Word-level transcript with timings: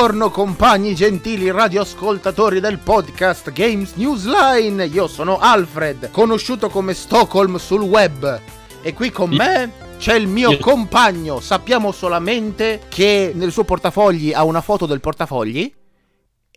Buongiorno 0.00 0.30
compagni 0.30 0.94
gentili 0.94 1.50
radioascoltatori 1.50 2.58
del 2.58 2.78
podcast 2.78 3.52
Games 3.52 3.96
Newsline. 3.96 4.86
Io 4.86 5.06
sono 5.06 5.38
Alfred, 5.38 6.10
conosciuto 6.10 6.70
come 6.70 6.94
Stockholm 6.94 7.58
sul 7.58 7.82
web. 7.82 8.40
E 8.80 8.94
qui 8.94 9.10
con 9.10 9.28
me 9.28 9.70
c'è 9.98 10.14
il 10.14 10.26
mio 10.26 10.56
compagno. 10.56 11.38
Sappiamo 11.40 11.92
solamente 11.92 12.80
che 12.88 13.32
nel 13.34 13.52
suo 13.52 13.64
portafogli 13.64 14.32
ha 14.32 14.42
una 14.42 14.62
foto 14.62 14.86
del 14.86 15.00
portafogli 15.00 15.70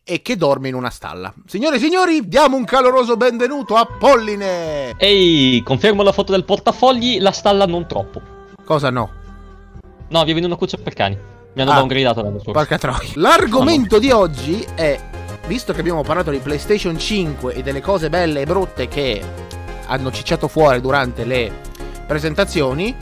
e 0.05 0.21
che 0.21 0.37
dorme 0.37 0.69
in 0.69 0.75
una 0.75 0.89
stalla. 0.89 1.33
Signore 1.45 1.75
e 1.75 1.79
signori, 1.79 2.25
diamo 2.29 2.55
un 2.55 2.63
caloroso 2.63 3.17
benvenuto 3.17 3.75
a 3.75 3.85
Polline. 3.85 4.95
Ehi, 4.95 5.61
confermo 5.63 6.01
la 6.01 6.13
foto 6.13 6.31
del 6.31 6.45
portafogli, 6.45 7.19
la 7.19 7.31
stalla 7.31 7.65
non 7.65 7.87
troppo. 7.87 8.21
Cosa 8.63 8.89
no? 8.89 9.11
No, 10.07 10.23
vi 10.23 10.31
venuto 10.31 10.47
una 10.47 10.55
cuccia 10.55 10.77
per 10.77 10.93
cani. 10.93 11.31
Mi 11.53 11.61
hanno 11.61 11.71
Ah, 11.71 11.75
downgridato 11.79 12.21
l'anno 12.21 12.37
scorso. 12.39 12.51
Porca 12.51 12.77
troia. 12.77 13.09
L'argomento 13.15 13.99
di 13.99 14.09
oggi 14.11 14.65
è, 14.75 14.99
visto 15.47 15.71
che 15.73 15.79
abbiamo 15.81 16.01
parlato 16.01 16.31
di 16.31 16.39
PlayStation 16.39 16.97
5 16.97 17.53
e 17.53 17.61
delle 17.61 17.81
cose 17.81 18.09
belle 18.09 18.41
e 18.41 18.45
brutte 18.45 18.87
che 18.87 19.21
hanno 19.85 20.11
cicciato 20.11 20.47
fuori 20.47 20.81
durante 20.81 21.25
le 21.25 21.51
presentazioni, 22.07 22.95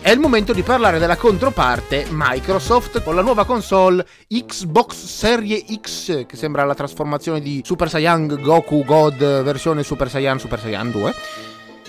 è 0.00 0.10
il 0.10 0.18
momento 0.18 0.54
di 0.54 0.62
parlare 0.62 0.98
della 0.98 1.16
controparte 1.16 2.06
Microsoft 2.08 3.02
con 3.02 3.14
la 3.14 3.20
nuova 3.20 3.44
console 3.44 4.06
Xbox 4.28 4.94
Serie 4.94 5.62
X, 5.78 6.24
che 6.24 6.36
sembra 6.36 6.64
la 6.64 6.74
trasformazione 6.74 7.40
di 7.40 7.60
Super 7.62 7.90
Saiyan 7.90 8.38
Goku 8.40 8.82
God 8.82 9.42
versione 9.42 9.82
Super 9.82 10.08
Saiyan 10.08 10.38
Super 10.38 10.58
Saiyan 10.58 10.90
2. 10.90 11.14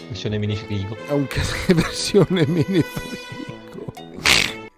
Missione 0.09 0.37
minifrigo. 0.37 0.97
È 1.07 1.11
un 1.13 1.25
cas- 1.27 1.71
versione 1.73 2.45
mini 2.47 2.81
frigo. 2.81 3.39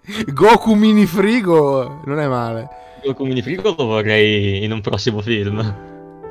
Goku 0.33 0.73
mini 0.73 1.05
frigo 1.05 2.01
non 2.05 2.19
è 2.19 2.27
male. 2.27 2.81
Io 3.03 3.13
con 3.13 3.27
minifrigo 3.27 3.75
lo 3.77 3.85
vorrei 3.85 4.63
in 4.63 4.71
un 4.71 4.79
prossimo 4.79 5.21
film. 5.21 5.59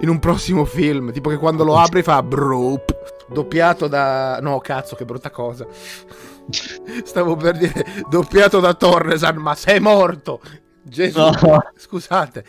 In 0.00 0.08
un 0.08 0.18
prossimo 0.18 0.64
film, 0.64 1.12
tipo 1.12 1.28
che 1.28 1.36
quando 1.36 1.64
lo 1.64 1.76
apri 1.76 2.02
fa 2.02 2.22
broop. 2.22 3.26
Doppiato 3.28 3.88
da. 3.88 4.38
No, 4.40 4.58
cazzo, 4.58 4.96
che 4.96 5.04
brutta 5.04 5.30
cosa. 5.30 5.66
Stavo 7.04 7.36
per 7.36 7.58
dire 7.58 7.84
doppiato 8.08 8.58
da 8.58 8.74
Torresan, 8.74 9.36
ma 9.36 9.54
sei 9.54 9.80
morto! 9.80 10.40
Gesù, 10.82 11.18
No. 11.20 11.36
scusate. 11.76 12.44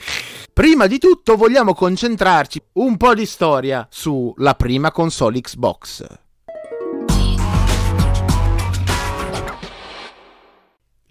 Prima 0.51 0.88
di 0.88 0.97
tutto 0.97 1.35
vogliamo 1.35 1.73
concentrarci 1.73 2.61
un 2.73 2.97
po' 2.97 3.13
di 3.13 3.25
storia 3.25 3.85
sulla 3.89 4.55
prima 4.55 4.91
console 4.91 5.39
Xbox. 5.41 6.05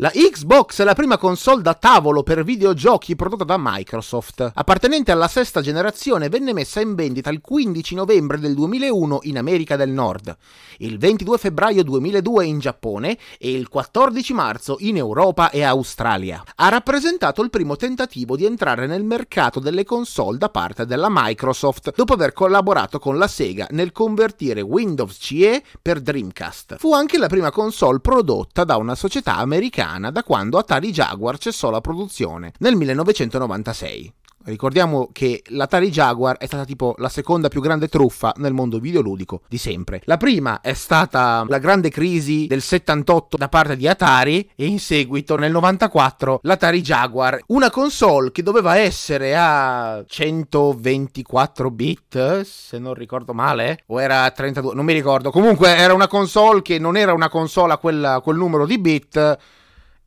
La 0.02 0.10
Xbox 0.10 0.80
è 0.80 0.84
la 0.84 0.94
prima 0.94 1.16
console 1.16 1.62
da 1.62 1.74
tavolo 1.74 2.24
per 2.24 2.42
videogiochi 2.42 3.14
prodotta 3.14 3.44
da 3.44 3.54
Microsoft. 3.56 4.50
Appartenente 4.52 5.12
alla 5.12 5.28
sesta 5.28 5.60
generazione, 5.60 6.28
venne 6.28 6.52
messa 6.52 6.80
in 6.80 6.96
vendita 6.96 7.30
il 7.30 7.40
15 7.40 7.94
novembre 7.94 8.40
del 8.40 8.52
2001 8.54 9.20
in 9.22 9.38
America 9.38 9.76
del 9.76 9.90
Nord, 9.90 10.36
il 10.78 10.98
22 10.98 11.38
febbraio 11.38 11.84
2002 11.84 12.44
in 12.44 12.58
Giappone 12.58 13.16
e 13.38 13.52
il 13.52 13.68
14 13.68 14.32
marzo 14.32 14.74
in 14.80 14.96
Europa 14.96 15.50
e 15.50 15.62
Australia. 15.62 16.42
Ha 16.56 16.68
rappresentato 16.68 17.40
il 17.40 17.50
primo 17.50 17.76
tentativo 17.76 18.34
di 18.34 18.44
entrare 18.44 18.88
nel 18.88 19.04
mercato 19.04 19.60
delle 19.60 19.84
console 19.84 20.36
da 20.36 20.48
parte 20.48 20.84
della 20.84 21.10
Microsoft, 21.10 21.92
dopo 21.94 22.14
aver 22.14 22.32
collaborato 22.32 22.98
con 22.98 23.18
la 23.18 23.28
Sega 23.28 23.68
nel 23.70 23.92
convertire 23.92 24.62
Windows 24.62 25.16
CE 25.20 25.62
per 25.80 26.00
Dreamcast. 26.00 26.78
Fu 26.78 26.92
anche 26.92 27.18
la 27.18 27.28
prima 27.28 27.52
console 27.52 28.00
prodotta 28.00 28.64
da 28.64 28.76
una 28.78 28.96
società 28.96 29.36
americana 29.36 29.90
da 29.98 30.22
quando 30.22 30.58
Atari 30.58 30.90
Jaguar 30.90 31.38
cessò 31.38 31.70
la 31.70 31.80
produzione 31.80 32.52
nel 32.58 32.76
1996. 32.76 34.12
Ricordiamo 34.44 35.08
che 35.12 35.42
l'Atari 35.48 35.90
Jaguar 35.90 36.36
è 36.36 36.46
stata 36.46 36.64
tipo 36.64 36.94
la 36.98 37.08
seconda 37.08 37.48
più 37.48 37.60
grande 37.60 37.86
truffa 37.86 38.32
nel 38.38 38.52
mondo 38.52 38.80
videoludico 38.80 39.42
di 39.48 39.56
sempre. 39.56 40.02
La 40.04 40.16
prima 40.16 40.60
è 40.60 40.72
stata 40.72 41.44
la 41.46 41.58
grande 41.58 41.90
crisi 41.90 42.46
del 42.48 42.60
78 42.60 43.36
da 43.36 43.48
parte 43.48 43.76
di 43.76 43.86
Atari 43.86 44.50
e 44.56 44.66
in 44.66 44.80
seguito 44.80 45.36
nel 45.36 45.52
94 45.52 46.40
l'Atari 46.42 46.80
Jaguar, 46.80 47.40
una 47.48 47.70
console 47.70 48.32
che 48.32 48.42
doveva 48.42 48.76
essere 48.76 49.36
a 49.36 50.02
124 50.04 51.70
bit, 51.70 52.40
se 52.40 52.78
non 52.78 52.94
ricordo 52.94 53.32
male, 53.32 53.84
o 53.86 54.00
era 54.00 54.24
a 54.24 54.30
32, 54.30 54.74
non 54.74 54.84
mi 54.84 54.92
ricordo. 54.92 55.30
Comunque 55.30 55.76
era 55.76 55.94
una 55.94 56.08
console 56.08 56.62
che 56.62 56.80
non 56.80 56.96
era 56.96 57.12
una 57.12 57.28
console 57.28 57.74
a 57.74 57.78
quella- 57.78 58.20
quel 58.20 58.36
numero 58.36 58.66
di 58.66 58.78
bit 58.78 59.38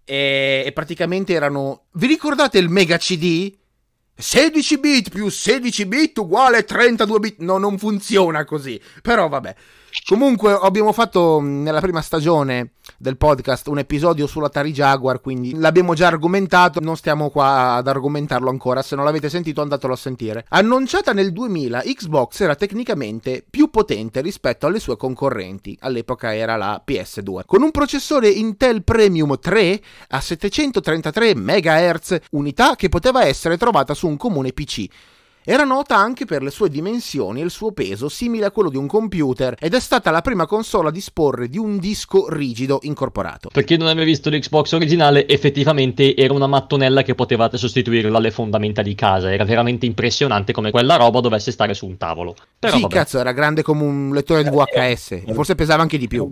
e, 0.06 0.72
praticamente 0.74 1.34
erano... 1.34 1.86
Vi 1.94 2.08
ricordate 2.08 2.58
il 2.60 2.70
Mega 2.70 2.98
CD? 2.98 3.54
16 4.18 4.80
bit 4.80 5.10
più 5.10 5.30
16 5.30 5.86
bit 5.86 6.18
uguale 6.20 6.64
32 6.64 7.20
bit. 7.20 7.40
No, 7.40 7.58
non 7.58 7.78
funziona 7.78 8.46
così. 8.46 8.80
Però 9.02 9.28
vabbè. 9.28 9.56
Comunque 10.04 10.52
abbiamo 10.62 10.92
fatto 10.92 11.40
mh, 11.40 11.62
nella 11.64 11.80
prima 11.80 12.02
stagione 12.02 12.72
del 12.98 13.18
podcast 13.18 13.68
un 13.68 13.80
episodio 13.80 14.28
sull'Atari 14.28 14.72
Jaguar, 14.72 15.22
quindi 15.22 15.56
l'abbiamo 15.56 15.94
già 15.94 16.08
argomentato, 16.08 16.80
non 16.80 16.96
stiamo 16.98 17.30
qua 17.30 17.74
ad 17.74 17.88
argomentarlo 17.88 18.50
ancora, 18.50 18.82
se 18.82 18.96
non 18.96 19.06
l'avete 19.06 19.30
sentito 19.30 19.62
andatelo 19.62 19.94
a 19.94 19.98
sentire. 19.98 20.46
Annunciata 20.50 21.14
nel 21.14 21.32
2000, 21.32 21.82
Xbox 21.82 22.42
era 22.42 22.56
tecnicamente 22.56 23.44
più 23.50 23.70
potente 23.70 24.22
rispetto 24.22 24.68
alle 24.68 24.80
sue 24.80 24.98
concorrenti, 24.98 25.78
all'epoca 25.82 26.36
era 26.36 26.56
la 26.56 26.82
PS2, 26.86 27.42
con 27.46 27.64
un 27.64 27.72
processore 27.72 28.30
Intel 28.30 28.84
Premium 28.84 29.38
3 29.40 29.82
a 30.10 30.22
733 30.22 31.36
MHz, 31.36 32.18
unità 32.32 32.76
che 32.76 32.90
poteva 32.90 33.26
essere 33.26 33.58
trovata 33.58 33.94
su 33.94 34.05
un 34.06 34.18
comune 34.18 34.52
PC. 34.52 34.90
Era 35.48 35.64
nota 35.64 35.96
anche 35.96 36.26
per 36.26 36.42
le 36.42 36.50
sue 36.50 36.70
dimensioni 36.70 37.40
e 37.40 37.44
il 37.44 37.52
suo 37.52 37.72
peso 37.72 38.10
simile 38.10 38.46
a 38.46 38.52
quello 38.52 38.72
di 38.72 38.78
un 38.78 38.88
computer 38.88 39.56
ed 39.60 39.76
è 39.76 39.80
stata 39.80 40.10
la 40.10 40.22
prima 40.22 40.48
console 40.48 40.88
a 40.88 40.92
disporre 40.92 41.50
di 41.50 41.60
un 41.60 41.78
disco 41.78 42.28
rigido 42.34 42.80
incorporato. 42.82 43.50
Per 43.54 43.64
chi 43.64 43.78
non 43.78 43.86
aveva 43.86 44.06
visto 44.06 44.32
l'Xbox 44.32 44.72
originale, 44.72 45.28
effettivamente 45.28 46.16
era 46.16 46.34
una 46.34 46.48
mattonella 46.48 47.04
che 47.04 47.14
potevate 47.14 47.60
sostituirla 47.60 48.18
alle 48.18 48.32
fondamenta 48.32 48.82
di 48.82 48.96
casa. 48.96 49.32
Era 49.32 49.46
veramente 49.46 49.86
impressionante 49.86 50.52
come 50.52 50.72
quella 50.72 50.96
roba 50.96 51.20
dovesse 51.20 51.52
stare 51.52 51.76
su 51.76 51.86
un 51.86 51.98
tavolo. 51.98 52.36
Però 52.58 52.78
sì, 52.78 52.82
vabbè. 52.82 52.96
cazzo, 52.96 53.20
era 53.20 53.32
grande 53.32 53.62
come 53.62 53.84
un 53.84 54.14
lettore 54.16 54.42
di 54.42 54.50
VHS 54.50 55.12
e 55.28 55.34
forse 55.36 55.54
pesava 55.54 55.84
anche 55.84 56.00
di 56.00 56.08
più. 56.08 56.28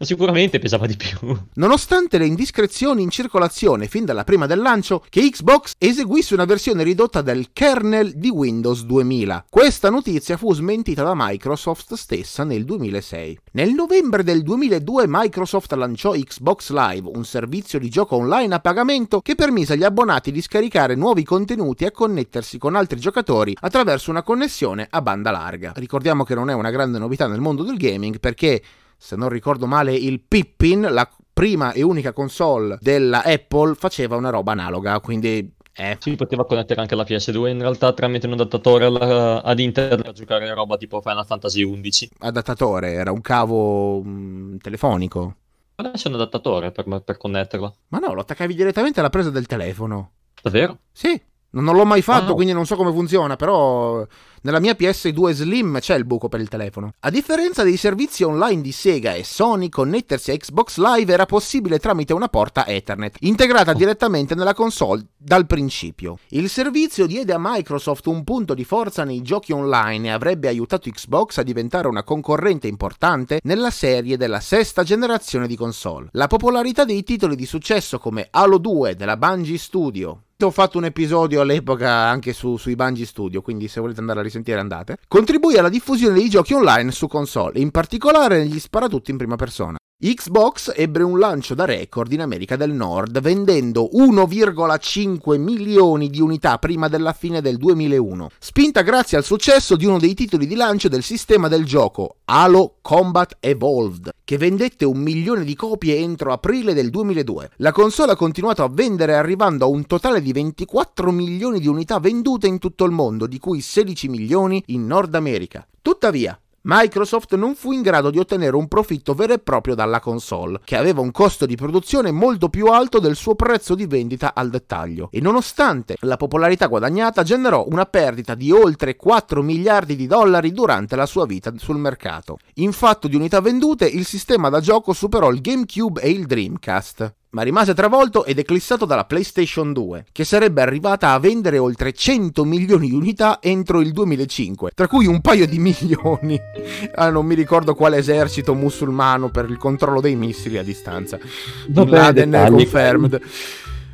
Ma 0.00 0.04
sicuramente 0.04 0.58
pesava 0.58 0.86
di 0.86 0.96
più. 0.96 1.16
Nonostante 1.54 2.18
le 2.18 2.26
indiscrezioni 2.26 3.02
in 3.02 3.10
circolazione 3.10 3.86
fin 3.86 4.04
dalla 4.04 4.24
prima 4.24 4.46
del 4.46 4.58
lancio, 4.58 5.04
che 5.08 5.20
Xbox 5.30 5.74
eseguisse 5.78 6.34
una 6.34 6.44
versione 6.44 6.82
ridotta 6.82 7.22
del 7.22 7.50
kernel 7.52 8.14
di 8.16 8.28
Windows 8.28 8.46
2000. 8.50 9.46
Questa 9.48 9.90
notizia 9.90 10.36
fu 10.36 10.52
smentita 10.54 11.02
da 11.02 11.12
Microsoft 11.14 11.94
stessa 11.94 12.44
nel 12.44 12.64
2006. 12.64 13.38
Nel 13.52 13.72
novembre 13.72 14.22
del 14.22 14.42
2002 14.42 15.04
Microsoft 15.06 15.72
lanciò 15.72 16.12
Xbox 16.12 16.70
Live, 16.70 17.10
un 17.12 17.24
servizio 17.24 17.78
di 17.78 17.88
gioco 17.88 18.16
online 18.16 18.54
a 18.54 18.60
pagamento 18.60 19.20
che 19.20 19.34
permise 19.34 19.74
agli 19.74 19.84
abbonati 19.84 20.32
di 20.32 20.40
scaricare 20.40 20.94
nuovi 20.94 21.24
contenuti 21.24 21.84
e 21.84 21.92
connettersi 21.92 22.58
con 22.58 22.74
altri 22.74 22.98
giocatori 22.98 23.56
attraverso 23.60 24.10
una 24.10 24.22
connessione 24.22 24.86
a 24.88 25.02
banda 25.02 25.30
larga. 25.30 25.72
Ricordiamo 25.76 26.24
che 26.24 26.34
non 26.34 26.50
è 26.50 26.54
una 26.54 26.70
grande 26.70 26.98
novità 26.98 27.26
nel 27.26 27.40
mondo 27.40 27.62
del 27.62 27.76
gaming 27.76 28.18
perché 28.18 28.62
se 28.96 29.14
non 29.14 29.28
ricordo 29.28 29.66
male, 29.66 29.94
il 29.94 30.20
Pippin, 30.26 30.80
la 30.90 31.08
prima 31.32 31.70
e 31.70 31.82
unica 31.82 32.12
console 32.12 32.78
della 32.80 33.22
Apple, 33.22 33.76
faceva 33.76 34.16
una 34.16 34.30
roba 34.30 34.50
analoga, 34.50 34.98
quindi 34.98 35.54
eh, 35.78 35.96
Si 36.00 36.14
poteva 36.16 36.44
connettere 36.44 36.80
anche 36.80 36.94
la 36.94 37.04
PS2 37.04 37.48
in 37.50 37.60
realtà 37.60 37.92
tramite 37.92 38.26
un 38.26 38.32
adattatore 38.34 38.84
alla- 38.86 39.42
ad 39.42 39.58
internet 39.60 40.02
per 40.02 40.12
giocare 40.12 40.48
a 40.48 40.54
roba 40.54 40.76
tipo 40.76 41.00
Final 41.00 41.24
Fantasy 41.26 41.80
XI. 41.80 42.08
adattatore, 42.18 42.92
era 42.92 43.12
un 43.12 43.20
cavo 43.20 44.02
mm, 44.02 44.56
telefonico. 44.58 45.36
Adesso 45.76 46.08
è 46.08 46.10
un 46.10 46.16
adattatore 46.16 46.72
per, 46.72 47.02
per 47.04 47.16
connetterla. 47.16 47.72
Ma 47.88 47.98
no, 47.98 48.12
lo 48.12 48.22
attaccavi 48.22 48.54
direttamente 48.54 48.98
alla 49.00 49.10
presa 49.10 49.30
del 49.30 49.46
telefono. 49.46 50.12
Davvero? 50.42 50.78
Sì, 50.92 51.20
non, 51.50 51.74
l'ho 51.74 51.84
mai 51.84 52.02
fatto, 52.02 52.26
Wow. 52.26 52.34
quindi 52.34 52.52
non 52.52 52.66
so 52.66 52.76
come 52.76 52.92
funziona, 52.92 53.36
però 53.36 54.06
nella 54.42 54.60
mia 54.60 54.76
PS2 54.78 55.32
Slim 55.32 55.78
c'è 55.80 55.96
il 55.96 56.04
buco 56.04 56.28
per 56.28 56.40
il 56.40 56.48
telefono. 56.48 56.92
A 57.00 57.10
differenza 57.10 57.62
dei 57.62 57.76
servizi 57.76 58.22
online 58.22 58.60
di 58.60 58.70
Sega 58.72 59.14
e 59.14 59.24
Sony, 59.24 59.68
connettersi 59.68 60.30
a 60.30 60.36
Xbox 60.36 60.76
Live 60.78 61.12
era 61.12 61.26
possibile 61.26 61.78
tramite 61.78 62.12
una 62.12 62.28
porta 62.28 62.66
Ethernet, 62.66 63.16
integrata 63.20 63.72
direttamente 63.72 64.34
nella 64.34 64.54
console 64.54 65.06
dal 65.16 65.46
principio. 65.46 66.18
Il 66.28 66.48
servizio 66.48 67.06
diede 67.06 67.32
a 67.32 67.38
Microsoft 67.40 68.06
un 68.06 68.24
punto 68.24 68.54
di 68.54 68.64
forza 68.64 69.04
nei 69.04 69.22
giochi 69.22 69.52
online 69.52 70.08
e 70.08 70.12
avrebbe 70.12 70.48
aiutato 70.48 70.88
Xbox 70.90 71.38
a 71.38 71.42
diventare 71.42 71.88
una 71.88 72.04
concorrente 72.04 72.66
importante 72.68 73.40
nella 73.44 73.70
serie 73.70 74.16
della 74.16 74.40
sesta 74.40 74.82
generazione 74.82 75.46
di 75.46 75.56
console. 75.56 76.08
La 76.12 76.26
popolarità 76.26 76.84
dei 76.84 77.02
titoli 77.02 77.36
di 77.36 77.46
successo 77.46 77.98
come 77.98 78.28
Halo 78.30 78.58
2 78.58 78.94
della 78.94 79.16
Bungie 79.16 79.58
Studio, 79.58 80.22
ho 80.46 80.50
fatto 80.52 80.78
un 80.78 80.84
episodio 80.84 81.40
all'epoca 81.40 81.90
anche 81.90 82.32
su- 82.32 82.56
sui 82.58 82.76
Bungie 82.76 83.06
Studio, 83.06 83.42
quindi 83.42 83.66
se 83.66 83.80
volete 83.80 83.98
andare 83.98 84.20
a 84.20 84.22
risentire 84.22 84.60
andate. 84.60 84.98
Contribuì 85.08 85.56
alla 85.56 85.68
diffusione 85.68 86.14
dei 86.14 86.28
giochi 86.28 86.54
online 86.54 86.92
su 86.92 87.08
console, 87.08 87.58
in 87.58 87.72
particolare 87.72 88.38
negli 88.38 88.60
sparatutto 88.60 89.10
in 89.10 89.16
prima 89.16 89.34
persona. 89.34 89.76
Xbox 90.00 90.72
ebbe 90.76 91.02
un 91.02 91.18
lancio 91.18 91.56
da 91.56 91.64
record 91.64 92.12
in 92.12 92.20
America 92.20 92.54
del 92.54 92.70
Nord, 92.70 93.18
vendendo 93.20 93.90
1,5 93.92 95.40
milioni 95.40 96.08
di 96.08 96.20
unità 96.20 96.56
prima 96.58 96.86
della 96.86 97.12
fine 97.12 97.40
del 97.40 97.56
2001, 97.56 98.28
spinta 98.38 98.82
grazie 98.82 99.16
al 99.16 99.24
successo 99.24 99.74
di 99.74 99.86
uno 99.86 99.98
dei 99.98 100.14
titoli 100.14 100.46
di 100.46 100.54
lancio 100.54 100.86
del 100.86 101.02
sistema 101.02 101.48
del 101.48 101.64
gioco, 101.64 102.18
Halo 102.26 102.76
Combat 102.80 103.38
Evolved, 103.40 104.10
che 104.22 104.38
vendette 104.38 104.84
un 104.84 104.98
milione 104.98 105.42
di 105.42 105.56
copie 105.56 105.96
entro 105.96 106.32
aprile 106.32 106.74
del 106.74 106.90
2002. 106.90 107.50
La 107.56 107.72
console 107.72 108.12
ha 108.12 108.16
continuato 108.16 108.62
a 108.62 108.70
vendere 108.70 109.16
arrivando 109.16 109.64
a 109.64 109.68
un 109.68 109.84
totale 109.84 110.22
di 110.22 110.30
24 110.30 111.10
milioni 111.10 111.58
di 111.58 111.66
unità 111.66 111.98
vendute 111.98 112.46
in 112.46 112.60
tutto 112.60 112.84
il 112.84 112.92
mondo, 112.92 113.26
di 113.26 113.40
cui 113.40 113.60
16 113.60 114.06
milioni 114.06 114.62
in 114.66 114.86
Nord 114.86 115.16
America. 115.16 115.66
Tuttavia, 115.82 116.38
Microsoft 116.62 117.34
non 117.36 117.54
fu 117.54 117.72
in 117.72 117.82
grado 117.82 118.10
di 118.10 118.18
ottenere 118.18 118.56
un 118.56 118.68
profitto 118.68 119.14
vero 119.14 119.32
e 119.32 119.38
proprio 119.38 119.74
dalla 119.74 120.00
console, 120.00 120.60
che 120.64 120.76
aveva 120.76 121.00
un 121.00 121.12
costo 121.12 121.46
di 121.46 121.54
produzione 121.54 122.10
molto 122.10 122.48
più 122.48 122.66
alto 122.66 122.98
del 122.98 123.16
suo 123.16 123.34
prezzo 123.34 123.74
di 123.74 123.86
vendita 123.86 124.34
al 124.34 124.50
dettaglio, 124.50 125.08
e 125.12 125.20
nonostante 125.20 125.96
la 126.00 126.16
popolarità 126.16 126.66
guadagnata 126.66 127.22
generò 127.22 127.64
una 127.68 127.86
perdita 127.86 128.34
di 128.34 128.50
oltre 128.50 128.96
4 128.96 129.42
miliardi 129.42 129.96
di 129.96 130.06
dollari 130.06 130.52
durante 130.52 130.96
la 130.96 131.06
sua 131.06 131.26
vita 131.26 131.52
sul 131.56 131.78
mercato. 131.78 132.38
In 132.54 132.72
fatto 132.72 133.08
di 133.08 133.16
unità 133.16 133.40
vendute, 133.40 133.86
il 133.86 134.04
sistema 134.04 134.48
da 134.48 134.60
gioco 134.60 134.92
superò 134.92 135.30
il 135.30 135.40
GameCube 135.40 136.00
e 136.00 136.10
il 136.10 136.26
Dreamcast 136.26 137.14
ma 137.30 137.42
rimase 137.42 137.74
travolto 137.74 138.24
ed 138.24 138.38
eclissato 138.38 138.84
dalla 138.84 139.04
PlayStation 139.04 139.72
2, 139.72 140.06
che 140.12 140.24
sarebbe 140.24 140.62
arrivata 140.62 141.12
a 141.12 141.18
vendere 141.18 141.58
oltre 141.58 141.92
100 141.92 142.44
milioni 142.44 142.88
di 142.88 142.94
unità 142.94 143.38
entro 143.40 143.80
il 143.80 143.92
2005, 143.92 144.70
tra 144.74 144.88
cui 144.88 145.06
un 145.06 145.20
paio 145.20 145.46
di 145.46 145.58
milioni. 145.58 146.40
ah, 146.94 147.10
non 147.10 147.26
mi 147.26 147.34
ricordo 147.34 147.74
quale 147.74 147.98
esercito 147.98 148.54
musulmano 148.54 149.30
per 149.30 149.48
il 149.48 149.58
controllo 149.58 150.00
dei 150.00 150.16
missili 150.16 150.58
a 150.58 150.62
distanza. 150.62 151.18
Bin 151.66 151.90
Laden 151.90 152.46
confirmed. 152.48 153.20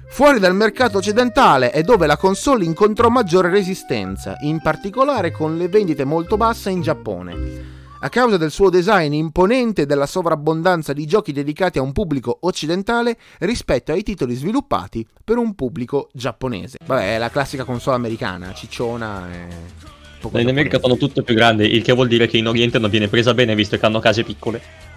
Fuori 0.09 0.39
dal 0.39 0.55
mercato 0.55 0.99
occidentale 0.99 1.73
è 1.73 1.83
dove 1.83 2.07
la 2.07 2.17
console 2.17 2.65
incontrò 2.65 3.09
maggiore 3.09 3.51
resistenza, 3.51 4.37
in 4.43 4.61
particolare 4.63 5.33
con 5.33 5.57
le 5.57 5.67
vendite 5.67 6.05
molto 6.05 6.37
basse 6.37 6.71
in 6.71 6.83
Giappone 6.83 7.83
a 8.05 8.11
causa 8.11 8.37
del 8.37 8.51
suo 8.51 8.69
design 8.69 9.15
imponente 9.15 9.83
e 9.83 9.87
della 9.87 10.05
sovrabbondanza 10.05 10.93
di 10.93 11.07
giochi 11.07 11.33
dedicati 11.33 11.79
a 11.79 11.83
un 11.83 11.93
pubblico 11.93 12.37
occidentale 12.43 13.17
rispetto 13.41 13.93
ai 13.93 14.03
titoli 14.03 14.35
sviluppati 14.35 15.07
per 15.25 15.39
un 15.39 15.55
pubblico 15.55 16.11
giapponese. 16.13 16.79
Vabbè, 16.85 17.15
è 17.15 17.19
la 17.19 17.31
classica 17.31 17.65
console 17.65 17.97
americana, 17.97 18.53
cicciona 18.53 19.33
e... 19.33 19.93
In 20.33 20.49
America 20.49 20.79
fanno 20.79 20.97
tutto 20.97 21.23
più 21.23 21.35
grande, 21.35 21.67
il 21.67 21.83
che 21.83 21.93
vuol 21.93 22.09
dire 22.09 22.27
che 22.27 22.39
in 22.39 22.47
Oriente 22.47 22.79
non 22.79 22.89
viene 22.89 23.09
presa 23.09 23.35
bene 23.35 23.55
visto 23.55 23.77
che 23.77 23.85
hanno 23.85 23.99
case 23.99 24.23
piccole 24.23 24.94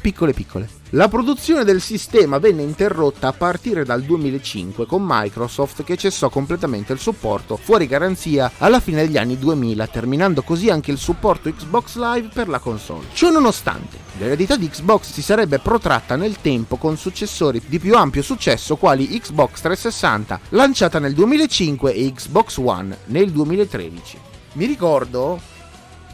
piccole 0.00 0.32
piccole. 0.32 0.68
La 0.90 1.06
produzione 1.06 1.62
del 1.62 1.80
sistema 1.80 2.38
venne 2.38 2.62
interrotta 2.62 3.28
a 3.28 3.32
partire 3.32 3.84
dal 3.84 4.02
2005 4.02 4.86
con 4.86 5.04
Microsoft 5.06 5.84
che 5.84 5.96
cessò 5.96 6.28
completamente 6.28 6.92
il 6.92 6.98
supporto 6.98 7.56
fuori 7.56 7.86
garanzia 7.86 8.50
alla 8.58 8.80
fine 8.80 9.06
degli 9.06 9.16
anni 9.16 9.38
2000, 9.38 9.86
terminando 9.86 10.42
così 10.42 10.68
anche 10.68 10.90
il 10.90 10.98
supporto 10.98 11.48
Xbox 11.48 11.94
Live 11.96 12.30
per 12.34 12.48
la 12.48 12.58
console. 12.58 13.06
Ciò 13.12 13.30
nonostante, 13.30 13.98
l'eredità 14.18 14.56
di 14.56 14.68
Xbox 14.68 15.12
si 15.12 15.22
sarebbe 15.22 15.60
protratta 15.60 16.16
nel 16.16 16.40
tempo 16.40 16.76
con 16.76 16.96
successori 16.96 17.62
di 17.64 17.78
più 17.78 17.94
ampio 17.94 18.22
successo 18.22 18.74
quali 18.74 19.06
Xbox 19.06 19.60
360 19.60 20.40
lanciata 20.48 20.98
nel 20.98 21.14
2005 21.14 21.94
e 21.94 22.12
Xbox 22.12 22.56
One 22.56 22.96
nel 23.06 23.30
2013. 23.30 24.18
Mi 24.54 24.66
ricordo 24.66 25.40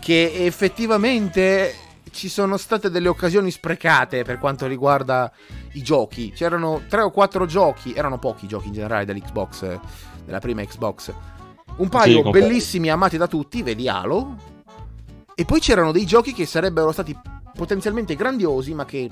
che 0.00 0.44
effettivamente 0.44 1.74
ci 2.16 2.30
sono 2.30 2.56
state 2.56 2.90
delle 2.90 3.08
occasioni 3.08 3.50
sprecate 3.50 4.24
per 4.24 4.38
quanto 4.38 4.66
riguarda 4.66 5.30
i 5.72 5.82
giochi. 5.82 6.32
C'erano 6.32 6.82
tre 6.88 7.02
o 7.02 7.10
quattro 7.10 7.44
giochi, 7.44 7.92
erano 7.92 8.18
pochi 8.18 8.48
giochi 8.48 8.68
in 8.68 8.72
generale 8.72 9.04
dell'Xbox, 9.04 9.78
della 10.24 10.38
prima 10.40 10.64
Xbox. 10.64 11.12
Un 11.76 11.88
paio 11.90 12.24
sì, 12.24 12.30
bellissimi, 12.30 12.88
amati 12.88 13.18
da 13.18 13.26
tutti, 13.26 13.62
vedi 13.62 13.86
Halo. 13.86 14.54
E 15.34 15.44
poi 15.44 15.60
c'erano 15.60 15.92
dei 15.92 16.06
giochi 16.06 16.32
che 16.32 16.46
sarebbero 16.46 16.90
stati 16.90 17.14
potenzialmente 17.54 18.16
grandiosi, 18.16 18.72
ma 18.72 18.86
che 18.86 19.10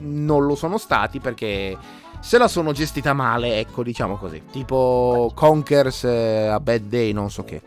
non 0.00 0.44
lo 0.44 0.56
sono 0.56 0.78
stati 0.78 1.20
perché 1.20 1.78
se 2.18 2.38
la 2.38 2.48
sono 2.48 2.72
gestita 2.72 3.12
male, 3.12 3.60
ecco, 3.60 3.84
diciamo 3.84 4.16
così. 4.16 4.42
Tipo 4.50 5.30
Conkers 5.32 6.04
eh, 6.04 6.48
a 6.48 6.58
Bad 6.58 6.82
Day, 6.82 7.12
non 7.12 7.30
so 7.30 7.44
che. 7.44 7.62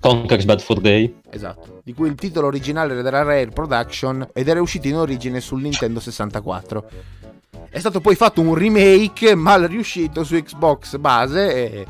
Conker's 0.00 0.44
Bad 0.44 0.60
for 0.60 0.80
Day. 0.80 1.14
Esatto, 1.30 1.80
di 1.84 1.94
cui 1.94 2.08
il 2.08 2.14
titolo 2.14 2.46
originale 2.46 2.92
era 2.92 3.02
della 3.02 3.22
Rare 3.22 3.48
Production 3.48 4.28
ed 4.32 4.48
era 4.48 4.60
uscito 4.60 4.88
in 4.88 4.96
origine 4.96 5.40
sul 5.40 5.60
Nintendo 5.62 6.00
64. 6.00 6.88
È 7.70 7.78
stato 7.78 8.00
poi 8.00 8.14
fatto 8.14 8.40
un 8.40 8.54
remake 8.54 9.34
mal 9.34 9.62
riuscito 9.64 10.24
su 10.24 10.34
Xbox 10.36 10.96
base 10.96 11.54
e, 11.54 11.86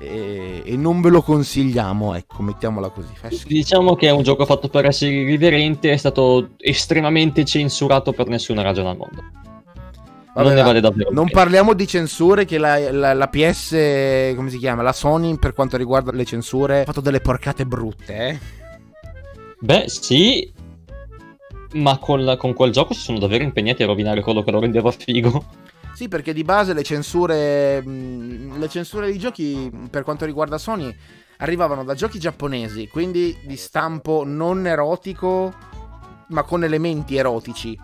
e, 0.00 0.62
e 0.64 0.76
non 0.76 1.00
ve 1.00 1.10
lo 1.10 1.22
consigliamo, 1.22 2.14
ecco, 2.14 2.42
mettiamola 2.42 2.88
così. 2.88 3.12
Diciamo 3.46 3.94
che 3.94 4.08
è 4.08 4.10
un 4.10 4.22
gioco 4.22 4.44
fatto 4.44 4.68
per 4.68 4.86
essere 4.86 5.12
irriverente, 5.12 5.92
è 5.92 5.96
stato 5.96 6.50
estremamente 6.58 7.44
censurato 7.44 8.12
per 8.12 8.26
nessuna 8.28 8.62
ragione 8.62 8.90
al 8.90 8.96
mondo. 8.96 9.22
Vabbè, 10.36 10.48
non 10.48 10.56
ne 10.56 10.62
vale 10.62 10.80
davvero. 10.80 11.10
Non 11.12 11.30
parliamo 11.30 11.72
di 11.72 11.86
censure 11.86 12.44
che 12.44 12.58
la, 12.58 12.92
la, 12.92 13.14
la, 13.14 13.28
PS, 13.28 14.34
come 14.36 14.50
si 14.50 14.58
chiama? 14.58 14.82
La 14.82 14.92
Sony 14.92 15.38
per 15.38 15.54
quanto 15.54 15.78
riguarda 15.78 16.12
le 16.12 16.26
censure 16.26 16.82
ha 16.82 16.84
fatto 16.84 17.00
delle 17.00 17.20
porcate 17.20 17.64
brutte, 17.64 18.28
eh? 18.28 18.38
Beh, 19.58 19.84
sì, 19.88 20.52
ma 21.72 21.96
con, 21.96 22.22
la, 22.22 22.36
con, 22.36 22.52
quel 22.52 22.70
gioco 22.70 22.92
si 22.92 23.00
sono 23.00 23.18
davvero 23.18 23.44
impegnati 23.44 23.82
a 23.82 23.86
rovinare 23.86 24.20
quello 24.20 24.42
che 24.42 24.50
lo 24.50 24.60
rendeva 24.60 24.90
figo. 24.90 25.42
Sì, 25.94 26.08
perché 26.08 26.34
di 26.34 26.44
base 26.44 26.74
le 26.74 26.82
censure. 26.82 27.82
Le 27.82 28.68
censure 28.68 29.06
dei 29.06 29.18
giochi 29.18 29.70
per 29.88 30.02
quanto 30.02 30.26
riguarda 30.26 30.58
Sony 30.58 30.94
arrivavano 31.38 31.82
da 31.82 31.94
giochi 31.94 32.18
giapponesi, 32.18 32.88
quindi 32.88 33.34
di 33.42 33.56
stampo 33.56 34.22
non 34.26 34.66
erotico, 34.66 35.54
ma 36.28 36.42
con 36.42 36.62
elementi 36.62 37.16
erotici. 37.16 37.78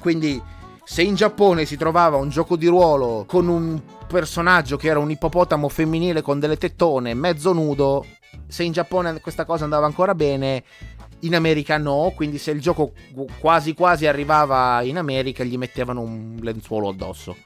Quindi 0.00 0.40
se 0.84 1.02
in 1.02 1.14
Giappone 1.14 1.64
si 1.64 1.76
trovava 1.76 2.18
un 2.18 2.28
gioco 2.28 2.56
di 2.56 2.66
ruolo 2.66 3.24
con 3.26 3.48
un 3.48 3.80
personaggio 4.06 4.76
che 4.76 4.88
era 4.88 4.98
un 4.98 5.10
ippopotamo 5.10 5.68
femminile 5.68 6.22
con 6.22 6.38
delle 6.38 6.58
tettone, 6.58 7.14
mezzo 7.14 7.52
nudo, 7.52 8.04
se 8.46 8.62
in 8.62 8.72
Giappone 8.72 9.20
questa 9.20 9.44
cosa 9.44 9.64
andava 9.64 9.86
ancora 9.86 10.14
bene, 10.14 10.62
in 11.20 11.34
America 11.34 11.78
no, 11.78 12.12
quindi 12.14 12.38
se 12.38 12.50
il 12.50 12.60
gioco 12.60 12.92
quasi 13.40 13.74
quasi 13.74 14.06
arrivava 14.06 14.82
in 14.82 14.98
America 14.98 15.42
gli 15.42 15.56
mettevano 15.56 16.02
un 16.02 16.38
lenzuolo 16.40 16.88
addosso. 16.90 17.36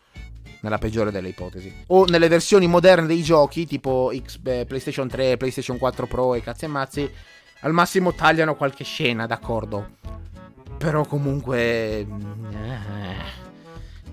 Nella 0.61 0.79
peggiore 0.79 1.13
delle 1.13 1.29
ipotesi. 1.29 1.73
O 1.87 2.05
nelle 2.07 2.27
versioni 2.27 2.67
moderne 2.67 3.07
dei 3.07 3.23
giochi, 3.23 3.65
tipo 3.65 4.11
X, 4.13 4.39
beh, 4.39 4.65
PlayStation 4.67 5.07
3, 5.07 5.37
PlayStation 5.37 5.79
4 5.79 6.09
Pro 6.09 6.35
e 6.35 6.43
cazzi 6.43 6.65
e 6.65 6.69
mazzi, 6.69 7.09
al 7.61 7.73
massimo 7.73 8.13
tagliano 8.13 8.57
qualche 8.57 8.83
scena, 8.83 9.27
d'accordo. 9.27 10.18
Però 10.79 11.05
comunque... 11.05 12.07
Eh, 12.07 12.07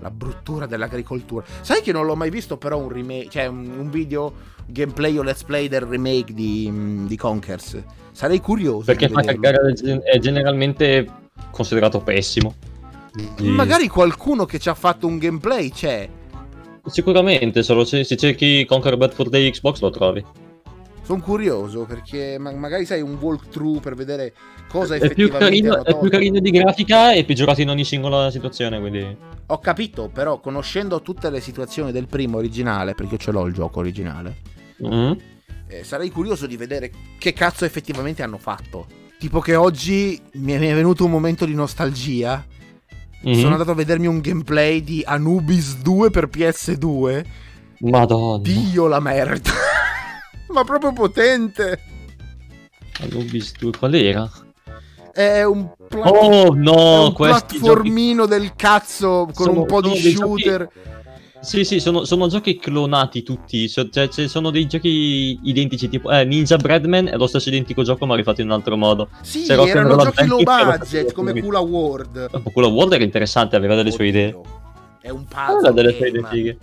la 0.00 0.10
bruttura 0.10 0.66
dell'agricoltura. 0.66 1.44
Sai 1.60 1.80
che 1.82 1.92
non 1.92 2.06
l'ho 2.06 2.16
mai 2.16 2.30
visto 2.30 2.56
però 2.56 2.78
un 2.78 2.88
remake, 2.88 3.28
cioè 3.30 3.46
un, 3.46 3.78
un 3.78 3.90
video 3.90 4.32
gameplay 4.66 5.16
o 5.16 5.22
let's 5.22 5.42
play 5.44 5.68
del 5.68 5.82
remake 5.82 6.32
di, 6.32 6.68
mm, 6.70 7.06
di 7.06 7.16
Conkers. 7.16 7.82
Sarei 8.12 8.40
curioso. 8.40 8.84
Perché 8.84 9.06
è 9.06 10.18
generalmente 10.18 11.06
considerato 11.50 12.00
pessimo. 12.00 12.54
Quindi... 13.12 13.54
Magari 13.54 13.88
qualcuno 13.88 14.44
che 14.44 14.58
ci 14.58 14.68
ha 14.68 14.74
fatto 14.74 15.06
un 15.06 15.18
gameplay 15.18 15.70
c'è. 15.70 16.08
Sicuramente, 16.84 17.62
se, 17.62 18.04
se 18.04 18.16
cerchi 18.16 18.64
Conquer 18.64 18.96
Bad 18.96 19.12
for 19.12 19.28
Day 19.28 19.50
Xbox 19.50 19.80
lo 19.80 19.90
trovi. 19.90 20.24
Sono 21.06 21.20
curioso 21.20 21.84
perché 21.84 22.36
ma- 22.36 22.50
magari 22.50 22.84
sai 22.84 23.00
un 23.00 23.14
walkthrough 23.14 23.80
per 23.80 23.94
vedere 23.94 24.34
cosa 24.68 24.96
è 24.96 24.96
effettivamente 24.96 25.60
più 25.60 25.70
carino, 25.70 25.84
È 25.84 25.96
più 25.96 26.10
carino 26.10 26.40
di 26.40 26.50
grafica 26.50 27.12
e 27.12 27.22
più 27.22 27.36
giocato 27.36 27.60
in 27.60 27.68
ogni 27.68 27.84
singola 27.84 28.28
situazione, 28.28 28.80
quindi... 28.80 29.16
Ho 29.46 29.58
capito, 29.60 30.10
però 30.12 30.40
conoscendo 30.40 31.02
tutte 31.02 31.30
le 31.30 31.40
situazioni 31.40 31.92
del 31.92 32.08
primo 32.08 32.38
originale, 32.38 32.94
perché 32.94 33.12
io 33.12 33.20
ce 33.20 33.30
l'ho 33.30 33.46
il 33.46 33.54
gioco 33.54 33.78
originale, 33.78 34.34
mm-hmm. 34.84 35.12
eh, 35.68 35.84
sarei 35.84 36.10
curioso 36.10 36.48
di 36.48 36.56
vedere 36.56 36.90
che 37.18 37.32
cazzo 37.32 37.64
effettivamente 37.64 38.24
hanno 38.24 38.38
fatto. 38.38 38.86
Tipo 39.16 39.38
che 39.38 39.54
oggi 39.54 40.20
mi 40.32 40.54
è 40.54 40.58
venuto 40.58 41.04
un 41.04 41.12
momento 41.12 41.44
di 41.44 41.54
nostalgia. 41.54 42.44
Mm-hmm. 43.24 43.38
Sono 43.38 43.52
andato 43.52 43.70
a 43.70 43.74
vedermi 43.74 44.08
un 44.08 44.18
gameplay 44.18 44.82
di 44.82 45.04
Anubis 45.06 45.76
2 45.82 46.10
per 46.10 46.26
PS2. 46.26 47.24
Madonna. 47.78 48.42
Dio 48.42 48.88
la 48.88 48.98
merda. 48.98 49.74
Ma 50.48 50.64
proprio 50.64 50.92
potente. 50.92 51.80
Anubis 53.00 53.52
2, 53.58 53.72
qual 53.78 53.94
era? 53.94 54.30
È 55.12 55.42
un, 55.44 55.70
pla- 55.88 56.10
oh, 56.10 56.54
no, 56.54 56.74
è 56.74 57.06
un 57.06 57.12
platformino 57.14 58.26
giochi... 58.26 58.38
del 58.38 58.52
cazzo 58.54 59.28
con 59.32 59.46
sono, 59.46 59.60
un 59.60 59.66
po' 59.66 59.80
di 59.80 59.98
shooter. 59.98 60.68
Giochi... 60.72 60.94
Sì, 61.40 61.64
sì, 61.64 61.80
sono, 61.80 62.04
sono 62.04 62.28
giochi 62.28 62.58
clonati 62.58 63.22
tutti, 63.22 63.68
cioè, 63.68 63.88
cioè, 63.88 64.08
sono 64.26 64.50
dei 64.50 64.66
giochi 64.66 65.38
identici, 65.42 65.88
tipo 65.88 66.10
eh, 66.10 66.24
Ninja 66.24 66.56
Breadman 66.56 67.06
è 67.06 67.16
lo 67.16 67.26
stesso 67.26 67.48
identico 67.48 67.82
gioco 67.82 68.04
ma 68.04 68.16
rifatto 68.16 68.40
in 68.40 68.48
un 68.48 68.54
altro 68.54 68.76
modo. 68.76 69.08
Sì, 69.22 69.42
C'era 69.42 69.64
erano 69.64 69.96
giochi 69.96 70.26
low 70.26 70.42
budget 70.42 71.12
come 71.12 71.40
Kula 71.40 71.60
World. 71.60 72.42
Kula 72.52 72.66
World 72.66 72.94
era 72.94 73.04
interessante, 73.04 73.56
aveva 73.56 73.74
delle 73.74 73.90
Oddio. 73.90 73.98
sue 73.98 74.08
idee. 74.08 74.40
È 75.00 75.08
un 75.10 75.24
puzzle 75.24 75.72
delle 75.72 75.94
sue 75.94 76.08
idee 76.08 76.24
fighe. 76.28 76.58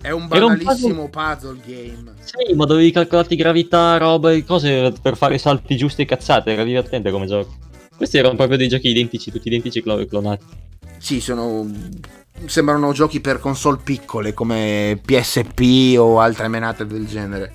È 0.00 0.10
un 0.10 0.28
banalissimo 0.28 1.02
un 1.02 1.10
puzzle... 1.10 1.56
puzzle... 1.56 1.60
game. 1.66 2.14
Sì, 2.20 2.54
ma 2.54 2.64
dovevi 2.64 2.90
calcolarti 2.90 3.36
gravità, 3.36 3.98
roba 3.98 4.32
e 4.32 4.44
cose 4.44 4.92
per 5.00 5.16
fare 5.16 5.34
i 5.34 5.38
salti 5.38 5.76
giusti 5.76 6.02
e 6.02 6.06
cazzate, 6.06 6.52
era 6.52 6.64
divertente 6.64 7.10
come 7.10 7.26
gioco. 7.26 7.54
Questi 7.94 8.16
erano 8.16 8.36
proprio 8.36 8.56
dei 8.56 8.68
giochi 8.68 8.88
identici, 8.88 9.30
tutti 9.30 9.48
identici 9.48 9.82
clonati. 9.82 10.44
Sì, 10.96 11.20
sono 11.20 11.68
sembrano 12.46 12.92
giochi 12.92 13.20
per 13.20 13.38
console 13.38 13.80
piccole 13.82 14.32
come 14.32 14.98
PSP 15.04 15.96
o 15.98 16.18
altre 16.20 16.48
menate 16.48 16.86
del 16.86 17.06
genere. 17.06 17.52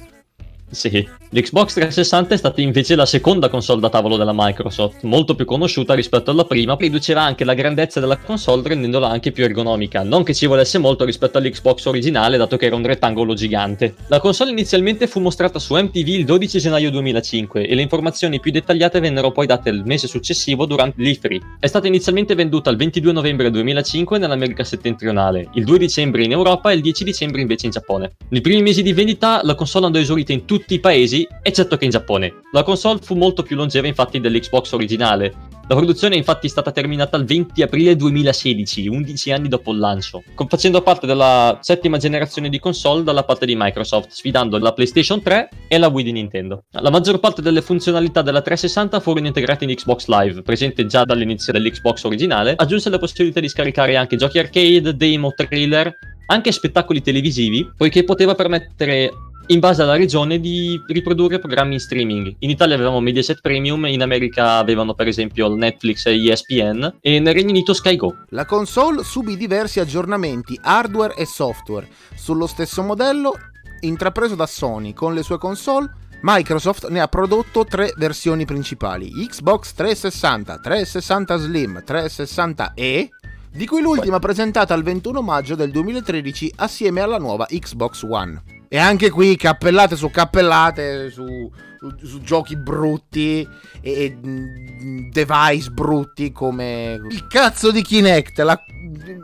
Sì, 0.76 1.08
l'Xbox 1.30 1.72
360 1.76 2.34
è 2.34 2.38
stata 2.38 2.60
invece 2.60 2.96
la 2.96 3.06
seconda 3.06 3.48
console 3.48 3.80
da 3.80 3.88
tavolo 3.88 4.18
della 4.18 4.34
Microsoft, 4.36 5.04
molto 5.04 5.34
più 5.34 5.46
conosciuta 5.46 5.94
rispetto 5.94 6.32
alla 6.32 6.44
prima, 6.44 6.76
riduceva 6.78 7.22
anche 7.22 7.46
la 7.46 7.54
grandezza 7.54 8.02
della 8.02 8.18
console 8.18 8.62
rendendola 8.68 9.08
anche 9.08 9.32
più 9.32 9.46
ergonomica, 9.46 10.04
non 10.04 10.24
che 10.24 10.34
ci 10.34 10.48
volesse 10.48 10.78
molto 10.78 11.06
rispetto 11.06 11.38
all'Xbox 11.38 11.86
originale 11.86 12.36
dato 12.36 12.58
che 12.58 12.66
era 12.66 12.76
un 12.76 12.86
rettangolo 12.86 13.34
gigante. 13.34 13.96
La 14.10 14.20
console 14.20 14.52
inizialmente 14.52 15.08
fu 15.08 15.22
mostrata 15.22 15.60
su 15.60 15.76
MTV 15.76 16.08
il 16.10 16.26
12 16.26 16.60
gennaio 16.60 16.92
2005 16.92 17.66
e 17.66 17.74
le 17.74 17.82
informazioni 17.82 18.42
più 18.42 18.52
dettagliate 18.52 19.00
vennero 19.00 19.32
poi 19.32 19.46
date 19.46 19.70
il 19.70 19.84
mese 19.86 20.08
successivo 20.08 20.66
durante 20.66 21.02
l'E3. 21.02 21.40
È 21.58 21.68
stata 21.68 21.88
inizialmente 21.88 22.36
venduta 22.36 22.70
il 22.70 22.76
22 22.76 23.14
novembre 23.14 23.50
2005 23.50 24.18
nell'America 24.18 24.66
settentrionale, 24.66 25.48
il 25.54 25.64
2 25.64 25.78
dicembre 25.78 26.26
in 26.26 26.34
Europa 26.34 26.70
e 26.70 26.76
il 26.76 26.82
10 26.82 27.06
dicembre 27.06 27.40
invece 27.40 27.68
in 27.68 27.72
Giappone. 27.72 28.16
Nei 28.28 28.42
primi 28.42 28.62
mesi 28.62 28.84
di 28.84 28.92
vendita 28.92 29.40
la 29.42 29.56
console 29.56 29.86
andò 29.86 30.00
esaurita 30.00 30.34
in 30.34 30.44
tutti 30.44 30.65
i 30.74 30.80
paesi 30.80 31.28
eccetto 31.42 31.78
che 31.78 31.86
in 31.86 31.92
Giappone. 31.92 32.42
La 32.52 32.64
console 32.64 33.00
fu 33.02 33.16
molto 33.16 33.44
più 33.44 33.56
longeva 33.56 33.88
infatti 33.88 34.20
dell'Xbox 34.20 34.72
originale. 34.74 35.54
La 35.68 35.76
produzione 35.76 36.14
è 36.14 36.18
infatti 36.20 36.48
stata 36.48 36.72
terminata 36.72 37.18
il 37.18 37.26
20 37.26 37.64
aprile 37.64 37.96
2016, 37.96 38.88
11 38.88 39.32
anni 39.32 39.48
dopo 39.48 39.72
il 39.72 39.80
lancio, 39.80 40.24
facendo 40.48 40.84
parte 40.84 41.08
della 41.08 41.58
settima 41.62 41.98
generazione 41.98 42.50
di 42.50 42.60
console 42.60 43.02
dalla 43.02 43.24
parte 43.24 43.48
di 43.48 43.56
Microsoft, 43.58 44.12
sfidando 44.12 44.60
la 44.60 44.74
PlayStation 44.74 45.24
3 45.24 45.50
e 45.68 45.78
la 45.80 45.88
Wii 45.88 46.04
di 46.04 46.12
Nintendo. 46.12 46.66
La 46.70 46.92
maggior 46.92 47.20
parte 47.20 47.42
delle 47.42 47.64
funzionalità 47.64 48.22
della 48.22 48.42
360 48.42 49.00
furono 49.00 49.26
integrate 49.26 49.64
in 49.64 49.74
Xbox 49.74 50.06
Live, 50.06 50.44
presente 50.44 50.86
già 50.86 51.04
dall'inizio 51.04 51.52
dell'Xbox 51.52 52.04
originale, 52.04 52.54
aggiunse 52.56 52.92
la 52.92 53.00
possibilità 53.00 53.40
di 53.40 53.50
scaricare 53.50 53.96
anche 53.96 54.18
giochi 54.18 54.38
arcade, 54.38 54.96
demo, 54.96 55.34
trailer, 55.34 55.92
anche 56.28 56.52
spettacoli 56.52 57.02
televisivi, 57.02 57.68
poiché 57.76 58.04
poteva 58.04 58.36
permettere 58.36 59.12
in 59.48 59.60
base 59.60 59.82
alla 59.82 59.96
regione 59.96 60.40
di 60.40 60.82
riprodurre 60.88 61.40
programmi 61.40 61.74
in 61.74 61.80
streaming. 61.80 62.36
In 62.40 62.50
Italia 62.50 62.76
avevamo 62.76 63.00
Mediaset 63.00 63.42
Premium, 63.42 63.86
in 63.86 64.02
America 64.02 64.58
avevano 64.58 64.94
per 64.94 65.08
esempio 65.08 65.54
Netflix 65.54 66.06
e 66.08 66.32
ESPN 66.32 66.96
e 67.00 67.20
nel 67.20 67.34
Regno 67.34 67.50
Unito 67.50 67.74
Sky 67.74 67.96
Go. 67.96 68.16
La 68.30 68.46
console 68.46 69.04
subì 69.04 69.38
diversi 69.38 69.80
aggiornamenti 69.80 70.60
hardware 70.62 71.16
e 71.16 71.26
software 71.26 71.88
sullo 72.16 72.48
stesso 72.48 72.82
modello 72.82 73.34
intrapreso 73.82 74.36
da 74.36 74.48
Sony 74.48 74.94
con 74.94 75.14
le 75.14 75.22
sue 75.22 75.38
console 75.38 76.04
Microsoft 76.22 76.88
ne 76.90 77.02
ha 77.02 77.08
prodotto 77.08 77.66
tre 77.66 77.94
versioni 77.98 78.46
principali, 78.46 79.12
Xbox 79.28 79.74
360, 79.74 80.58
360 80.58 81.38
Slim, 81.38 81.84
360e, 81.86 83.10
di 83.52 83.66
cui 83.68 83.82
l'ultima 83.82 84.18
presentata 84.18 84.74
il 84.74 84.82
21 84.82 85.22
maggio 85.22 85.54
del 85.54 85.70
2013 85.70 86.54
assieme 86.56 87.02
alla 87.02 87.20
nuova 87.20 87.46
Xbox 87.46 88.02
One. 88.10 88.55
E 88.76 88.78
anche 88.78 89.10
qui 89.10 89.38
cappellate 89.38 89.96
su 89.96 90.10
cappellate 90.10 91.10
su, 91.10 91.50
su, 91.80 92.06
su 92.06 92.20
giochi 92.20 92.58
brutti 92.58 93.48
e, 93.80 93.90
e, 93.90 94.18
mm, 94.18 95.12
device 95.12 95.70
brutti 95.70 96.34
come 96.34 97.00
il 97.10 97.26
cazzo 97.28 97.72
di 97.72 97.82
Kinect. 97.82 98.38
La, 98.40 98.62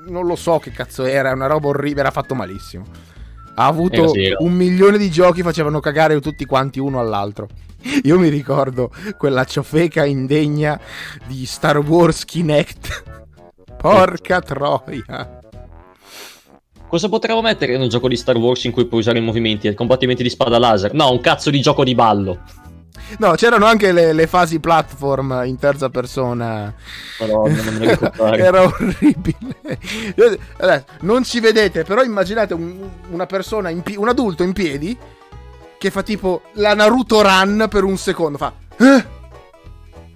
non 0.08 0.26
lo 0.26 0.38
so 0.38 0.60
che 0.60 0.72
cazzo 0.72 1.04
era, 1.04 1.34
una 1.34 1.48
roba 1.48 1.68
orribile, 1.68 2.00
era 2.00 2.12
fatto 2.12 2.34
malissimo. 2.34 2.86
Ha 3.56 3.66
avuto 3.66 4.14
un 4.38 4.54
milione 4.54 4.98
di 4.98 5.12
giochi, 5.12 5.42
facevano 5.42 5.82
cagare 5.82 6.22
tutti 6.22 6.46
quanti 6.46 6.80
uno 6.80 7.02
all'altro. 7.02 7.50
Io 8.04 8.18
mi 8.18 8.30
ricordo 8.30 8.90
quella 9.18 9.44
ciofeca 9.44 10.06
indegna 10.06 10.80
di 11.28 11.46
Star 11.46 11.78
Wars 11.80 12.24
Kinect. 12.24 13.04
Porca 13.76 14.40
troia. 14.40 15.41
Cosa 16.92 17.08
potremmo 17.08 17.42
mettere 17.42 17.74
in 17.76 17.80
un 17.80 17.88
gioco 17.88 18.10
di 18.10 18.18
Star 18.18 18.36
Wars 18.36 18.66
in 18.66 18.74
cui 18.74 18.86
puoi 18.86 19.00
usare 19.00 19.20
i 19.20 19.22
movimenti 19.22 19.66
e 19.66 19.74
combattimenti 19.74 20.24
di 20.24 20.30
spada 20.30 20.60
laser? 20.60 20.94
No, 20.94 21.10
un 21.10 21.22
cazzo 21.22 21.50
di 21.50 21.62
gioco 21.62 21.86
di 21.86 21.96
ballo. 21.96 22.40
No, 23.18 23.32
c'erano 23.36 23.66
anche 23.66 23.94
le, 23.94 24.12
le 24.12 24.28
fasi 24.28 24.60
platform 24.60 25.44
in 25.46 25.58
terza 25.58 25.90
persona. 25.90 26.74
Madonna, 27.20 27.64
non 27.64 27.76
me 27.76 27.98
Era 28.38 28.64
orribile. 28.64 29.80
non 31.00 31.24
ci 31.24 31.40
vedete, 31.40 31.86
però 31.86 32.04
immaginate 32.04 32.54
un, 32.54 32.86
una 33.12 33.26
persona, 33.26 33.72
pi- 33.82 33.96
un 33.96 34.10
adulto 34.10 34.44
in 34.44 34.52
piedi 34.52 34.98
che 35.78 35.92
fa 35.92 36.04
tipo 36.04 36.42
la 36.56 36.74
Naruto 36.74 37.22
run 37.22 37.68
per 37.70 37.86
un 37.86 37.96
secondo. 37.96 38.38
Fa. 38.38 38.52
Eh? 38.78 39.06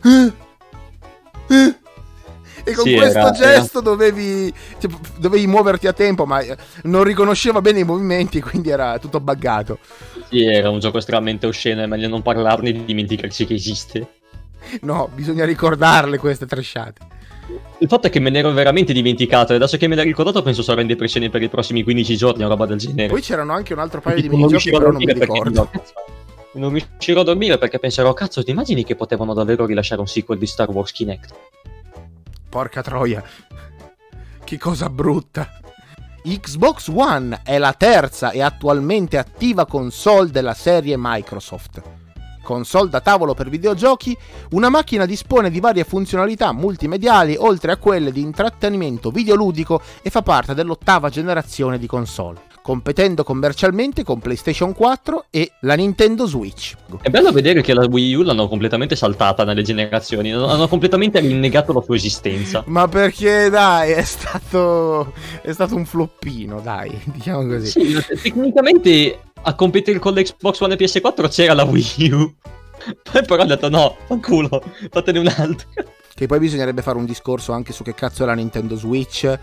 Eh? 0.03 0.33
Eh? 1.47 1.75
E 2.67 2.73
con 2.73 2.83
sì, 2.83 2.95
questo 2.95 3.19
era, 3.19 3.31
gesto 3.31 3.79
era... 3.79 3.89
Dovevi, 3.89 4.51
cioè, 4.79 4.91
dovevi 5.17 5.45
muoverti 5.45 5.85
a 5.85 5.93
tempo, 5.93 6.25
ma 6.25 6.43
non 6.83 7.03
riconosceva 7.03 7.61
bene 7.61 7.79
i 7.79 7.83
movimenti, 7.83 8.41
quindi 8.43 8.69
era 8.69 8.97
tutto 8.97 9.19
buggato. 9.19 9.77
Sì, 10.29 10.43
era 10.43 10.69
un 10.69 10.79
gioco 10.79 10.97
estremamente 10.97 11.45
osceno, 11.45 11.83
è 11.83 11.85
meglio 11.85 12.07
non 12.07 12.23
parlarne 12.23 12.69
e 12.69 12.85
dimenticarsi 12.85 13.45
che 13.45 13.53
esiste. 13.53 14.07
No, 14.81 15.09
bisogna 15.13 15.45
ricordarle 15.45 16.17
queste 16.17 16.47
trasciate. 16.47 17.13
Il 17.77 17.87
fatto 17.87 18.07
è 18.07 18.09
che 18.09 18.19
me 18.19 18.31
ne 18.31 18.39
ero 18.39 18.51
veramente 18.51 18.93
dimenticato 18.93 19.53
e 19.53 19.57
adesso 19.57 19.77
che 19.77 19.87
me 19.87 19.95
l'hai 19.95 20.05
ricordato 20.05 20.41
penso 20.41 20.63
sarò 20.63 20.81
in 20.81 20.87
depressione 20.87 21.29
per 21.29 21.43
i 21.43 21.49
prossimi 21.49 21.83
15 21.83 22.17
giorni 22.17 22.43
o 22.43 22.47
roba 22.47 22.65
del 22.65 22.79
genere. 22.79 23.09
Poi 23.09 23.21
c'erano 23.21 23.53
anche 23.53 23.73
un 23.73 23.79
altro 23.79 24.01
paio 24.01 24.19
di 24.19 24.29
minigiochi 24.29 24.71
però 24.71 24.89
non 24.89 25.03
mi 25.03 25.13
ricordo. 25.13 25.69
Non 26.53 26.71
riuscirò 26.71 27.21
a 27.21 27.23
dormire 27.23 27.57
perché 27.57 27.79
penserò, 27.79 28.13
cazzo, 28.13 28.43
ti 28.43 28.51
immagini 28.51 28.83
che 28.85 28.95
potevano 28.95 29.33
davvero 29.33 29.65
rilasciare 29.65 29.99
un 29.99 30.07
sequel 30.07 30.39
di 30.39 30.47
Star 30.47 30.69
Wars 30.69 30.93
Kinect? 30.93 31.33
Porca 32.55 32.81
troia. 32.81 33.21
Che 34.45 34.57
cosa 34.57 34.89
brutta. 34.89 35.59
Xbox 36.23 36.87
One 36.87 37.41
è 37.43 37.57
la 37.57 37.73
terza 37.73 38.31
e 38.31 38.41
attualmente 38.41 39.17
attiva 39.17 39.65
console 39.65 40.31
della 40.31 40.53
serie 40.53 40.95
Microsoft. 40.97 41.81
Console 42.41 42.89
da 42.89 43.01
tavolo 43.01 43.33
per 43.33 43.49
videogiochi, 43.49 44.17
una 44.51 44.69
macchina 44.69 45.05
dispone 45.05 45.49
di 45.51 45.59
varie 45.59 45.83
funzionalità 45.83 46.53
multimediali 46.53 47.35
oltre 47.37 47.73
a 47.73 47.77
quelle 47.77 48.13
di 48.13 48.21
intrattenimento 48.21 49.11
videoludico 49.11 49.81
e 50.01 50.09
fa 50.09 50.21
parte 50.21 50.53
dell'ottava 50.53 51.09
generazione 51.09 51.77
di 51.77 51.87
console 51.87 52.54
competendo 52.65 53.23
commercialmente 53.23 54.03
con 54.03 54.17
PlayStation 54.17 54.73
4 54.73 55.25
e 55.29 55.51
la 55.59 55.75
Nintendo 55.75 56.25
Switch. 56.25 56.73
È 56.99 57.11
bello 57.11 57.31
vedere 57.31 57.61
che 57.61 57.75
la 57.75 57.85
Wii 57.85 58.15
U 58.15 58.23
l'hanno 58.23 58.47
completamente 58.47 58.95
saltata 58.95 59.43
nelle 59.43 59.61
generazioni, 59.61 60.31
hanno 60.31 60.67
completamente 60.67 61.19
rinnegato 61.19 61.73
la 61.73 61.81
sua 61.83 61.95
esistenza. 61.95 62.63
Ma 62.65 62.87
perché 62.87 63.51
dai, 63.51 63.91
è 63.91 64.01
stato 64.01 65.13
è 65.43 65.53
stato 65.53 65.75
un 65.75 65.85
floppino, 65.85 66.59
dai, 66.59 66.99
diciamo 67.05 67.45
così. 67.45 67.67
Sì, 67.67 68.03
tecnicamente 68.23 69.19
a 69.43 69.53
competere 69.53 69.99
con 69.99 70.15
l'Xbox 70.15 70.59
One 70.61 70.73
e 70.73 70.77
PS4 70.83 71.29
c'era 71.29 71.53
la 71.53 71.65
Wii 71.65 72.11
U. 72.13 72.33
Poi 73.11 73.25
però 73.25 73.43
ha 73.43 73.45
detto 73.45 73.69
no, 73.69 73.95
fanculo, 74.07 74.63
fatene 74.89 75.19
un 75.19 75.27
altro. 75.27 75.67
Che 76.15 76.25
poi 76.25 76.39
bisognerebbe 76.39 76.81
fare 76.81 76.97
un 76.97 77.05
discorso 77.05 77.51
anche 77.51 77.73
su 77.73 77.83
che 77.83 77.93
cazzo 77.93 78.23
è 78.23 78.25
la 78.25 78.33
Nintendo 78.33 78.75
Switch 78.75 79.39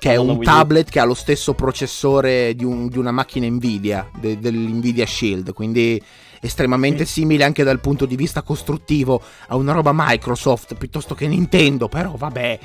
che 0.00 0.12
è 0.12 0.16
un 0.16 0.40
tablet 0.42 0.88
che 0.88 0.98
ha 0.98 1.04
lo 1.04 1.12
stesso 1.12 1.52
processore 1.52 2.54
di, 2.54 2.64
un, 2.64 2.88
di 2.88 2.96
una 2.96 3.10
macchina 3.12 3.46
Nvidia, 3.46 4.08
de, 4.18 4.38
dell'Nvidia 4.38 5.04
Shield, 5.04 5.52
quindi 5.52 6.02
estremamente 6.40 7.04
simile 7.04 7.44
anche 7.44 7.64
dal 7.64 7.80
punto 7.80 8.06
di 8.06 8.16
vista 8.16 8.40
costruttivo 8.40 9.20
a 9.48 9.56
una 9.56 9.72
roba 9.72 9.92
Microsoft 9.94 10.74
piuttosto 10.76 11.14
che 11.14 11.28
Nintendo, 11.28 11.88
però 11.88 12.14
vabbè. 12.16 12.58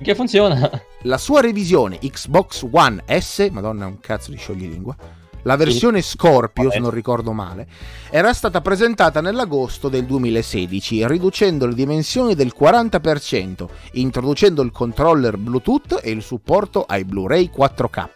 Che 0.00 0.14
funziona? 0.14 0.70
La 1.02 1.18
sua 1.18 1.40
revisione 1.40 1.98
Xbox 1.98 2.64
One 2.70 3.02
S, 3.18 3.48
madonna, 3.50 3.86
un 3.86 3.98
cazzo 3.98 4.30
di 4.30 4.36
scioglilingua 4.36 4.96
la 5.44 5.56
versione 5.56 6.02
Scorpio, 6.02 6.70
se 6.70 6.78
non 6.78 6.90
ricordo 6.90 7.32
male, 7.32 7.66
era 8.10 8.32
stata 8.32 8.60
presentata 8.60 9.20
nell'agosto 9.20 9.88
del 9.88 10.04
2016, 10.04 11.06
riducendo 11.06 11.66
le 11.66 11.74
dimensioni 11.74 12.34
del 12.34 12.52
40%, 12.58 13.66
introducendo 13.92 14.62
il 14.62 14.72
controller 14.72 15.36
Bluetooth 15.36 16.00
e 16.02 16.10
il 16.10 16.22
supporto 16.22 16.84
ai 16.86 17.04
Blu-ray 17.04 17.50
4K. 17.56 18.08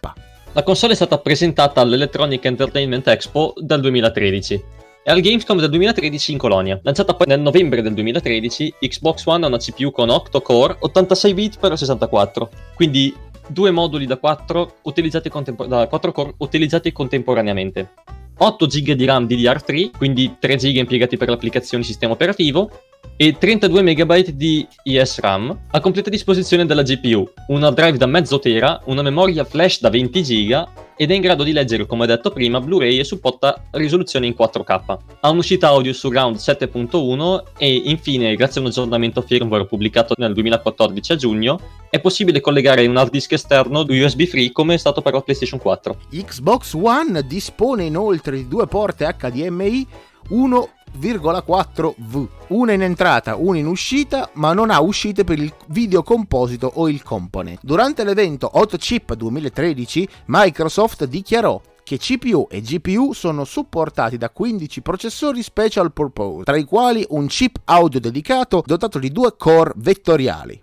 La 0.52 0.62
console 0.62 0.94
è 0.94 0.96
stata 0.96 1.18
presentata 1.18 1.80
all'Electronic 1.80 2.44
Entertainment 2.44 3.06
Expo 3.06 3.54
dal 3.58 3.80
2013 3.80 4.64
e 5.04 5.10
al 5.10 5.20
Gamescom 5.20 5.58
del 5.58 5.70
2013 5.70 6.32
in 6.32 6.38
Colonia. 6.38 6.78
Lanciata 6.82 7.14
poi 7.14 7.26
nel 7.28 7.40
novembre 7.40 7.80
del 7.80 7.94
2013, 7.94 8.74
Xbox 8.80 9.24
One 9.26 9.44
ha 9.44 9.48
una 9.48 9.58
CPU 9.58 9.90
con 9.90 10.10
8 10.10 10.40
core, 10.40 10.76
86 10.80 11.34
bit 11.34 11.58
per 11.58 11.78
64, 11.78 12.50
quindi 12.74 13.14
due 13.48 13.70
moduli 13.70 14.06
da 14.06 14.16
4 14.16 14.76
utilizzati, 14.82 15.28
contempor- 15.28 15.66
da 15.66 15.86
4 15.86 16.12
core 16.12 16.34
utilizzati 16.38 16.92
contemporaneamente. 16.92 17.90
8 18.38 18.66
GB 18.66 18.92
di 18.92 19.04
RAM 19.04 19.26
DDR3, 19.26 19.90
quindi 19.96 20.36
3 20.38 20.56
GB 20.56 20.76
impiegati 20.76 21.16
per 21.16 21.28
l'applicazione 21.28 21.82
sistema 21.82 22.12
operativo, 22.12 22.70
e 23.20 23.36
32 23.36 23.82
MB 23.82 24.28
di 24.28 24.64
ESRAM 24.84 25.62
a 25.72 25.80
completa 25.80 26.08
disposizione 26.08 26.64
della 26.64 26.82
GPU, 26.82 27.28
una 27.48 27.70
drive 27.70 27.98
da 27.98 28.06
mezzo 28.06 28.38
tera, 28.38 28.80
una 28.84 29.02
memoria 29.02 29.44
flash 29.44 29.80
da 29.80 29.90
20 29.90 30.22
GB 30.22 30.68
ed 30.96 31.10
è 31.10 31.14
in 31.14 31.20
grado 31.20 31.42
di 31.42 31.50
leggere, 31.50 31.84
come 31.84 32.06
detto 32.06 32.30
prima, 32.30 32.60
Blu-ray 32.60 32.96
e 32.96 33.02
supporta 33.02 33.60
risoluzione 33.72 34.26
in 34.26 34.36
4K. 34.38 34.98
Ha 35.20 35.30
un'uscita 35.30 35.66
audio 35.66 35.92
su 35.92 36.10
Round 36.10 36.36
7.1 36.36 37.42
e 37.58 37.74
infine, 37.86 38.36
grazie 38.36 38.60
a 38.60 38.64
un 38.64 38.70
aggiornamento 38.70 39.20
firmware 39.20 39.66
pubblicato 39.66 40.14
nel 40.16 40.32
2014 40.32 41.12
a 41.12 41.16
giugno, 41.16 41.60
è 41.90 41.98
possibile 42.00 42.40
collegare 42.40 42.86
un 42.86 42.96
hard 42.96 43.10
disk 43.10 43.32
esterno 43.32 43.80
USB 43.80 44.22
free 44.26 44.52
come 44.52 44.74
è 44.74 44.78
stato 44.78 45.02
per 45.02 45.14
la 45.14 45.22
PlayStation 45.22 45.58
4. 45.58 45.96
Xbox 46.12 46.74
One 46.74 47.26
dispone 47.26 47.82
inoltre 47.82 48.36
di 48.36 48.46
due 48.46 48.68
porte 48.68 49.12
HDMI 49.18 49.86
1 50.28 50.68
1,4V, 51.00 52.28
una 52.48 52.72
in 52.72 52.82
entrata, 52.82 53.36
una 53.36 53.58
in 53.58 53.66
uscita, 53.66 54.30
ma 54.34 54.52
non 54.52 54.70
ha 54.70 54.80
uscite 54.80 55.24
per 55.24 55.38
il 55.38 55.52
video 55.66 56.02
composito 56.02 56.70
o 56.74 56.88
il 56.88 57.02
component. 57.02 57.60
Durante 57.62 58.04
l'evento 58.04 58.48
Hot 58.52 58.76
Chip 58.76 59.14
2013, 59.14 60.08
Microsoft 60.26 61.04
dichiarò 61.04 61.60
che 61.82 61.96
CPU 61.96 62.48
e 62.50 62.60
GPU 62.60 63.14
sono 63.14 63.44
supportati 63.44 64.18
da 64.18 64.28
15 64.28 64.82
processori 64.82 65.42
special 65.42 65.90
purpose, 65.92 66.44
tra 66.44 66.56
i 66.58 66.64
quali 66.64 67.04
un 67.10 67.26
chip 67.28 67.60
audio 67.64 67.98
dedicato 67.98 68.62
dotato 68.66 68.98
di 68.98 69.10
due 69.10 69.34
core 69.38 69.72
vettoriali. 69.76 70.62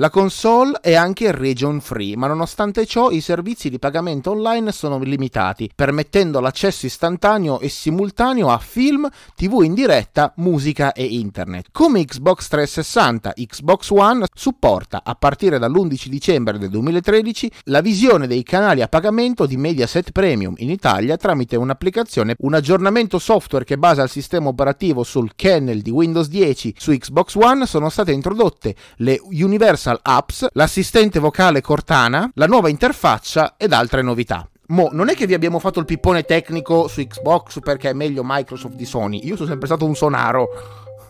La 0.00 0.10
console 0.10 0.78
è 0.80 0.94
anche 0.94 1.32
region 1.32 1.80
free, 1.80 2.16
ma 2.16 2.28
nonostante 2.28 2.86
ciò 2.86 3.10
i 3.10 3.20
servizi 3.20 3.68
di 3.68 3.80
pagamento 3.80 4.30
online 4.30 4.70
sono 4.70 4.96
limitati, 5.00 5.68
permettendo 5.74 6.38
l'accesso 6.38 6.86
istantaneo 6.86 7.58
e 7.58 7.68
simultaneo 7.68 8.48
a 8.48 8.58
film, 8.58 9.08
tv 9.34 9.62
in 9.62 9.74
diretta, 9.74 10.32
musica 10.36 10.92
e 10.92 11.02
internet. 11.02 11.70
Come 11.72 12.04
Xbox 12.04 12.46
360, 12.46 13.32
Xbox 13.32 13.90
One 13.90 14.26
supporta 14.32 15.02
a 15.02 15.16
partire 15.16 15.58
dall'11 15.58 16.06
dicembre 16.06 16.58
del 16.58 16.70
2013 16.70 17.50
la 17.64 17.80
visione 17.80 18.28
dei 18.28 18.44
canali 18.44 18.82
a 18.82 18.86
pagamento 18.86 19.46
di 19.46 19.56
Mediaset 19.56 20.12
Premium 20.12 20.54
in 20.58 20.70
Italia 20.70 21.16
tramite 21.16 21.56
un'applicazione, 21.56 22.36
un 22.38 22.54
aggiornamento 22.54 23.18
software 23.18 23.64
che 23.64 23.78
basa 23.78 24.04
il 24.04 24.10
sistema 24.10 24.46
operativo 24.46 25.02
sul 25.02 25.32
kernel 25.34 25.82
di 25.82 25.90
Windows 25.90 26.28
10 26.28 26.74
su 26.78 26.92
Xbox 26.92 27.34
One 27.34 27.66
sono 27.66 27.88
state 27.88 28.12
introdotte 28.12 28.76
le 28.98 29.20
Universal 29.20 29.86
Universal 29.88 30.00
Apps, 30.02 30.46
l'assistente 30.52 31.18
vocale 31.18 31.62
Cortana, 31.62 32.30
la 32.34 32.46
nuova 32.46 32.68
interfaccia 32.68 33.54
ed 33.56 33.72
altre 33.72 34.02
novità. 34.02 34.46
Mo, 34.68 34.90
non 34.92 35.08
è 35.08 35.14
che 35.14 35.26
vi 35.26 35.32
abbiamo 35.32 35.58
fatto 35.58 35.78
il 35.78 35.86
pippone 35.86 36.24
tecnico 36.24 36.88
su 36.88 37.00
Xbox 37.06 37.60
perché 37.60 37.90
è 37.90 37.92
meglio 37.94 38.22
Microsoft 38.22 38.74
di 38.74 38.84
Sony. 38.84 39.24
Io 39.24 39.36
sono 39.36 39.48
sempre 39.48 39.66
stato 39.66 39.86
un 39.86 39.94
sonaro. 39.94 40.48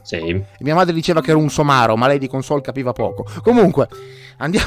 Sì. 0.03 0.43
Mia 0.61 0.75
madre 0.75 0.95
diceva 0.95 1.21
che 1.21 1.31
ero 1.31 1.41
un 1.41 1.51
somaro, 1.51 1.97
ma 1.97 2.07
lei 2.07 2.19
di 2.19 2.29
console 2.29 2.61
capiva 2.61 2.93
poco. 2.93 3.27
Comunque, 3.43 3.89
andiamo. 4.39 4.67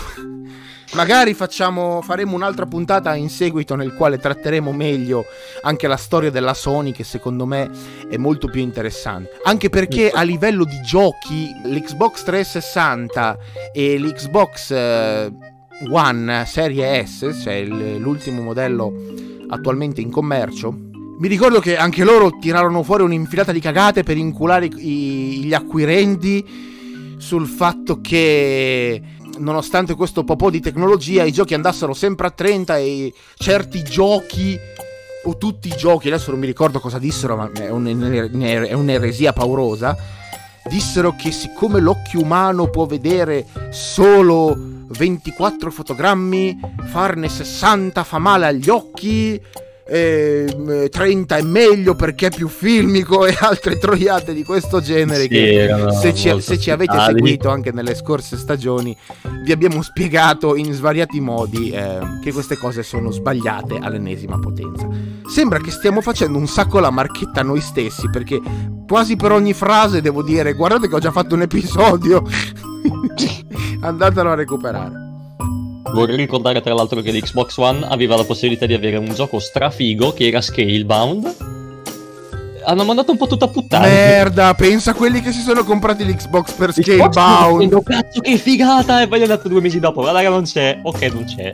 Magari 0.93 1.33
facciamo, 1.33 2.01
faremo 2.01 2.35
un'altra 2.35 2.65
puntata 2.65 3.15
in 3.15 3.29
seguito 3.29 3.75
nel 3.75 3.93
quale 3.93 4.17
tratteremo 4.17 4.73
meglio 4.73 5.23
anche 5.61 5.87
la 5.87 5.95
storia 5.95 6.29
della 6.29 6.53
Sony 6.53 6.91
che 6.91 7.05
secondo 7.05 7.45
me 7.45 7.69
è 8.09 8.17
molto 8.17 8.49
più 8.49 8.59
interessante. 8.59 9.39
Anche 9.43 9.69
perché 9.69 10.09
a 10.09 10.21
livello 10.23 10.65
di 10.65 10.81
giochi 10.81 11.49
l'Xbox 11.63 12.23
360 12.23 13.37
e 13.73 13.97
l'Xbox 13.99 14.71
eh, 14.71 15.31
One 15.89 16.43
Serie 16.45 17.05
S, 17.05 17.39
cioè 17.41 17.63
l'ultimo 17.63 18.41
modello 18.41 18.91
attualmente 19.47 20.01
in 20.01 20.11
commercio, 20.11 20.71
mi 21.19 21.27
ricordo 21.29 21.61
che 21.61 21.77
anche 21.77 22.03
loro 22.03 22.37
tirarono 22.37 22.83
fuori 22.83 23.03
un'infilata 23.03 23.53
di 23.53 23.61
cagate 23.61 24.03
per 24.03 24.17
inculare 24.17 24.65
i, 24.65 25.43
gli 25.45 25.53
acquirenti 25.53 26.69
sul 27.17 27.47
fatto 27.47 28.01
che 28.01 29.01
nonostante 29.41 29.95
questo 29.95 30.23
po' 30.23 30.49
di 30.49 30.59
tecnologia, 30.59 31.23
i 31.23 31.31
giochi 31.31 31.53
andassero 31.53 31.93
sempre 31.93 32.27
a 32.27 32.31
30 32.31 32.77
e 32.77 33.13
certi 33.35 33.83
giochi 33.83 34.57
o 35.23 35.37
tutti 35.37 35.67
i 35.67 35.75
giochi, 35.75 36.07
adesso 36.07 36.31
non 36.31 36.39
mi 36.39 36.45
ricordo 36.45 36.79
cosa 36.79 36.97
dissero, 36.97 37.35
ma 37.35 37.51
è, 37.51 37.67
è 37.67 38.73
un'eresia 38.73 39.33
paurosa. 39.33 39.95
Dissero 40.69 41.15
che 41.15 41.31
siccome 41.31 41.79
l'occhio 41.79 42.21
umano 42.21 42.69
può 42.69 42.85
vedere 42.85 43.47
solo 43.71 44.55
24 44.57 45.71
fotogrammi, 45.71 46.59
farne 46.85 47.27
60 47.27 48.03
fa 48.03 48.19
male 48.19 48.45
agli 48.45 48.69
occhi 48.69 49.41
eh, 49.93 50.87
30 50.89 51.35
è 51.35 51.41
meglio 51.41 51.95
perché 51.95 52.27
è 52.27 52.31
più 52.31 52.47
filmico 52.47 53.25
e 53.25 53.35
altre 53.37 53.77
troiate 53.77 54.33
di 54.33 54.45
questo 54.45 54.79
genere 54.79 55.23
sì, 55.23 55.27
che 55.27 55.75
se 55.99 56.15
ci, 56.15 56.39
se 56.39 56.57
ci, 56.57 56.71
avete 56.71 56.95
tali. 56.95 57.17
seguito 57.17 57.49
anche 57.49 57.73
nelle 57.73 57.93
scorse 57.93 58.37
stagioni 58.37 58.95
vi 59.43 59.51
abbiamo 59.51 59.81
spiegato 59.81 60.55
in 60.55 60.71
svariati 60.71 61.19
modi 61.19 61.71
eh, 61.71 61.99
che 62.23 62.31
queste 62.31 62.55
cose 62.55 62.83
sono 62.83 63.11
sbagliate 63.11 63.79
all'ennesima 63.81 64.39
potenza. 64.39 64.87
Sembra 65.27 65.59
che 65.59 65.71
stiamo 65.71 65.99
facendo 65.99 66.37
un 66.37 66.47
sacco 66.47 66.79
la 66.79 66.89
marchetta 66.89 67.43
noi 67.43 67.59
stessi 67.59 68.09
perché 68.09 68.39
quasi 68.87 69.17
per 69.17 69.33
ogni 69.33 69.53
frase 69.53 70.01
devo 70.01 70.23
dire 70.23 70.53
guardate 70.53 70.87
che 70.87 70.95
ho 70.95 70.99
già 70.99 71.11
fatto 71.11 71.35
un 71.35 71.41
episodio 71.41 72.23
andatelo 73.81 74.31
a 74.31 74.35
recuperare. 74.35 75.10
Vorrei 75.93 76.15
ricordare 76.15 76.61
tra 76.61 76.73
l'altro 76.73 77.01
che 77.01 77.11
l'Xbox 77.11 77.57
One 77.57 77.85
aveva 77.87 78.15
la 78.15 78.23
possibilità 78.23 78.65
di 78.65 78.73
avere 78.73 78.97
un 78.97 79.13
gioco 79.13 79.39
strafigo 79.39 80.13
che 80.13 80.27
era 80.27 80.41
Scalebound. 80.41 81.35
Hanno 82.63 82.83
mandato 82.83 83.11
un 83.11 83.17
po' 83.17 83.25
tutta 83.25 83.47
puttana. 83.47 83.87
Merda, 83.87 84.53
pensa 84.53 84.91
a 84.91 84.93
quelli 84.93 85.19
che 85.21 85.31
si 85.31 85.41
sono 85.41 85.63
comprati 85.63 86.05
l'Xbox 86.05 86.51
per 86.53 86.71
Scalebound. 86.73 87.83
Cazzo, 87.83 88.19
che 88.19 88.37
figata! 88.37 89.01
E 89.01 89.07
poi 89.07 89.19
gli 89.19 89.23
hanno 89.23 89.35
dato 89.35 89.47
due 89.47 89.61
mesi 89.61 89.79
dopo. 89.79 90.01
Guarda 90.01 90.21
che 90.21 90.29
non 90.29 90.43
c'è. 90.43 90.79
Ok, 90.83 91.01
non 91.11 91.25
c'è. 91.25 91.51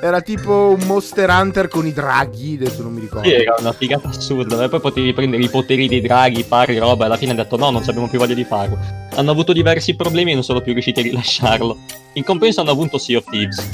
Era 0.00 0.20
tipo 0.22 0.74
un 0.78 0.86
Monster 0.86 1.28
Hunter 1.28 1.68
con 1.68 1.86
i 1.86 1.92
draghi, 1.92 2.56
adesso 2.60 2.82
non 2.82 2.94
mi 2.94 3.00
ricordo. 3.00 3.28
Sì, 3.28 3.34
era 3.34 3.56
una 3.58 3.72
figata 3.72 4.08
assurda. 4.08 4.62
E 4.62 4.68
poi 4.68 4.80
potevi 4.80 5.12
prendere 5.12 5.42
i 5.42 5.48
poteri 5.48 5.86
dei 5.86 6.00
draghi, 6.00 6.42
fare 6.42 6.78
roba. 6.78 7.04
E 7.04 7.06
alla 7.06 7.16
fine 7.16 7.32
hanno 7.32 7.42
detto 7.42 7.56
no, 7.56 7.70
non 7.70 7.82
abbiamo 7.82 8.08
più 8.08 8.18
voglia 8.18 8.34
di 8.34 8.44
farlo. 8.44 8.78
Hanno 9.18 9.32
avuto 9.32 9.52
diversi 9.52 9.96
problemi 9.96 10.30
e 10.30 10.34
non 10.34 10.44
sono 10.44 10.60
più 10.60 10.72
riusciti 10.72 11.00
a 11.00 11.02
rilasciarlo. 11.02 11.76
In 12.12 12.22
compenso 12.22 12.60
hanno 12.60 12.70
avuto 12.70 12.98
Sea 12.98 13.18
of 13.18 13.24
Thieves. 13.28 13.68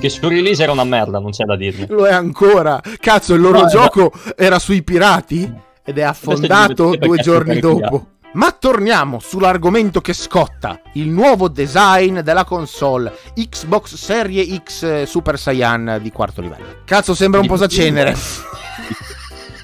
Che 0.00 0.08
su 0.08 0.26
release 0.28 0.60
era 0.60 0.72
una 0.72 0.82
merda, 0.82 1.20
non 1.20 1.30
c'è 1.30 1.44
da 1.44 1.54
dirmi. 1.54 1.86
Lo 1.88 2.04
è 2.04 2.12
ancora. 2.12 2.80
Cazzo, 2.98 3.34
il 3.34 3.40
loro 3.40 3.60
no, 3.60 3.66
gioco 3.68 4.10
era... 4.12 4.34
era 4.36 4.58
sui 4.58 4.82
pirati 4.82 5.48
ed 5.84 5.98
è 5.98 6.02
affondato 6.02 6.96
due 6.96 7.18
giorni 7.18 7.60
dopo. 7.60 8.06
Ma 8.32 8.50
torniamo 8.50 9.20
sull'argomento 9.20 10.00
che 10.00 10.14
scotta, 10.14 10.80
il 10.94 11.08
nuovo 11.10 11.46
design 11.46 12.18
della 12.18 12.42
console 12.42 13.12
Xbox 13.36 13.94
Serie 13.94 14.44
X 14.64 14.82
eh, 14.82 15.06
Super 15.06 15.38
Saiyan 15.38 16.00
di 16.02 16.10
quarto 16.10 16.40
livello. 16.40 16.80
Cazzo, 16.84 17.14
sembra 17.14 17.38
un 17.38 17.46
posacenere. 17.46 18.16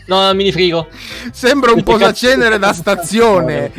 No, 0.06 0.32
mini 0.32 0.52
frigo. 0.52 0.88
Sembra 1.32 1.72
un 1.72 1.82
posacenere 1.82 2.58
da 2.58 2.72
stazione. 2.72 3.70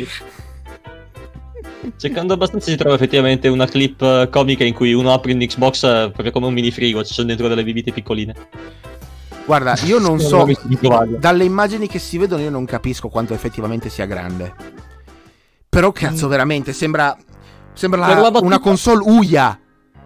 Cercando 1.96 2.34
abbastanza 2.34 2.70
si 2.70 2.76
trova 2.76 2.94
effettivamente 2.94 3.48
una 3.48 3.66
clip 3.66 4.02
eh, 4.02 4.28
comica 4.30 4.64
in 4.64 4.74
cui 4.74 4.92
uno 4.92 5.12
apre 5.12 5.32
un 5.32 5.38
Xbox 5.38 5.82
eh, 5.84 6.10
proprio 6.12 6.30
come 6.30 6.46
un 6.46 6.52
mini 6.52 6.70
frigo, 6.70 7.02
ci 7.04 7.14
sono 7.14 7.28
dentro 7.28 7.48
delle 7.48 7.64
bibite 7.64 7.92
piccoline. 7.92 8.34
Guarda, 9.46 9.74
io 9.84 9.98
non 9.98 10.20
so, 10.20 10.46
dalle 11.18 11.44
immagini 11.44 11.88
che 11.88 11.98
si 11.98 12.18
vedono 12.18 12.42
io 12.42 12.50
non 12.50 12.64
capisco 12.66 13.08
quanto 13.08 13.34
effettivamente 13.34 13.88
sia 13.88 14.06
grande. 14.06 14.54
Però 15.68 15.90
cazzo, 15.92 16.26
mm. 16.26 16.30
veramente, 16.30 16.72
sembra, 16.72 17.16
sembra 17.72 18.06
la, 18.06 18.30
una 18.40 18.58
console 18.58 19.02
uia. 19.04 19.58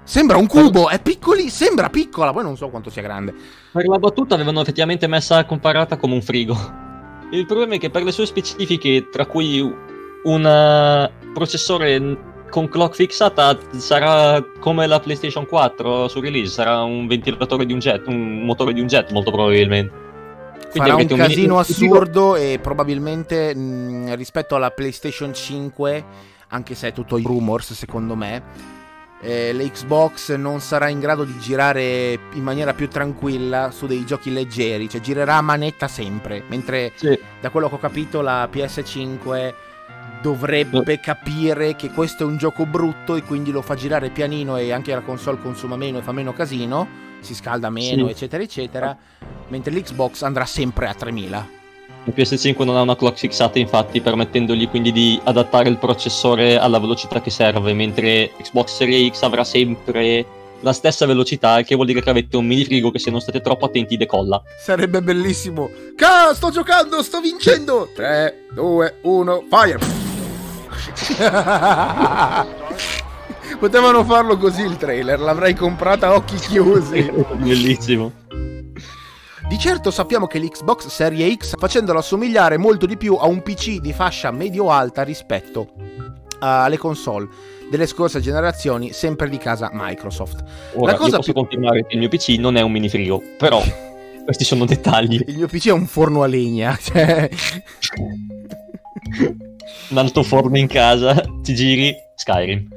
Sembra 0.06 0.37
un 0.37 0.46
cubo, 0.46 0.90
è 0.90 1.00
piccoli, 1.00 1.48
sembra 1.48 1.88
piccola, 1.88 2.30
poi 2.32 2.42
non 2.42 2.58
so 2.58 2.68
quanto 2.68 2.90
sia 2.90 3.00
grande. 3.00 3.34
Per 3.72 3.87
la 3.87 3.98
battuta 3.98 4.34
avevano 4.34 4.60
effettivamente 4.60 5.06
messa 5.06 5.44
comparata 5.46 5.96
come 5.96 6.12
un 6.12 6.20
frigo. 6.20 6.54
Il 7.30 7.46
problema 7.46 7.74
è 7.74 7.78
che 7.78 7.88
per 7.88 8.02
le 8.02 8.12
sue 8.12 8.26
specifiche, 8.26 9.08
tra 9.10 9.24
cui 9.24 9.60
un 9.60 10.44
uh, 10.44 11.23
processore 11.35 12.33
con 12.49 12.68
clock 12.68 12.94
fissata 12.94 13.59
sarà 13.77 14.40
come 14.61 14.87
la 14.87 15.01
PlayStation 15.01 15.44
4 15.44 16.07
su 16.07 16.20
release, 16.20 16.53
sarà 16.53 16.83
un 16.83 17.09
ventilatore 17.09 17.66
di 17.66 17.73
un 17.73 17.81
jet, 17.81 18.07
un 18.07 18.44
motore 18.44 18.73
di 18.73 18.81
un 18.81 18.87
jet 18.87 19.11
molto 19.11 19.33
probabilmente. 19.33 20.03
Quindi 20.70 20.90
Farà 20.90 20.94
un 20.94 21.07
casino 21.07 21.55
un 21.55 21.61
assurdo 21.61 22.37
e 22.37 22.61
probabilmente 22.62 23.55
mh, 23.55 24.14
rispetto 24.14 24.55
alla 24.55 24.70
PlayStation 24.70 25.35
5, 25.35 26.05
anche 26.49 26.75
se 26.77 26.88
è 26.88 26.92
tutto 26.92 27.18
rumors 27.23 27.73
secondo 27.73 28.14
me, 28.14 28.42
eh, 29.20 29.53
l'Xbox 29.53 30.35
non 30.37 30.61
sarà 30.61 30.88
in 30.88 31.01
grado 31.01 31.25
di 31.25 31.37
girare 31.38 32.18
in 32.35 32.42
maniera 32.42 32.75
più 32.75 32.88
tranquilla 32.88 33.70
su 33.73 33.87
dei 33.87 34.05
giochi 34.05 34.33
leggeri, 34.33 34.88
cioè 34.88 35.01
girerà 35.01 35.37
a 35.37 35.42
manetta 35.42 35.88
sempre, 35.88 36.44
mentre 36.49 36.92
sì. 36.94 37.18
da 37.40 37.51
quello 37.51 37.68
che 37.68 37.75
ho 37.75 37.79
capito 37.79 38.20
la 38.20 38.49
PS5 38.53 39.55
dovrebbe 40.24 41.00
capire 41.00 41.76
che 41.76 41.90
questo 41.90 42.22
è 42.22 42.26
un 42.26 42.38
gioco 42.38 42.64
brutto 42.64 43.14
e 43.14 43.22
quindi 43.22 43.50
lo 43.50 43.60
fa 43.60 43.74
girare 43.74 44.08
pianino 44.08 44.56
e 44.56 44.72
anche 44.72 44.94
la 44.94 45.02
console 45.02 45.38
consuma 45.38 45.76
meno 45.76 45.98
e 45.98 46.02
fa 46.02 46.12
meno 46.12 46.32
casino, 46.32 46.88
si 47.20 47.34
scalda 47.34 47.68
meno, 47.68 48.06
sì. 48.06 48.12
eccetera, 48.12 48.42
eccetera, 48.42 48.96
mentre 49.48 49.74
l'Xbox 49.74 50.22
andrà 50.22 50.46
sempre 50.46 50.88
a 50.88 50.94
3000. 50.94 51.48
Il 52.04 52.14
PS5 52.16 52.64
non 52.64 52.76
ha 52.76 52.80
una 52.80 52.96
clock 52.96 53.18
fissata, 53.18 53.58
infatti, 53.58 54.00
permettendogli 54.00 54.66
quindi 54.70 54.92
di 54.92 55.20
adattare 55.24 55.68
il 55.68 55.76
processore 55.76 56.58
alla 56.58 56.78
velocità 56.78 57.20
che 57.20 57.30
serve, 57.30 57.74
mentre 57.74 58.30
Xbox 58.40 58.76
Series 58.76 59.12
X 59.12 59.22
avrà 59.24 59.44
sempre 59.44 60.24
la 60.60 60.72
stessa 60.72 61.04
velocità, 61.04 61.60
che 61.60 61.74
vuol 61.74 61.87
dire 61.87 62.00
che 62.00 62.08
avete 62.08 62.38
un 62.38 62.46
mini 62.46 62.64
frigo 62.64 62.90
che 62.90 62.98
se 62.98 63.10
non 63.10 63.20
state 63.20 63.42
troppo 63.42 63.66
attenti 63.66 63.98
decolla. 63.98 64.42
Sarebbe 64.58 65.02
bellissimo. 65.02 65.68
Ca, 65.94 66.32
sto 66.32 66.48
giocando, 66.50 67.02
sto 67.02 67.20
vincendo. 67.20 67.90
3, 67.94 68.46
2, 68.54 68.98
1, 69.02 69.44
fire. 69.50 70.03
Potevano 73.59 74.05
farlo 74.05 74.37
così 74.37 74.62
il 74.62 74.77
trailer, 74.77 75.20
l'avrei 75.20 75.55
comprata 75.55 76.09
a 76.09 76.14
occhi 76.14 76.37
chiusi. 76.37 77.11
Bellissimo. 77.37 78.12
Di 79.49 79.59
certo 79.59 79.90
sappiamo 79.90 80.27
che 80.27 80.38
l'Xbox 80.38 80.87
Serie 80.87 81.35
X 81.37 81.55
facendolo 81.59 81.99
assomigliare 81.99 82.57
molto 82.57 82.87
di 82.87 82.97
più 82.97 83.14
a 83.14 83.27
un 83.27 83.42
PC 83.42 83.79
di 83.79 83.92
fascia 83.92 84.31
medio-alta 84.31 85.03
rispetto 85.03 85.73
alle 86.40 86.79
console 86.79 87.29
delle 87.70 87.87
scorse 87.87 88.20
generazioni, 88.20 88.92
sempre 88.92 89.29
di 89.29 89.38
casa 89.38 89.70
Microsoft. 89.73 90.42
Ora, 90.75 90.92
La 90.92 90.99
cosa 90.99 91.16
posso 91.16 91.33
più... 91.33 91.40
confermare 91.40 91.87
che 91.87 91.94
il 91.94 92.01
mio 92.01 92.09
PC 92.09 92.37
non 92.38 92.57
è 92.57 92.62
un 92.62 92.73
mini 92.73 92.88
frigo, 92.88 93.23
però 93.38 93.62
questi 94.25 94.44
sono 94.44 94.64
dettagli. 94.64 95.23
Il 95.27 95.37
mio 95.37 95.47
PC 95.47 95.68
è 95.68 95.73
un 95.73 95.87
forno 95.87 96.23
a 96.23 96.27
legna, 96.27 96.77
cioè... 96.81 97.29
un 99.88 99.98
alto 99.98 100.22
forno 100.22 100.59
in 100.59 100.66
casa, 100.66 101.22
ti 101.42 101.55
giri, 101.55 101.94
Skyrim. 102.14 102.68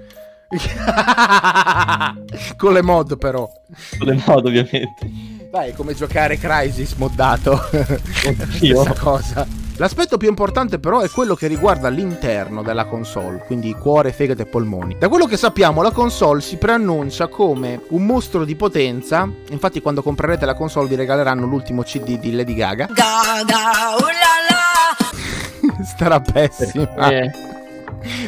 Con 2.58 2.74
le 2.74 2.82
mod 2.82 3.18
però. 3.18 3.50
Con 3.98 4.08
le 4.08 4.22
mod 4.26 4.46
ovviamente. 4.46 4.96
Dai, 5.52 5.70
è 5.70 5.74
come 5.74 5.94
giocare 5.94 6.38
Crisis 6.38 6.94
moddato. 6.94 7.52
Oddio. 7.52 8.82
Stessa 8.84 9.00
cosa. 9.00 9.66
L'aspetto 9.80 10.18
più 10.18 10.28
importante 10.28 10.80
però 10.80 11.02
è 11.02 11.10
quello 11.10 11.36
che 11.36 11.46
riguarda 11.46 11.88
l'interno 11.90 12.64
della 12.64 12.86
console, 12.86 13.44
quindi 13.46 13.74
cuore, 13.74 14.12
fegato 14.12 14.42
e 14.42 14.48
polmoni. 14.48 14.98
Da 14.98 15.08
quello 15.08 15.26
che 15.26 15.38
sappiamo 15.38 15.84
la 15.84 15.92
console 15.92 16.42
si 16.42 16.58
preannuncia 16.58 17.28
come 17.28 17.84
un 17.90 18.04
mostro 18.04 18.44
di 18.44 18.56
potenza, 18.56 19.30
infatti 19.52 19.80
quando 19.80 20.02
comprerete 20.02 20.48
la 20.48 20.56
console 20.56 20.88
vi 20.88 20.96
regaleranno 20.96 21.46
l'ultimo 21.46 21.84
CD 21.84 22.18
di 22.18 22.34
Lady 22.34 22.56
Gaga. 22.56 22.88
Gaga, 22.88 23.96
uh 25.78 25.84
Starà 25.84 26.20
pessima. 26.20 27.12
Eh. 27.12 27.32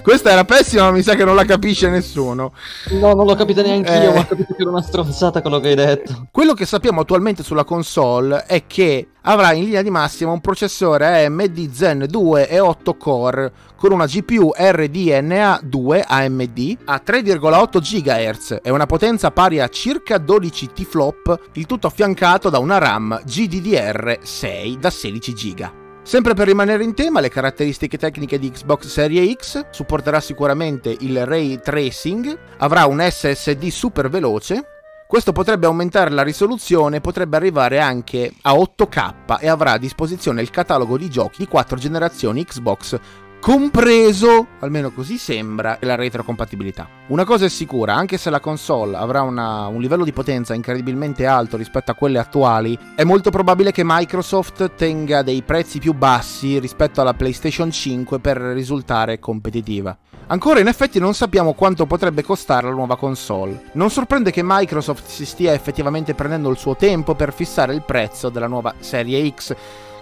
Questa 0.02 0.32
era 0.32 0.46
pessima, 0.46 0.84
ma 0.84 0.92
mi 0.92 1.02
sa 1.02 1.16
che 1.16 1.24
non 1.24 1.36
la 1.36 1.46
capisce 1.46 1.90
nessuno. 1.90 2.54
No, 2.90 3.14
non 3.14 3.26
l'ho 3.26 3.36
capita 3.36 3.62
neanche 3.62 3.92
io, 3.94 4.12
eh... 4.12 4.14
ma 4.14 4.20
ho 4.22 4.28
capito 4.28 4.54
che 4.54 4.62
era 4.62 4.70
una 4.70 4.82
stronzata 4.82 5.42
quello 5.42 5.60
che 5.60 5.70
hai 5.70 5.76
detto. 5.76 6.28
Quello 6.32 6.54
che 6.54 6.66
sappiamo 6.66 7.02
attualmente 7.02 7.44
sulla 7.44 7.64
console 7.64 8.46
è 8.46 8.66
che 8.66 9.10
avrà 9.22 9.54
in 9.54 9.66
linea 9.66 9.82
di 9.82 9.90
massima 9.90 10.32
un 10.32 10.42
processore 10.42 11.26
AMD 11.26 11.72
Zen 11.72 12.06
2 12.10 12.50
e 12.50 12.60
8 12.60 12.96
core 12.96 13.52
con 13.76 13.92
una 13.92 14.06
GPU 14.06 14.52
RDNA 14.58 15.62
2 15.64 16.06
AMD 16.08 16.78
a 16.86 17.02
3,8 17.06 17.80
GHz 17.80 18.60
e 18.62 18.72
una 18.72 18.86
potenza 18.86 19.32
pari 19.32 19.60
a 19.60 19.68
circa 19.68 20.18
12 20.18 20.72
T-flop, 20.74 21.50
il 21.54 21.66
tutto 21.66 21.88
affiancato 21.88 22.50
da 22.50 22.60
una 22.60 22.78
RAM 22.78 23.22
GDDR6 23.26 24.78
da 24.78 24.90
16 24.90 25.34
GB. 25.34 25.79
Sempre 26.10 26.34
per 26.34 26.48
rimanere 26.48 26.84
in 26.84 26.96
tema, 26.96 27.20
le 27.20 27.30
caratteristiche 27.30 28.00
tecniche 28.00 28.40
di 28.40 28.50
Xbox 28.50 28.88
Series 28.88 29.36
X 29.36 29.66
supporterà 29.70 30.20
sicuramente 30.20 30.98
il 31.02 31.24
ray 31.24 31.60
tracing, 31.60 32.36
avrà 32.58 32.88
un 32.88 33.00
SSD 33.00 33.68
super 33.68 34.10
veloce, 34.10 34.80
questo 35.08 35.34
potrebbe 35.34 35.68
aumentare 35.68 36.10
la 36.10 36.24
risoluzione, 36.24 37.00
potrebbe 37.00 37.38
arrivare 37.38 37.78
anche 37.78 38.34
a 38.42 38.54
8K 38.54 39.40
e 39.40 39.50
avrà 39.50 39.74
a 39.74 39.78
disposizione 39.78 40.42
il 40.42 40.50
catalogo 40.50 40.98
di 40.98 41.12
giochi 41.12 41.44
di 41.44 41.48
4 41.48 41.78
generazioni 41.78 42.44
Xbox 42.44 43.00
compreso, 43.40 44.48
almeno 44.60 44.92
così 44.92 45.18
sembra, 45.18 45.78
la 45.82 45.96
retrocompatibilità. 45.96 46.88
Una 47.08 47.24
cosa 47.26 47.46
è 47.46 47.50
sicura, 47.50 47.96
anche 47.96 48.18
se 48.18 48.30
la 48.30 48.40
console 48.40 48.96
avrà 48.98 49.22
una, 49.22 49.68
un 49.68 49.82
livello 49.82 50.04
di 50.04 50.14
potenza 50.14 50.54
incredibilmente 50.54 51.26
alto 51.26 51.58
rispetto 51.58 51.92
a 51.92 51.96
quelle 51.96 52.20
attuali, 52.20 52.78
è 52.96 53.04
molto 53.04 53.32
probabile 53.32 53.72
che 53.72 53.84
Microsoft 53.86 54.76
tenga 54.76 55.22
dei 55.22 55.42
prezzi 55.42 55.80
più 55.80 55.94
bassi 55.94 56.60
rispetto 56.60 57.02
alla 57.02 57.14
PlayStation 57.14 57.72
5 57.72 58.20
per 58.20 58.38
risultare 58.38 59.20
competitiva. 59.20 59.98
Ancora 60.32 60.60
in 60.60 60.68
effetti 60.68 61.00
non 61.00 61.16
sappiamo 61.16 61.54
quanto 61.54 61.88
potrebbe 61.88 62.22
costare 62.22 62.68
la 62.68 62.74
nuova 62.74 62.98
console. 62.98 63.64
Non 63.72 63.90
sorprende 63.90 64.30
che 64.30 64.44
Microsoft 64.44 65.08
si 65.08 65.26
stia 65.26 65.54
effettivamente 65.54 66.14
prendendo 66.14 66.52
il 66.52 66.58
suo 66.58 66.76
tempo 66.76 67.16
per 67.16 67.34
fissare 67.34 67.74
il 67.74 67.82
prezzo 67.82 68.30
della 68.30 68.46
nuova 68.46 68.76
serie 68.78 69.28
X 69.34 69.56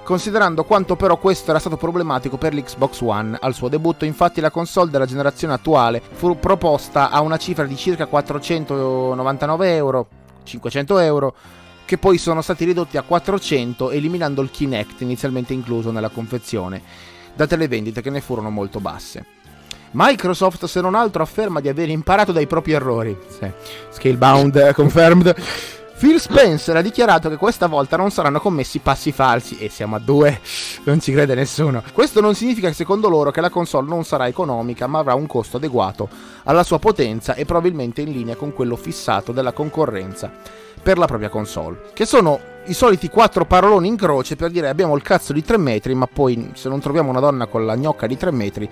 considerando 0.07 0.63
quanto 0.63 0.95
però 0.95 1.17
questo 1.17 1.49
era 1.49 1.59
stato 1.59 1.75
problematico 1.75 2.37
per 2.37 2.53
l'Xbox 2.53 3.01
One. 3.01 3.37
Al 3.41 3.53
suo 3.53 3.67
debutto 3.67 4.05
infatti 4.05 4.39
la 4.39 4.49
console 4.49 4.89
della 4.89 5.05
generazione 5.05 5.53
attuale 5.53 6.01
fu 6.13 6.39
proposta 6.39 7.09
a 7.09 7.19
una 7.19 7.35
cifra 7.35 7.65
di 7.65 7.75
circa 7.75 8.05
499 8.05 9.75
euro, 9.75 10.07
500 10.43 10.99
euro, 10.99 11.35
che 11.83 11.97
poi 11.97 12.17
sono 12.17 12.41
stati 12.41 12.63
ridotti 12.63 12.95
a 12.95 13.01
400 13.01 13.91
eliminando 13.91 14.41
il 14.41 14.49
Kinect 14.49 15.01
inizialmente 15.01 15.51
incluso 15.51 15.91
nella 15.91 16.07
confezione, 16.07 16.81
date 17.35 17.57
le 17.57 17.67
vendite 17.67 18.01
che 18.01 18.09
ne 18.09 18.21
furono 18.21 18.49
molto 18.49 18.79
basse. 18.79 19.25
Microsoft, 19.91 20.67
se 20.67 20.79
non 20.79 20.95
altro, 20.95 21.21
afferma 21.21 21.59
di 21.59 21.67
aver 21.67 21.89
imparato 21.89 22.31
dai 22.31 22.47
propri 22.47 22.71
errori. 22.71 23.17
Sì. 23.27 23.51
Scalebound 23.89 24.71
confirmed. 24.71 25.35
Phil 25.97 26.19
Spencer 26.19 26.75
ha 26.75 26.81
dichiarato 26.83 27.27
che 27.27 27.37
questa 27.37 27.65
volta 27.65 27.97
non 27.97 28.11
saranno 28.11 28.39
commessi 28.39 28.77
passi 28.77 29.11
falsi 29.11 29.57
e 29.57 29.67
siamo 29.67 29.95
a 29.95 29.99
due, 29.99 30.39
non 30.83 30.99
ci 30.99 31.11
crede 31.11 31.33
nessuno. 31.33 31.81
Questo 31.91 32.21
non 32.21 32.35
significa 32.35 32.71
secondo 32.71 33.09
loro 33.09 33.31
che 33.31 33.41
la 33.41 33.49
console 33.49 33.87
non 33.87 34.03
sarà 34.03 34.27
economica 34.27 34.85
ma 34.85 34.99
avrà 34.99 35.15
un 35.15 35.25
costo 35.25 35.57
adeguato 35.57 36.07
alla 36.43 36.61
sua 36.61 36.77
potenza 36.77 37.33
e 37.33 37.45
probabilmente 37.45 38.01
in 38.01 38.11
linea 38.11 38.35
con 38.35 38.53
quello 38.53 38.75
fissato 38.75 39.31
della 39.31 39.53
concorrenza 39.53 40.31
per 40.83 40.99
la 40.99 41.07
propria 41.07 41.29
console, 41.29 41.89
che 41.93 42.05
sono 42.05 42.39
i 42.67 42.73
soliti 42.73 43.09
quattro 43.09 43.45
paroloni 43.45 43.87
in 43.87 43.95
croce 43.95 44.35
per 44.35 44.51
dire 44.51 44.69
abbiamo 44.69 44.95
il 44.95 45.01
cazzo 45.01 45.33
di 45.33 45.43
3 45.43 45.57
metri 45.57 45.95
ma 45.95 46.07
poi 46.07 46.51
se 46.53 46.69
non 46.69 46.79
troviamo 46.79 47.09
una 47.09 47.19
donna 47.19 47.47
con 47.47 47.65
la 47.65 47.75
gnocca 47.75 48.07
di 48.07 48.17
3 48.17 48.31
metri 48.31 48.69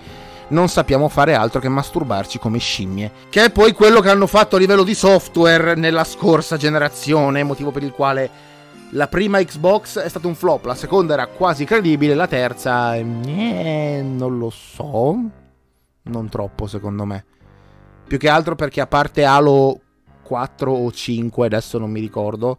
non 0.48 0.68
sappiamo 0.68 1.08
fare 1.08 1.34
altro 1.34 1.60
che 1.60 1.68
masturbarci 1.68 2.38
come 2.38 2.58
scimmie. 2.58 3.10
Che 3.28 3.44
è 3.44 3.50
poi 3.50 3.72
quello 3.72 4.00
che 4.00 4.10
hanno 4.10 4.26
fatto 4.26 4.56
a 4.56 4.58
livello 4.58 4.84
di 4.84 4.94
software 4.94 5.74
nella 5.74 6.04
scorsa 6.04 6.56
generazione, 6.56 7.42
motivo 7.42 7.72
per 7.72 7.82
il 7.82 7.90
quale 7.90 8.30
la 8.90 9.08
prima 9.08 9.42
Xbox 9.42 9.98
è 9.98 10.08
stata 10.08 10.28
un 10.28 10.36
flop, 10.36 10.64
la 10.66 10.76
seconda 10.76 11.14
era 11.14 11.26
quasi 11.26 11.64
credibile, 11.64 12.14
la 12.14 12.28
terza 12.28 12.94
eh, 12.94 13.02
non 13.02 14.38
lo 14.38 14.50
so, 14.50 15.18
non 16.02 16.28
troppo 16.28 16.66
secondo 16.66 17.04
me. 17.04 17.24
Più 18.06 18.18
che 18.18 18.28
altro 18.28 18.54
perché 18.54 18.80
a 18.80 18.86
parte 18.86 19.24
Halo 19.24 19.80
4 20.22 20.70
o 20.70 20.92
5, 20.92 21.46
adesso 21.46 21.78
non 21.78 21.90
mi 21.90 21.98
ricordo, 21.98 22.58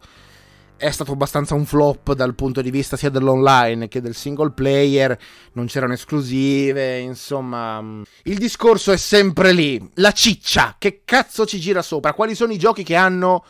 è 0.78 0.90
stato 0.90 1.12
abbastanza 1.12 1.54
un 1.54 1.66
flop 1.66 2.14
dal 2.14 2.34
punto 2.34 2.62
di 2.62 2.70
vista 2.70 2.96
sia 2.96 3.10
dell'online 3.10 3.88
che 3.88 4.00
del 4.00 4.14
single 4.14 4.52
player, 4.52 5.18
non 5.52 5.66
c'erano 5.66 5.92
esclusive, 5.92 6.98
insomma... 6.98 7.82
Mm, 7.82 8.02
il 8.24 8.38
discorso 8.38 8.92
è 8.92 8.96
sempre 8.96 9.52
lì, 9.52 9.86
la 9.94 10.12
ciccia, 10.12 10.76
che 10.78 11.02
cazzo 11.04 11.44
ci 11.44 11.58
gira 11.58 11.82
sopra? 11.82 12.14
Quali 12.14 12.34
sono 12.34 12.52
i 12.52 12.58
giochi 12.58 12.84
che 12.84 12.94
hanno 12.94 13.44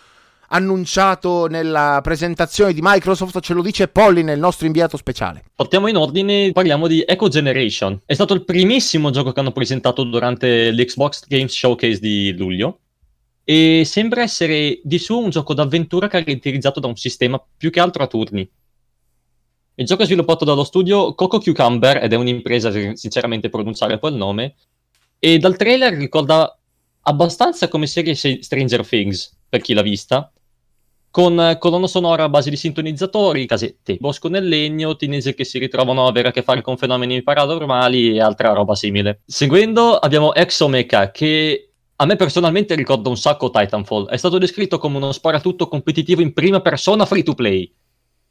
annunciato 0.48 1.46
nella 1.46 2.00
presentazione 2.02 2.72
di 2.72 2.80
Microsoft, 2.82 3.40
ce 3.40 3.52
lo 3.52 3.62
dice 3.62 3.88
Polly 3.88 4.22
nel 4.22 4.38
nostro 4.38 4.66
inviato 4.66 4.96
speciale. 4.96 5.44
Portiamo 5.54 5.88
in 5.88 5.96
ordine, 5.96 6.52
parliamo 6.52 6.86
di 6.86 7.04
Echo 7.06 7.28
Generation. 7.28 8.00
È 8.06 8.14
stato 8.14 8.32
il 8.32 8.44
primissimo 8.44 9.10
gioco 9.10 9.32
che 9.32 9.40
hanno 9.40 9.52
presentato 9.52 10.04
durante 10.04 10.70
l'Xbox 10.70 11.26
Games 11.26 11.52
Showcase 11.52 12.00
di 12.00 12.34
luglio 12.36 12.80
e 13.50 13.84
sembra 13.86 14.20
essere 14.20 14.78
di 14.84 14.98
suo 14.98 15.20
un 15.20 15.30
gioco 15.30 15.54
d'avventura 15.54 16.06
caratterizzato 16.06 16.80
da 16.80 16.86
un 16.86 16.96
sistema 16.96 17.42
più 17.56 17.70
che 17.70 17.80
altro 17.80 18.02
a 18.02 18.06
turni. 18.06 18.46
Il 19.76 19.86
gioco 19.86 20.02
è 20.02 20.04
sviluppato 20.04 20.44
dallo 20.44 20.64
studio 20.64 21.14
Coco 21.14 21.38
Cucumber 21.38 22.04
ed 22.04 22.12
è 22.12 22.16
un'impresa, 22.16 22.70
sinceramente 22.94 23.48
pronunciare 23.48 23.98
poi 23.98 24.10
il 24.10 24.18
nome, 24.18 24.56
e 25.18 25.38
dal 25.38 25.56
trailer 25.56 25.94
ricorda 25.94 26.58
abbastanza 27.00 27.68
come 27.68 27.86
serie 27.86 28.14
Stranger 28.14 28.86
Things, 28.86 29.34
per 29.48 29.62
chi 29.62 29.72
l'ha 29.72 29.80
vista, 29.80 30.30
con 31.10 31.56
colonna 31.58 31.86
sonora 31.86 32.24
a 32.24 32.28
base 32.28 32.50
di 32.50 32.56
sintonizzatori, 32.56 33.46
casette, 33.46 33.96
bosco 33.98 34.28
nel 34.28 34.46
legno, 34.46 34.94
teenager 34.94 35.32
che 35.32 35.44
si 35.44 35.58
ritrovano 35.58 36.04
a 36.04 36.08
avere 36.10 36.28
a 36.28 36.32
che 36.32 36.42
fare 36.42 36.60
con 36.60 36.76
fenomeni 36.76 37.22
paranormali 37.22 38.14
e 38.14 38.20
altra 38.20 38.52
roba 38.52 38.74
simile. 38.74 39.22
Seguendo 39.24 39.96
abbiamo 39.96 40.34
Exomecha, 40.34 41.10
che 41.10 41.67
a 42.00 42.06
me 42.06 42.14
personalmente 42.14 42.76
ricorda 42.76 43.08
un 43.08 43.16
sacco 43.16 43.50
Titanfall. 43.50 44.08
È 44.08 44.16
stato 44.16 44.38
descritto 44.38 44.78
come 44.78 44.98
uno 44.98 45.10
sparatutto 45.10 45.66
competitivo 45.66 46.20
in 46.22 46.32
prima 46.32 46.60
persona 46.60 47.04
free 47.06 47.24
to 47.24 47.34
play. 47.34 47.72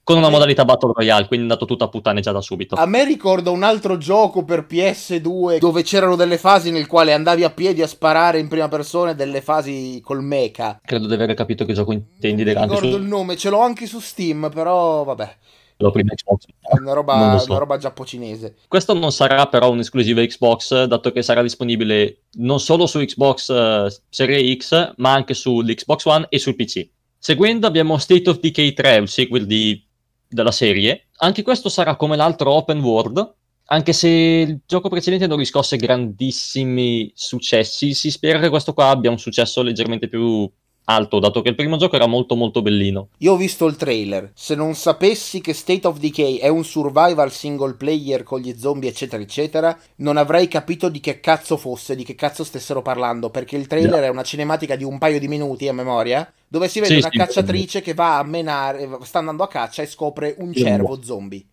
con 0.08 0.16
una 0.16 0.30
modalità 0.30 0.64
Battle 0.64 0.94
Royale, 0.96 1.28
quindi 1.28 1.46
è 1.46 1.50
andato 1.50 1.66
tutto 1.66 1.84
a 1.84 1.90
puttane 1.90 2.22
già 2.22 2.32
da 2.32 2.40
subito. 2.40 2.76
A 2.76 2.86
me 2.86 3.04
ricorda 3.04 3.52
un 3.52 3.62
altro 3.62 3.98
gioco 3.98 4.46
per 4.46 4.66
PS2 4.70 5.58
dove 5.58 5.84
c'erano 5.84 6.16
delle 6.16 6.38
fasi 6.38 6.72
nel 6.72 6.88
quale 6.88 7.12
andavi 7.12 7.44
a 7.44 7.50
piedi 7.50 7.82
a 7.82 7.88
sparare 7.88 8.40
in 8.40 8.48
prima 8.48 8.70
persona 8.70 9.12
e 9.12 9.16
delle 9.16 9.42
fasi 9.42 10.00
col 10.02 10.24
mecha. 10.24 10.80
Credo 10.82 11.08
di 11.08 11.14
aver 11.14 11.34
capito 11.34 11.66
che 11.66 11.74
gioco 11.74 11.92
intendi. 11.92 12.46
Non 12.46 12.54
ricordo 12.54 12.92
su... 12.92 12.96
il 12.96 13.04
nome, 13.04 13.36
ce 13.36 13.50
l'ho 13.50 13.60
anche 13.60 13.86
su 13.86 14.00
Steam, 14.00 14.50
però 14.50 15.04
vabbè. 15.04 15.36
Lo 15.78 15.92
prima 15.92 16.14
Xbox. 16.14 16.46
Una 16.80 16.94
roba, 16.94 17.38
so. 17.38 17.52
una 17.52 17.60
roba 17.60 17.78
giapponese. 17.78 18.56
Questo 18.68 18.94
non 18.94 19.12
sarà 19.12 19.48
però 19.48 19.72
un'esclusiva 19.72 20.26
Xbox, 20.26 20.86
dato 20.86 21.12
che 21.12 21.22
sarà 21.22 21.42
disponibile 21.42 22.24
non 22.34 22.60
solo 22.60 22.88
su 22.88 23.00
Xbox 23.00 23.50
uh, 23.50 24.02
Serie 24.10 24.56
X, 24.56 24.94
ma 24.98 25.14
anche 25.14 25.34
sull'Xbox 25.34 26.06
One 26.06 26.26
e 26.30 26.40
sul 26.40 26.56
PC. 26.56 26.90
Seguendo 27.20 27.68
abbiamo 27.68 27.98
State 27.98 28.30
of 28.30 28.40
Decay 28.40 28.74
3, 28.74 28.96
il 28.96 29.08
sequel 29.08 29.46
di 29.46 29.86
della 30.28 30.52
serie. 30.52 31.08
Anche 31.18 31.42
questo 31.42 31.70
sarà 31.70 31.96
come 31.96 32.16
l'altro 32.16 32.52
open 32.52 32.82
world, 32.82 33.36
anche 33.66 33.94
se 33.94 34.08
il 34.08 34.60
gioco 34.66 34.90
precedente 34.90 35.28
non 35.28 35.38
riscosse 35.38 35.78
grandissimi 35.78 37.12
successi, 37.16 37.94
si 37.94 38.12
spera 38.12 38.40
che 38.40 38.50
questo 38.50 38.74
qua 38.74 38.90
abbia 38.90 39.10
un 39.10 39.20
successo 39.20 39.62
leggermente 39.62 40.08
più 40.08 40.50
alto, 40.90 41.20
dato 41.20 41.42
che 41.42 41.50
il 41.50 41.56
primo 41.56 41.78
gioco 41.78 41.96
era 41.96 42.08
molto 42.08 42.36
molto 42.36 42.62
bellino. 42.62 43.10
Io 43.20 43.34
ho 43.34 43.38
visto 43.38 43.66
il 43.66 43.76
trailer, 43.76 44.32
se 44.34 44.56
non 44.56 44.74
sapessi 44.74 45.42
che 45.42 45.54
State 45.54 45.88
of 45.88 46.00
Decay 46.00 46.38
è 46.38 46.48
un 46.48 46.64
survival 46.64 47.32
single 47.32 47.74
player 47.74 48.24
con 48.24 48.40
gli 48.40 48.56
zombie 48.58 48.90
eccetera 48.90 49.22
eccetera, 49.22 49.78
non 49.98 50.18
avrei 50.18 50.48
capito 50.48 50.90
di 50.90 51.00
che 51.00 51.20
cazzo 51.20 51.58
fosse, 51.58 51.96
di 51.96 52.04
che 52.04 52.16
cazzo 52.16 52.44
stessero 52.44 52.82
parlando, 52.82 53.30
perché 53.30 53.58
il 53.58 53.68
trailer 53.68 54.00
no. 54.00 54.06
è 54.06 54.10
una 54.10 54.24
cinematica 54.24 54.76
di 54.76 54.84
un 54.84 54.98
paio 54.98 55.20
di 55.20 55.28
minuti 55.28 55.68
a 55.68 55.74
memoria, 55.74 56.32
dove 56.48 56.70
si 56.70 56.80
vede 56.80 56.94
sì, 56.94 57.00
una 57.00 57.12
sì, 57.12 57.18
cacciatrice 57.18 57.80
sì. 57.80 57.84
che 57.84 57.94
va 57.94 58.18
a 58.18 58.24
menare, 58.24 58.88
sta 59.02 59.20
andando 59.20 59.44
a 59.44 59.50
caccia 59.50 59.82
e 59.82 59.88
scopre 59.88 60.36
un 60.38 60.54
cervo 60.54 61.02
zombie. 61.04 61.46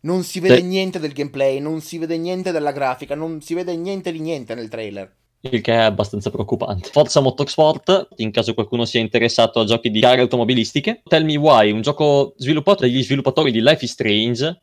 Non 0.00 0.22
si 0.22 0.38
vede 0.38 0.60
niente 0.60 1.00
del 1.00 1.12
gameplay, 1.12 1.58
non 1.58 1.80
si 1.80 1.98
vede 1.98 2.16
niente 2.18 2.52
della 2.52 2.70
grafica, 2.70 3.14
non 3.14 3.40
si 3.40 3.54
vede 3.54 3.74
niente 3.74 4.12
di 4.12 4.20
niente 4.20 4.54
nel 4.54 4.68
trailer 4.68 5.12
il 5.52 5.60
che 5.60 5.72
è 5.72 5.76
abbastanza 5.76 6.30
preoccupante. 6.30 6.90
Forza 6.90 7.20
Motorsport, 7.20 8.08
in 8.16 8.30
caso 8.30 8.54
qualcuno 8.54 8.84
sia 8.84 9.00
interessato 9.00 9.60
a 9.60 9.64
giochi 9.64 9.90
di 9.90 10.00
gare 10.00 10.20
automobilistiche. 10.20 11.02
Tell 11.04 11.24
Me 11.24 11.36
Why, 11.36 11.70
un 11.70 11.82
gioco 11.82 12.34
sviluppato 12.36 12.82
dagli 12.82 13.02
sviluppatori 13.02 13.50
di 13.50 13.60
Life 13.60 13.84
is 13.84 13.92
Strange, 13.92 14.60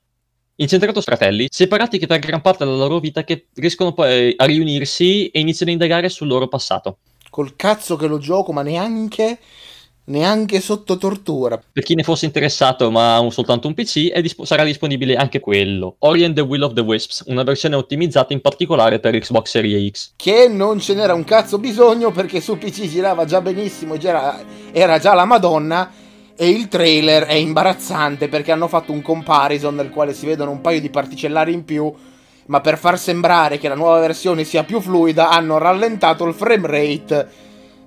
incentrato 0.55 0.99
su 0.99 1.05
fratelli, 1.05 1.47
separati 1.49 1.97
che 1.97 2.07
per 2.07 2.19
gran 2.19 2.41
parte 2.41 2.65
della 2.65 2.77
loro 2.77 2.99
vita 2.99 3.23
che 3.23 3.47
riescono 3.55 3.93
poi 3.93 4.33
a 4.35 4.45
riunirsi 4.45 5.27
e 5.27 5.39
iniziano 5.39 5.71
a 5.71 5.75
indagare 5.75 6.09
sul 6.09 6.27
loro 6.27 6.47
passato. 6.47 6.97
Col 7.29 7.55
cazzo 7.55 7.95
che 7.95 8.07
lo 8.07 8.19
gioco, 8.19 8.51
ma 8.51 8.61
neanche 8.61 9.39
neanche 10.05 10.59
sotto 10.59 10.97
tortura. 10.97 11.61
Per 11.71 11.83
chi 11.83 11.95
ne 11.95 12.03
fosse 12.03 12.25
interessato 12.25 12.91
ma 12.91 13.17
ha 13.17 13.29
soltanto 13.29 13.67
un 13.67 13.73
PC, 13.73 14.17
disp- 14.19 14.43
sarà 14.43 14.63
disponibile 14.63 15.15
anche 15.15 15.39
quello. 15.39 15.95
Ori 15.99 16.23
and 16.23 16.35
the 16.35 16.41
Will 16.41 16.63
of 16.63 16.73
the 16.73 16.81
Wisps, 16.81 17.23
una 17.27 17.43
versione 17.43 17.75
ottimizzata 17.75 18.33
in 18.33 18.41
particolare 18.41 18.99
per 18.99 19.17
Xbox 19.17 19.49
Series 19.49 19.91
X. 19.91 20.11
Che 20.15 20.47
non 20.47 20.79
ce 20.79 20.93
n'era 20.93 21.13
un 21.13 21.23
cazzo 21.23 21.57
bisogno 21.57 22.11
perché 22.11 22.41
su 22.41 22.57
PC 22.57 22.87
girava 22.87 23.25
già 23.25 23.41
benissimo, 23.41 23.95
era, 23.95 24.39
era 24.71 24.99
già 24.99 25.13
la 25.13 25.25
Madonna. 25.25 25.91
E 26.35 26.49
il 26.49 26.67
trailer 26.67 27.25
è 27.25 27.33
imbarazzante 27.33 28.27
perché 28.27 28.51
hanno 28.51 28.67
fatto 28.67 28.91
un 28.91 29.03
comparison 29.03 29.75
nel 29.75 29.91
quale 29.91 30.15
si 30.15 30.25
vedono 30.25 30.49
un 30.49 30.61
paio 30.61 30.81
di 30.81 30.89
particellari 30.89 31.53
in 31.53 31.63
più 31.63 31.93
ma 32.45 32.59
per 32.59 32.77
far 32.77 32.99
sembrare 32.99 33.57
che 33.57 33.67
la 33.67 33.75
nuova 33.75 33.99
versione 33.99 34.43
sia 34.43 34.63
più 34.63 34.81
fluida 34.81 35.29
hanno 35.29 35.57
rallentato 35.57 36.25
il 36.25 36.33
frame 36.33 36.67
rate 36.67 37.29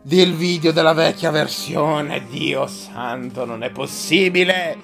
del 0.07 0.35
video 0.35 0.71
della 0.71 0.93
vecchia 0.93 1.33
versione. 1.33 2.27
Dio 2.31 2.69
santo, 2.69 3.45
non 3.45 3.65
è 3.65 3.71
possibile! 3.71 4.77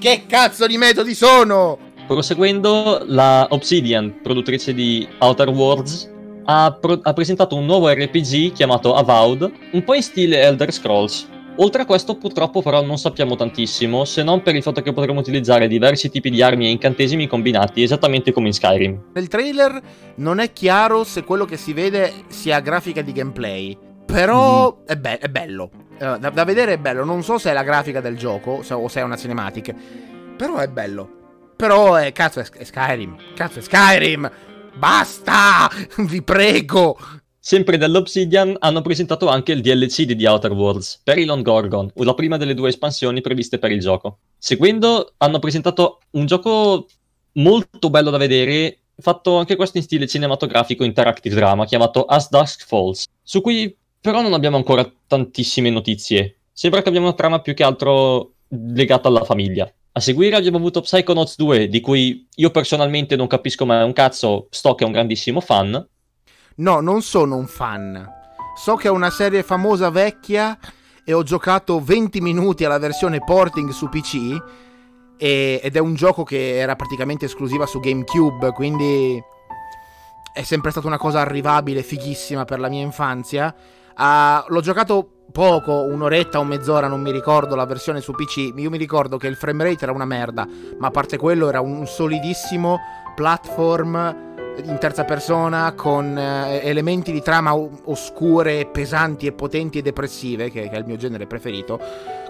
Che 0.00 0.24
cazzo 0.26 0.66
di 0.66 0.76
metodi 0.76 1.14
sono? 1.14 1.78
Proseguendo, 2.08 3.04
la 3.06 3.46
Obsidian, 3.50 4.20
produttrice 4.20 4.74
di 4.74 5.06
Outer 5.20 5.48
Worlds, 5.50 6.10
ha, 6.46 6.76
pro- 6.78 6.98
ha, 7.00 7.12
presentato 7.12 7.54
un 7.54 7.66
nuovo 7.66 7.88
RPG 7.88 8.52
chiamato 8.52 8.94
Avowed, 8.96 9.50
un 9.70 9.84
po' 9.84 9.94
in 9.94 10.02
stile 10.02 10.40
Elder 10.40 10.72
Scrolls. 10.72 11.28
Oltre 11.58 11.82
a 11.82 11.86
questo, 11.86 12.16
purtroppo, 12.16 12.60
però, 12.60 12.82
non 12.84 12.98
sappiamo 12.98 13.36
tantissimo, 13.36 14.04
se 14.04 14.24
non 14.24 14.42
per 14.42 14.56
il 14.56 14.62
fatto 14.62 14.82
che 14.82 14.92
potremo 14.92 15.20
utilizzare 15.20 15.68
diversi 15.68 16.10
tipi 16.10 16.30
di 16.30 16.42
armi 16.42 16.66
e 16.66 16.70
incantesimi 16.70 17.28
combinati, 17.28 17.80
esattamente 17.80 18.32
come 18.32 18.48
in 18.48 18.52
Skyrim. 18.52 19.02
Nel 19.14 19.28
trailer 19.28 19.80
non 20.16 20.40
è 20.40 20.52
chiaro 20.52 21.04
se 21.04 21.22
quello 21.22 21.44
che 21.44 21.56
si 21.56 21.72
vede 21.72 22.12
sia 22.26 22.58
grafica 22.58 23.02
di 23.02 23.12
gameplay. 23.12 23.83
Però 24.04 24.78
mm. 24.80 24.86
è, 24.86 24.96
be- 24.96 25.18
è, 25.18 25.28
bello. 25.28 25.70
Da-, 25.98 26.16
da, 26.16 26.44
vedere 26.44 26.74
è 26.74 26.78
bello. 26.78 27.04
Non 27.04 27.22
so 27.22 27.38
se 27.38 27.50
è 27.50 27.52
la 27.52 27.62
grafica 27.62 28.00
del 28.00 28.16
gioco 28.16 28.62
se- 28.62 28.74
o 28.74 28.88
se 28.88 29.00
è 29.00 29.02
una 29.02 29.16
cinematic. 29.16 29.74
Però 30.36 30.56
è 30.56 30.68
bello. 30.68 31.22
Però 31.56 31.94
è 31.94 32.12
cazzo, 32.12 32.40
è, 32.40 32.46
è 32.48 32.64
Skyrim. 32.64 33.16
Cazzo, 33.34 33.58
è 33.58 33.62
Skyrim. 33.62 34.30
Basta! 34.76 35.70
Vi 35.98 36.22
prego. 36.22 36.96
Sempre 37.38 37.76
dall'Obsidian 37.76 38.56
hanno 38.58 38.80
presentato 38.80 39.28
anche 39.28 39.52
il 39.52 39.60
DLC 39.60 40.04
di 40.04 40.16
The 40.16 40.26
Outer 40.28 40.52
Worlds, 40.52 41.00
Perilon 41.04 41.42
Gorgon, 41.42 41.90
la 41.96 42.14
prima 42.14 42.38
delle 42.38 42.54
due 42.54 42.70
espansioni 42.70 43.20
previste 43.20 43.58
per 43.58 43.70
il 43.70 43.80
gioco. 43.80 44.20
Seguendo, 44.38 45.12
hanno 45.18 45.38
presentato 45.40 45.98
un 46.12 46.24
gioco 46.24 46.86
molto 47.32 47.90
bello 47.90 48.08
da 48.08 48.16
vedere, 48.16 48.78
fatto 48.96 49.36
anche 49.36 49.56
questo 49.56 49.76
in 49.76 49.82
stile 49.82 50.06
cinematografico 50.06 50.84
interactive 50.84 51.34
drama, 51.34 51.66
chiamato 51.66 52.06
As 52.06 52.30
Dusk 52.30 52.64
Falls, 52.66 53.04
su 53.22 53.42
cui 53.42 53.76
però 54.04 54.20
non 54.20 54.34
abbiamo 54.34 54.58
ancora 54.58 54.86
tantissime 55.06 55.70
notizie. 55.70 56.40
Sembra 56.52 56.82
che 56.82 56.90
abbiamo 56.90 57.06
una 57.06 57.16
trama 57.16 57.40
più 57.40 57.54
che 57.54 57.64
altro 57.64 58.34
legata 58.48 59.08
alla 59.08 59.24
famiglia. 59.24 59.66
A 59.92 60.00
seguire 60.00 60.36
abbiamo 60.36 60.58
avuto 60.58 60.82
Psychonauts 60.82 61.36
2, 61.38 61.68
di 61.68 61.80
cui 61.80 62.28
io 62.34 62.50
personalmente 62.50 63.16
non 63.16 63.28
capisco 63.28 63.64
mai 63.64 63.82
un 63.82 63.94
cazzo, 63.94 64.48
sto 64.50 64.74
che 64.74 64.84
è 64.84 64.86
un 64.86 64.92
grandissimo 64.92 65.40
fan. 65.40 65.88
No, 66.56 66.80
non 66.80 67.00
sono 67.00 67.36
un 67.36 67.46
fan. 67.46 68.06
So 68.54 68.74
che 68.74 68.88
è 68.88 68.90
una 68.90 69.08
serie 69.08 69.42
famosa 69.42 69.88
vecchia 69.88 70.58
e 71.02 71.14
ho 71.14 71.22
giocato 71.22 71.80
20 71.80 72.20
minuti 72.20 72.66
alla 72.66 72.78
versione 72.78 73.20
porting 73.20 73.70
su 73.70 73.88
PC 73.88 74.36
e, 75.16 75.60
ed 75.64 75.76
è 75.76 75.80
un 75.80 75.94
gioco 75.94 76.24
che 76.24 76.58
era 76.58 76.76
praticamente 76.76 77.24
esclusiva 77.24 77.64
su 77.64 77.80
GameCube, 77.80 78.52
quindi 78.52 79.18
è 80.34 80.42
sempre 80.42 80.72
stata 80.72 80.88
una 80.88 80.98
cosa 80.98 81.20
arrivabile, 81.20 81.82
fighissima 81.82 82.44
per 82.44 82.60
la 82.60 82.68
mia 82.68 82.82
infanzia 82.82 83.54
Uh, 83.96 84.52
l'ho 84.52 84.60
giocato 84.60 85.08
poco, 85.32 85.82
un'oretta 85.82 86.38
o 86.38 86.44
mezz'ora, 86.44 86.86
non 86.86 87.00
mi 87.00 87.10
ricordo 87.10 87.56
la 87.56 87.66
versione 87.66 88.00
su 88.00 88.12
PC. 88.12 88.52
Io 88.56 88.70
mi 88.70 88.78
ricordo 88.78 89.16
che 89.16 89.26
il 89.26 89.36
frame 89.36 89.64
rate 89.64 89.82
era 89.84 89.92
una 89.92 90.04
merda, 90.04 90.46
ma 90.78 90.86
a 90.86 90.90
parte 90.90 91.16
quello 91.16 91.48
era 91.48 91.60
un 91.60 91.86
solidissimo 91.86 92.78
platform 93.16 94.32
in 94.62 94.78
terza 94.78 95.04
persona 95.04 95.72
con 95.72 96.16
eh, 96.16 96.60
elementi 96.62 97.10
di 97.10 97.20
trama 97.20 97.52
oscure, 97.54 98.66
pesanti 98.66 99.26
e 99.26 99.32
potenti 99.32 99.78
e 99.78 99.82
depressive, 99.82 100.50
che, 100.50 100.68
che, 100.68 100.76
è 100.76 100.78
il 100.78 100.86
mio 100.86 100.96
genere 100.96 101.26
preferito. 101.26 101.80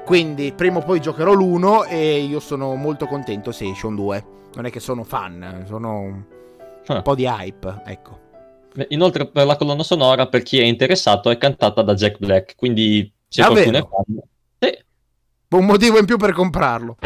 Quindi 0.04 0.52
prima 0.52 0.78
o 0.78 0.82
poi 0.82 1.00
giocherò 1.00 1.32
l'1 1.32 1.88
e 1.88 2.20
io 2.20 2.40
sono 2.40 2.74
molto 2.74 3.06
contento 3.06 3.52
se 3.52 3.68
esce 3.68 3.86
un 3.86 3.96
2. 3.96 4.26
Non 4.54 4.66
è 4.66 4.70
che 4.70 4.80
sono 4.80 5.04
fan, 5.04 5.64
sono 5.66 6.00
un 6.00 6.24
ah. 6.86 7.02
po' 7.02 7.14
di 7.14 7.26
hype, 7.26 7.82
ecco. 7.84 8.23
Inoltre, 8.88 9.26
per 9.28 9.46
la 9.46 9.56
colonna 9.56 9.84
sonora, 9.84 10.26
per 10.26 10.42
chi 10.42 10.58
è 10.58 10.64
interessato, 10.64 11.30
è 11.30 11.38
cantata 11.38 11.82
da 11.82 11.94
Jack 11.94 12.18
Black. 12.18 12.56
Quindi, 12.56 13.12
se 13.28 13.42
ah, 13.42 13.46
qualcuno 13.48 13.78
è 13.78 13.80
fan, 13.80 14.22
sì. 14.58 14.84
Un 15.56 15.64
motivo 15.64 15.98
in 15.98 16.06
più 16.06 16.16
per 16.16 16.32
comprarlo. 16.32 16.96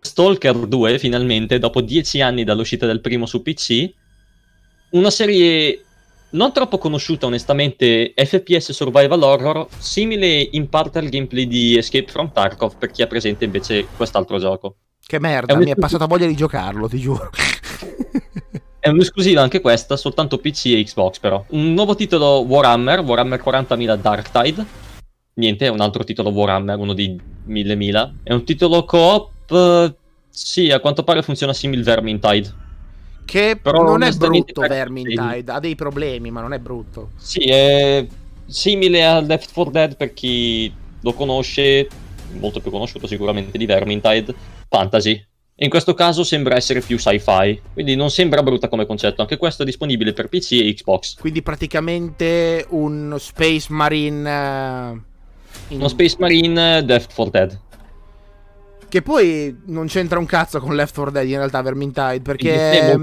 Stalker 0.00 0.56
2, 0.66 0.98
finalmente, 0.98 1.58
dopo 1.58 1.82
dieci 1.82 2.22
anni 2.22 2.44
dall'uscita 2.44 2.86
del 2.86 3.02
primo 3.02 3.26
su 3.26 3.42
PC, 3.42 3.92
una 4.90 5.10
serie 5.10 5.84
non 6.30 6.52
troppo 6.52 6.78
conosciuta 6.78 7.26
onestamente 7.26 8.12
FPS 8.16 8.72
survival 8.72 9.22
horror, 9.22 9.66
simile 9.78 10.48
in 10.52 10.68
parte 10.68 10.98
al 10.98 11.08
gameplay 11.08 11.46
di 11.46 11.76
Escape 11.76 12.10
from 12.10 12.32
Tarkov 12.32 12.76
per 12.76 12.90
chi 12.90 13.02
ha 13.02 13.06
presente 13.06 13.44
invece 13.44 13.86
quest'altro 13.96 14.38
gioco. 14.38 14.76
Che 15.04 15.20
merda, 15.20 15.54
è 15.54 15.56
mi 15.56 15.70
è 15.70 15.76
passata 15.76 16.06
voglia 16.06 16.26
di 16.26 16.34
giocarlo, 16.34 16.88
ti 16.88 16.98
giuro. 16.98 17.30
è 18.80 18.88
un'esclusiva 18.88 19.40
anche 19.40 19.60
questa, 19.60 19.96
soltanto 19.96 20.38
PC 20.38 20.66
e 20.66 20.82
Xbox 20.82 21.20
però. 21.20 21.44
Un 21.50 21.72
nuovo 21.72 21.94
titolo 21.94 22.40
Warhammer, 22.40 23.00
Warhammer 23.00 23.40
40.000 23.44 23.96
Dark 23.96 24.30
Tide. 24.30 24.66
Niente, 25.34 25.66
è 25.66 25.70
un 25.70 25.80
altro 25.80 26.02
titolo 26.02 26.30
Warhammer, 26.30 26.76
uno 26.78 26.92
di 26.92 27.20
1000.000. 27.48 28.12
È 28.24 28.32
un 28.32 28.44
titolo 28.44 28.84
co-op, 28.84 29.94
sì, 30.28 30.70
a 30.70 30.80
quanto 30.80 31.04
pare 31.04 31.22
funziona 31.22 31.52
simile 31.52 31.82
Vermintide 31.82 32.64
che 33.26 33.58
Però 33.60 33.82
non 33.82 34.02
è 34.02 34.10
brutto 34.12 34.62
Vermintide, 34.62 35.52
ha 35.52 35.60
dei 35.60 35.74
problemi, 35.74 36.30
ma 36.30 36.40
non 36.40 36.54
è 36.54 36.58
brutto. 36.58 37.10
Sì, 37.18 37.40
è 37.40 38.06
simile 38.46 39.04
a 39.04 39.20
Left 39.20 39.52
4 39.52 39.72
Dead 39.72 39.96
per 39.96 40.14
chi 40.14 40.72
lo 41.00 41.12
conosce, 41.12 41.88
molto 42.38 42.60
più 42.60 42.70
conosciuto 42.70 43.06
sicuramente 43.06 43.58
di 43.58 43.66
Vermintide, 43.66 44.34
fantasy. 44.68 45.22
In 45.58 45.70
questo 45.70 45.94
caso 45.94 46.22
sembra 46.22 46.54
essere 46.54 46.80
più 46.80 46.98
sci-fi, 46.98 47.60
quindi 47.72 47.96
non 47.96 48.10
sembra 48.10 48.42
brutta 48.42 48.68
come 48.68 48.84
concetto. 48.84 49.22
Anche 49.22 49.38
questo 49.38 49.62
è 49.62 49.64
disponibile 49.64 50.12
per 50.12 50.28
PC 50.28 50.52
e 50.52 50.74
Xbox. 50.74 51.16
Quindi 51.16 51.42
praticamente 51.42 52.66
un 52.70 53.16
Space 53.18 53.66
Marine. 53.70 54.30
Uh, 54.30 55.00
in... 55.68 55.78
Uno 55.78 55.88
Space 55.88 56.16
Marine 56.18 56.84
Death 56.84 57.10
for 57.10 57.30
Dead. 57.30 57.58
Che 58.96 59.02
poi 59.02 59.54
non 59.66 59.88
c'entra 59.88 60.18
un 60.18 60.24
cazzo 60.24 60.58
con 60.58 60.74
Left 60.74 60.94
4 60.94 61.12
Dead 61.12 61.28
in 61.28 61.36
realtà 61.36 61.60
Vermintide 61.60 62.22
perché 62.22 62.54
è, 62.54 62.96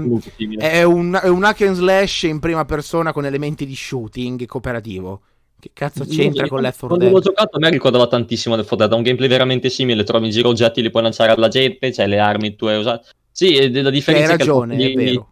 è, 0.58 0.82
un, 0.82 1.16
è 1.22 1.28
un 1.28 1.44
hack 1.44 1.60
and 1.60 1.76
slash 1.76 2.24
in 2.24 2.40
prima 2.40 2.64
persona 2.64 3.12
con 3.12 3.24
elementi 3.24 3.64
di 3.64 3.76
shooting 3.76 4.44
cooperativo. 4.44 5.20
Che 5.60 5.70
cazzo 5.72 6.04
c'entra 6.04 6.48
con 6.48 6.62
Left 6.62 6.80
4 6.80 6.96
Dead? 6.96 7.10
Quando 7.10 7.16
l'ho 7.16 7.20
giocato 7.20 7.56
a 7.58 7.60
me 7.60 7.70
ricordava 7.70 8.08
tantissimo 8.08 8.56
Left 8.56 8.66
4 8.66 8.86
Dead, 8.86 8.92
ha 8.92 8.96
un 8.96 9.04
gameplay 9.04 9.28
veramente 9.28 9.70
simile, 9.70 10.02
trovi 10.02 10.24
in 10.24 10.32
giro 10.32 10.48
oggetti, 10.48 10.82
li 10.82 10.90
puoi 10.90 11.04
lanciare 11.04 11.30
alla 11.30 11.46
gente, 11.46 11.92
c'hai 11.92 12.08
le 12.08 12.18
armi 12.18 12.56
tue 12.56 12.74
usate. 12.74 13.10
Sì, 13.30 13.70
la 13.80 13.90
differenza 13.90 14.32
hai 14.32 14.38
ragione, 14.38 14.74
è, 14.74 14.78
che 14.78 14.92
è 14.94 14.96
vero. 14.96 15.28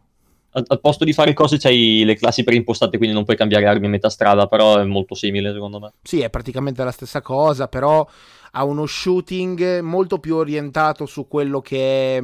Al, 0.53 0.65
al, 0.65 0.81
posto 0.81 1.05
di 1.05 1.13
fare 1.13 1.33
cose 1.33 1.59
c'hai 1.59 2.05
le 2.05 2.15
classi 2.15 2.45
preimpostate, 2.45 2.99
quindi 2.99 3.17
non 3.17 3.25
puoi 3.25 3.37
cambiare 3.37 3.67
armi 3.67 3.87
a 3.87 3.89
metà 3.89 4.09
strada, 4.11 4.47
però 4.47 4.79
è 4.79 4.85
molto 4.85 5.17
simile 5.17 5.53
secondo 5.53 5.81
me. 5.81 5.93
Sì, 6.05 6.21
è 6.21 6.31
praticamente 6.31 6.85
la 6.85 6.93
stessa 6.93 7.21
cosa, 7.21 7.67
però 7.67 8.07
ha 8.53 8.65
uno 8.65 8.87
shooting 8.87 9.81
molto 9.81 10.19
più 10.19 10.37
orientato 10.37 11.07
su 11.07 11.27
quello 11.29 11.61
che 11.61 12.17
è, 12.17 12.23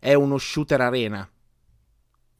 è 0.00 0.14
uno 0.14 0.38
shooter 0.38 0.80
arena. 0.80 1.28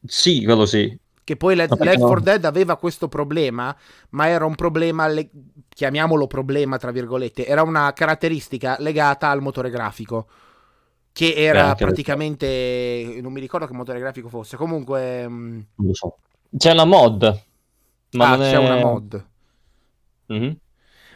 Sì, 0.06 0.44
quello 0.44 0.66
sì. 0.66 0.98
Che 1.22 1.36
poi 1.36 1.54
Left 1.54 1.76
4 1.76 2.20
Dead 2.20 2.44
aveva 2.44 2.76
questo 2.76 3.08
problema, 3.08 3.74
ma 4.10 4.28
era 4.28 4.44
un 4.44 4.54
problema, 4.54 5.06
le... 5.06 5.30
chiamiamolo 5.68 6.26
problema 6.26 6.76
tra 6.76 6.90
virgolette, 6.90 7.46
era 7.46 7.62
una 7.62 7.92
caratteristica 7.94 8.76
legata 8.80 9.30
al 9.30 9.40
motore 9.40 9.70
grafico. 9.70 10.26
Che 11.12 11.32
era 11.32 11.76
praticamente. 11.76 13.18
Non 13.22 13.32
mi 13.32 13.38
ricordo 13.38 13.66
che 13.66 13.72
motore 13.72 14.00
grafico 14.00 14.28
fosse. 14.28 14.56
Comunque. 14.56 15.28
Mm, 15.28 15.60
non 15.76 15.86
lo 15.86 15.94
so. 15.94 16.16
C'è 16.56 16.72
una 16.72 16.84
mod. 16.84 17.42
Ma 18.12 18.32
ah, 18.32 18.36
c'è 18.36 18.52
è... 18.52 18.56
una 18.56 18.76
mod. 18.80 19.24
Mm-hmm. 20.32 20.52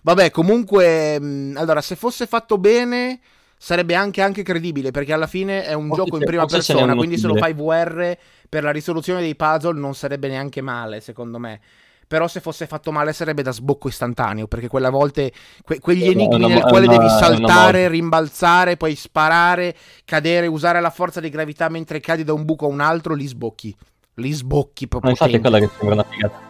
Vabbè, 0.08 0.30
comunque, 0.30 1.20
mm, 1.20 1.56
allora, 1.58 1.82
se 1.82 1.94
fosse 1.94 2.26
fatto 2.26 2.56
bene, 2.56 3.20
sarebbe 3.58 3.94
anche, 3.94 4.22
anche 4.22 4.42
credibile, 4.42 4.90
perché 4.90 5.12
alla 5.12 5.26
fine 5.26 5.64
è 5.64 5.74
un 5.74 5.88
forse 5.88 6.02
gioco 6.02 6.16
in 6.16 6.24
prima 6.24 6.46
persona, 6.46 6.94
quindi 6.94 7.18
se 7.18 7.26
lo 7.26 7.34
fai 7.36 7.52
VR 7.52 8.16
per 8.48 8.62
la 8.62 8.70
risoluzione 8.70 9.20
dei 9.20 9.36
puzzle 9.36 9.78
non 9.78 9.94
sarebbe 9.94 10.28
neanche 10.28 10.62
male, 10.62 11.02
secondo 11.02 11.38
me. 11.38 11.60
Però 12.06 12.26
se 12.26 12.40
fosse 12.40 12.66
fatto 12.66 12.90
male 12.90 13.12
sarebbe 13.12 13.42
da 13.42 13.52
sbocco 13.52 13.88
istantaneo, 13.88 14.46
perché 14.46 14.66
quelle 14.66 14.88
volte 14.88 15.30
que- 15.62 15.78
quegli 15.78 16.08
enigmi 16.08 16.46
nel 16.46 16.62
quale 16.62 16.86
devi 16.86 17.06
saltare, 17.06 17.88
rimbalzare, 17.88 18.78
poi 18.78 18.96
sparare, 18.96 19.76
cadere, 20.06 20.46
usare 20.46 20.80
la 20.80 20.88
forza 20.88 21.20
di 21.20 21.28
gravità 21.28 21.68
mentre 21.68 22.00
cadi 22.00 22.24
da 22.24 22.32
un 22.32 22.46
buco 22.46 22.64
a 22.64 22.70
un 22.70 22.80
altro, 22.80 23.12
li 23.12 23.26
sbocchi. 23.26 23.76
Li 24.14 24.32
sbocchi 24.32 24.88
proprio. 24.88 25.10
Ma 25.10 25.18
infatti 25.18 25.36
è 25.36 25.40
quella 25.40 25.58
che 25.58 25.68
sembra 25.76 25.96
una 25.96 26.06
figata. 26.08 26.40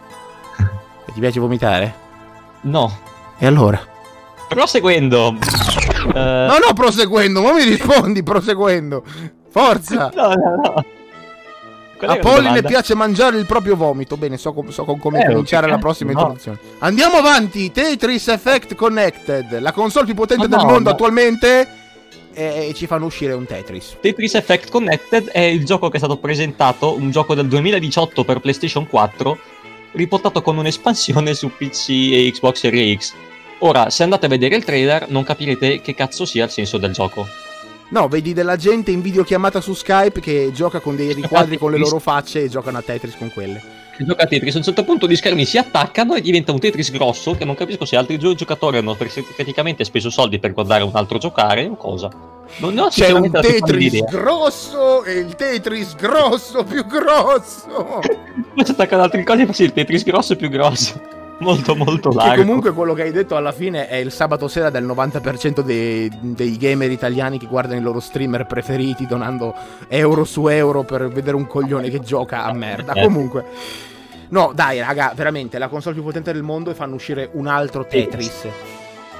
Ti 1.13 1.19
piace 1.19 1.39
vomitare? 1.41 1.93
No. 2.61 3.17
E 3.39 3.45
allora? 3.45 3.81
Proseguendo. 4.47 5.29
Uh... 5.29 6.11
No, 6.13 6.57
no, 6.57 6.73
proseguendo, 6.73 7.41
ma 7.41 7.53
mi 7.53 7.63
rispondi 7.63 8.21
proseguendo. 8.21 9.03
Forza. 9.49 10.11
no, 10.13 10.27
no, 10.27 10.55
no. 10.55 10.85
A 12.01 12.17
Polline 12.17 12.61
piace 12.63 12.95
mangiare 12.95 13.37
il 13.37 13.45
proprio 13.45 13.75
vomito. 13.75 14.15
Bene, 14.15 14.37
so, 14.37 14.53
com- 14.53 14.69
so 14.69 14.85
com- 14.85 14.99
come 14.99 15.21
eh, 15.21 15.27
cominciare 15.27 15.67
la 15.67 15.77
prossima 15.77 16.11
no. 16.11 16.19
introduzione. 16.19 16.57
Andiamo 16.79 17.17
avanti. 17.17 17.71
Tetris 17.71 18.27
Effect 18.29 18.75
Connected, 18.75 19.59
la 19.59 19.71
console 19.71 20.05
più 20.05 20.15
potente 20.15 20.45
oh, 20.45 20.47
del 20.47 20.59
no, 20.59 20.65
mondo 20.65 20.89
no. 20.89 20.95
attualmente. 20.95 21.67
E 22.31 22.71
ci 22.73 22.87
fanno 22.87 23.05
uscire 23.05 23.33
un 23.33 23.45
Tetris. 23.45 23.97
Tetris 23.99 24.35
Effect 24.35 24.69
Connected 24.69 25.29
è 25.29 25.41
il 25.41 25.65
gioco 25.65 25.89
che 25.89 25.95
è 25.95 25.99
stato 25.99 26.17
presentato, 26.17 26.93
un 26.93 27.11
gioco 27.11 27.35
del 27.35 27.47
2018 27.47 28.23
per 28.23 28.39
PlayStation 28.39 28.87
4, 28.87 29.37
riportato 29.93 30.41
con 30.41 30.57
un'espansione 30.57 31.33
su 31.33 31.51
PC 31.57 31.89
e 31.89 32.31
Xbox 32.33 32.59
Series 32.59 32.97
X. 32.97 33.13
Ora, 33.59 33.89
se 33.89 34.03
andate 34.03 34.25
a 34.25 34.29
vedere 34.29 34.55
il 34.55 34.63
trailer, 34.63 35.09
non 35.09 35.23
capirete 35.23 35.81
che 35.81 35.93
cazzo 35.93 36.25
sia 36.25 36.45
il 36.45 36.49
senso 36.49 36.77
del 36.77 36.93
gioco. 36.93 37.27
No, 37.89 38.07
vedi 38.07 38.33
della 38.33 38.55
gente 38.55 38.91
in 38.91 39.01
videochiamata 39.01 39.59
su 39.61 39.73
Skype 39.73 40.21
che 40.21 40.51
gioca 40.53 40.79
con 40.79 40.95
dei 40.95 41.11
riquadri 41.11 41.57
con 41.57 41.71
le 41.71 41.77
loro 41.79 41.99
facce 41.99 42.43
e 42.43 42.49
giocano 42.49 42.77
a 42.77 42.81
Tetris 42.81 43.17
con 43.17 43.31
quelle. 43.33 43.61
Gioca 43.97 44.23
a 44.23 44.27
Tetris, 44.27 44.53
a 44.53 44.59
un 44.59 44.63
certo 44.63 44.85
punto 44.85 45.07
gli 45.07 45.15
schermi 45.15 45.43
si 45.43 45.57
attaccano 45.57 46.13
e 46.13 46.21
diventa 46.21 46.53
un 46.53 46.59
Tetris 46.59 46.89
grosso 46.89 47.35
che 47.35 47.43
non 47.43 47.55
capisco 47.55 47.83
se 47.83 47.97
altri 47.97 48.17
due 48.17 48.33
giocatori 48.33 48.77
hanno 48.77 48.95
praticamente 48.95 49.83
speso 49.83 50.09
soldi 50.09 50.39
per 50.39 50.53
guardare 50.53 50.83
un 50.83 50.91
altro 50.93 51.17
giocare 51.17 51.65
o 51.65 51.75
cosa. 51.75 52.09
Non 52.59 52.75
ne 52.75 52.81
ho 52.81 52.87
C'è 52.87 53.11
un 53.11 53.29
Tetris 53.29 54.05
grosso 54.05 55.03
e 55.03 55.13
il 55.13 55.35
Tetris 55.35 55.95
grosso 55.95 56.63
più 56.63 56.85
grosso. 56.85 57.99
Poi 58.55 58.65
si 58.65 58.71
attaccano 58.71 59.03
altri 59.03 59.25
cose 59.25 59.41
e 59.41 59.63
il 59.65 59.73
Tetris 59.73 60.03
grosso 60.03 60.37
più 60.37 60.47
grosso 60.47 61.17
molto 61.39 61.75
molto 61.75 62.11
largo. 62.11 62.33
Che 62.33 62.39
comunque 62.39 62.73
quello 62.73 62.93
che 62.93 63.03
hai 63.03 63.11
detto 63.11 63.35
alla 63.35 63.51
fine 63.51 63.87
è 63.87 63.95
il 63.95 64.11
sabato 64.11 64.47
sera 64.47 64.69
del 64.69 64.85
90% 64.85 65.61
dei, 65.61 66.09
dei, 66.21 66.57
gamer 66.57 66.91
italiani 66.91 67.37
che 67.37 67.47
guardano 67.47 67.79
i 67.79 67.83
loro 67.83 67.99
streamer 67.99 68.45
preferiti 68.45 69.05
donando 69.05 69.53
euro 69.87 70.23
su 70.23 70.47
euro 70.47 70.83
per 70.83 71.07
vedere 71.09 71.35
un 71.35 71.47
coglione 71.47 71.89
che 71.89 71.99
gioca 71.99 72.43
a 72.43 72.53
merda. 72.53 72.93
Eh. 72.93 73.03
Comunque... 73.03 73.45
No, 74.31 74.51
dai, 74.53 74.79
raga, 74.79 75.11
veramente, 75.15 75.57
la 75.57 75.69
console 75.69 75.95
più 75.95 76.03
potente 76.03 76.31
del 76.31 76.43
mondo 76.43 76.69
e 76.69 76.75
fanno 76.75 76.93
uscire 76.93 77.29
un 77.33 77.47
altro 77.47 77.85
Tetris. 77.87 78.47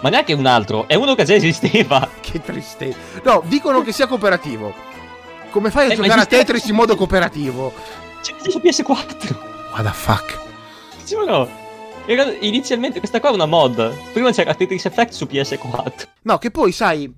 Ma 0.01 0.09
neanche 0.09 0.33
un 0.33 0.45
altro, 0.45 0.87
è 0.87 0.93
uno 0.93 1.15
che 1.15 1.25
già 1.25 1.33
esisteva. 1.33 2.07
che 2.21 2.39
tristezza. 2.41 2.97
No, 3.23 3.41
dicono 3.47 3.81
che 3.81 3.91
sia 3.91 4.05
cooperativo. 4.05 4.71
Come 5.49 5.71
fai 5.71 5.89
a 5.89 5.93
eh, 5.93 5.95
giocare 5.95 6.21
a 6.21 6.25
Tetris 6.25 6.67
in 6.67 6.75
modo 6.75 6.95
cooperativo? 6.95 7.73
C'è 8.21 8.33
su 8.49 8.59
PS4. 8.59 9.35
What 9.71 9.83
the 9.83 9.91
fuck? 9.91 10.37
No. 11.25 11.68
Era 12.05 12.25
inizialmente 12.39 12.99
questa 12.99 13.19
qua 13.19 13.29
è 13.29 13.33
una 13.33 13.45
mod. 13.45 13.93
Prima 14.13 14.31
c'era 14.31 14.53
Tetris 14.53 14.85
Effect 14.85 15.13
su 15.13 15.25
PS4. 15.25 16.07
No, 16.23 16.37
che 16.37 16.51
poi 16.51 16.71
sai, 16.71 17.11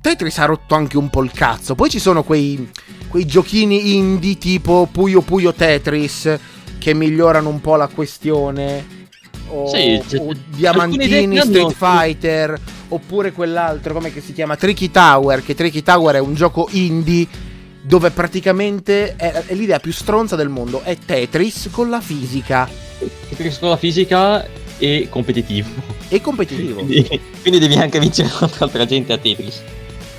Tetris 0.00 0.38
ha 0.38 0.46
rotto 0.46 0.74
anche 0.74 0.96
un 0.96 1.08
po' 1.10 1.22
il 1.22 1.30
cazzo. 1.30 1.74
Poi 1.74 1.90
ci 1.90 1.98
sono 1.98 2.22
quei, 2.22 2.70
quei 3.08 3.24
giochini 3.24 3.96
indie 3.96 4.38
tipo 4.38 4.88
Puyo 4.90 5.20
Puyo 5.20 5.52
Tetris 5.52 6.38
che 6.78 6.94
migliorano 6.94 7.48
un 7.48 7.60
po' 7.60 7.76
la 7.76 7.86
questione. 7.86 9.00
O, 9.48 9.68
sì, 9.68 10.02
o 10.16 10.32
Diamantini 10.48 11.38
Street 11.38 11.72
Fighter. 11.72 12.60
Oppure 12.88 13.32
quell'altro, 13.32 13.94
come 13.94 14.12
si 14.20 14.32
chiama? 14.32 14.56
Tricky 14.56 14.90
Tower. 14.90 15.44
Che 15.44 15.54
Tricky 15.54 15.82
Tower 15.82 16.16
è 16.16 16.20
un 16.20 16.34
gioco 16.34 16.68
indie 16.72 17.26
dove 17.82 18.10
praticamente 18.10 19.16
è, 19.16 19.44
è 19.46 19.54
l'idea 19.54 19.78
più 19.78 19.92
stronza 19.92 20.36
del 20.36 20.48
mondo. 20.48 20.82
È 20.82 20.96
Tetris 20.96 21.68
con 21.70 21.90
la 21.90 22.00
fisica 22.00 22.68
Con 23.58 23.68
la 23.68 23.76
fisica 23.76 24.46
e 24.78 25.06
competitivo. 25.08 25.68
E 26.08 26.20
competitivo. 26.20 26.82
quindi, 26.82 27.20
quindi 27.40 27.58
devi 27.58 27.74
anche 27.76 28.00
vincere 28.00 28.28
contro 28.36 28.64
altra 28.64 28.84
gente 28.84 29.12
a 29.12 29.18
Tetris. 29.18 29.62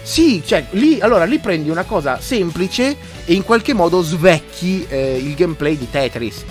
Sì, 0.02 0.42
cioè 0.46 0.66
lì, 0.72 1.00
allora, 1.00 1.26
lì 1.26 1.40
prendi 1.40 1.70
una 1.70 1.84
cosa 1.84 2.20
semplice 2.20 2.96
e 3.26 3.34
in 3.34 3.44
qualche 3.44 3.74
modo 3.74 4.02
svecchi 4.02 4.86
eh, 4.88 5.18
il 5.18 5.34
gameplay 5.34 5.78
di 5.78 5.90
Tetris. 5.90 6.44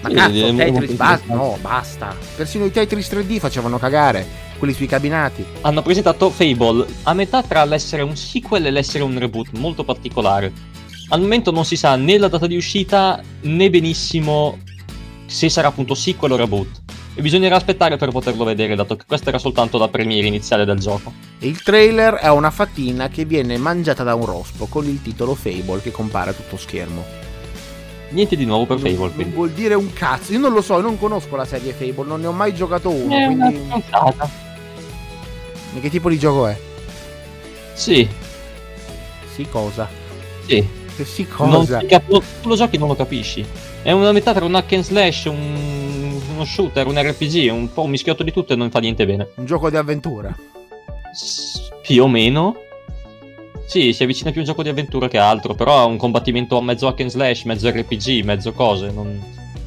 Ma 0.00 0.08
sì, 0.08 0.14
cazzo, 0.14 0.54
Tetris 0.54 0.92
basta, 0.92 1.34
no, 1.34 1.58
basta. 1.60 2.16
Persino 2.36 2.64
i 2.64 2.70
Tetris 2.70 3.08
3D 3.10 3.38
facevano 3.38 3.78
cagare, 3.78 4.26
quelli 4.58 4.72
sui 4.72 4.86
cabinati. 4.86 5.44
Hanno 5.62 5.82
presentato 5.82 6.30
Fable, 6.30 6.86
a 7.02 7.14
metà 7.14 7.42
tra 7.42 7.64
l'essere 7.64 8.02
un 8.02 8.16
sequel 8.16 8.66
e 8.66 8.70
l'essere 8.70 9.04
un 9.04 9.18
reboot, 9.18 9.48
molto 9.58 9.84
particolare. 9.84 10.52
Al 11.08 11.20
momento 11.20 11.50
non 11.50 11.64
si 11.64 11.76
sa 11.76 11.96
né 11.96 12.16
la 12.18 12.28
data 12.28 12.46
di 12.46 12.56
uscita 12.56 13.20
né 13.42 13.70
benissimo 13.70 14.58
se 15.30 15.48
sarà 15.48 15.68
appunto 15.68 15.94
sequel 15.94 16.32
o 16.32 16.36
reboot. 16.36 16.82
E 17.14 17.22
bisognerà 17.22 17.56
aspettare 17.56 17.96
per 17.96 18.10
poterlo 18.10 18.44
vedere, 18.44 18.74
dato 18.74 18.96
che 18.96 19.04
questa 19.06 19.28
era 19.28 19.38
soltanto 19.38 19.78
la 19.78 19.88
premiere 19.88 20.26
iniziale 20.26 20.64
del 20.64 20.78
gioco. 20.78 21.12
Il 21.40 21.62
trailer 21.62 22.14
è 22.14 22.28
una 22.30 22.50
fatina 22.50 23.08
che 23.08 23.24
viene 23.24 23.56
mangiata 23.56 24.02
da 24.02 24.14
un 24.14 24.26
rospo 24.26 24.66
con 24.66 24.86
il 24.86 25.00
titolo 25.00 25.34
Fable 25.34 25.80
che 25.80 25.92
compare 25.92 26.30
a 26.30 26.32
tutto 26.32 26.56
schermo. 26.56 27.04
Niente 28.10 28.36
di 28.36 28.44
nuovo 28.44 28.66
per 28.66 28.80
non, 28.80 28.90
Fable. 28.90 29.24
Non 29.24 29.32
vuol 29.32 29.50
dire 29.50 29.74
un 29.74 29.92
cazzo. 29.92 30.32
Io 30.32 30.40
non 30.40 30.52
lo 30.52 30.62
so, 30.62 30.74
io 30.74 30.82
non 30.82 30.98
conosco 30.98 31.36
la 31.36 31.44
serie 31.44 31.72
Fable, 31.72 32.06
non 32.06 32.20
ne 32.20 32.26
ho 32.26 32.32
mai 32.32 32.52
giocato 32.52 32.90
uno. 32.90 33.16
È 33.16 33.24
quindi... 33.26 33.56
una 33.68 34.30
E 35.76 35.80
che 35.80 35.90
tipo 35.90 36.08
di 36.08 36.18
gioco 36.18 36.48
è? 36.48 36.58
Sì. 37.74 38.08
Sì, 39.32 39.46
cosa? 39.48 39.88
Sì. 40.46 40.78
Che 41.00 41.06
sì, 41.06 41.26
cosa? 41.26 41.80
Non, 41.80 42.22
tu 42.42 42.48
lo 42.48 42.56
giochi 42.56 42.76
non 42.76 42.88
lo 42.88 42.94
capisci. 42.94 43.42
È 43.82 43.90
una 43.90 44.12
metà 44.12 44.34
tra 44.34 44.44
un 44.44 44.54
hack 44.54 44.72
and 44.74 44.84
slash, 44.84 45.24
un, 45.24 46.20
uno 46.34 46.44
shooter, 46.44 46.86
un 46.86 47.00
RPG, 47.00 47.50
un 47.50 47.72
po' 47.72 47.84
un 47.84 47.90
mischiotto 47.90 48.22
di 48.22 48.30
tutto 48.32 48.52
e 48.52 48.56
non 48.56 48.70
fa 48.70 48.80
niente 48.80 49.06
bene. 49.06 49.28
Un 49.36 49.46
gioco 49.46 49.70
di 49.70 49.76
avventura. 49.76 50.36
S- 51.14 51.70
più 51.80 52.02
o 52.02 52.08
meno. 52.08 52.54
Sì, 53.66 53.94
si 53.94 54.02
avvicina 54.02 54.30
più 54.30 54.40
a 54.40 54.42
un 54.42 54.48
gioco 54.50 54.62
di 54.62 54.68
avventura 54.68 55.08
che 55.08 55.16
altro, 55.16 55.54
però 55.54 55.78
ha 55.78 55.84
un 55.86 55.96
combattimento 55.96 56.58
a 56.58 56.62
mezzo 56.62 56.86
hack 56.86 57.00
and 57.00 57.10
slash, 57.10 57.44
mezzo 57.44 57.70
RPG, 57.70 58.22
mezzo 58.22 58.52
cose. 58.52 58.90
Non, 58.90 59.18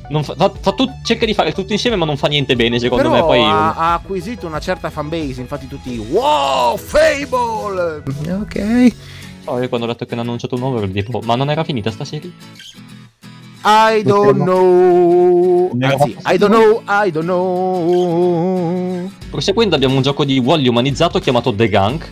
non 0.09 0.23
fa, 0.23 0.35
fa, 0.35 0.51
fa 0.59 0.71
tut, 0.73 1.01
cerca 1.03 1.25
di 1.25 1.33
fare 1.33 1.51
tutto 1.51 1.73
insieme, 1.73 1.95
ma 1.95 2.05
non 2.05 2.17
fa 2.17 2.27
niente 2.27 2.55
bene, 2.55 2.77
secondo 2.77 3.09
però 3.09 3.15
me. 3.15 3.21
Poi 3.21 3.41
ha, 3.41 3.73
ha 3.73 3.93
acquisito 3.95 4.45
una 4.45 4.59
certa 4.59 4.91
fanbase, 4.91 5.41
infatti 5.41 5.67
tutti 5.67 5.97
Wow, 5.97 6.77
Fable! 6.77 8.03
Ok. 8.39 8.95
Oh, 9.45 9.59
io 9.59 9.67
quando 9.67 9.85
ho 9.85 9.89
letto 9.89 10.05
che 10.05 10.13
hanno 10.13 10.21
annunciato 10.21 10.55
un 10.55 10.61
nuovo 10.61 10.77
ero 10.77 10.87
tipo, 10.89 11.19
ma 11.23 11.35
non 11.35 11.49
era 11.49 11.63
finita 11.63 11.91
sta 11.91 12.05
serie? 12.05 12.31
I 13.65 14.03
don't 14.03 14.41
know. 14.41 15.71
Anzi, 15.81 16.17
I 16.25 16.37
don't 16.37 16.53
know, 16.53 16.81
I 16.87 17.11
don't 17.11 17.25
know. 17.25 19.11
Proseguendo 19.29 19.75
abbiamo 19.75 19.95
un 19.95 20.01
gioco 20.01 20.23
di 20.23 20.37
Wally 20.39 20.67
umanizzato 20.67 21.19
chiamato 21.19 21.53
The 21.53 21.67
Gang, 21.69 22.05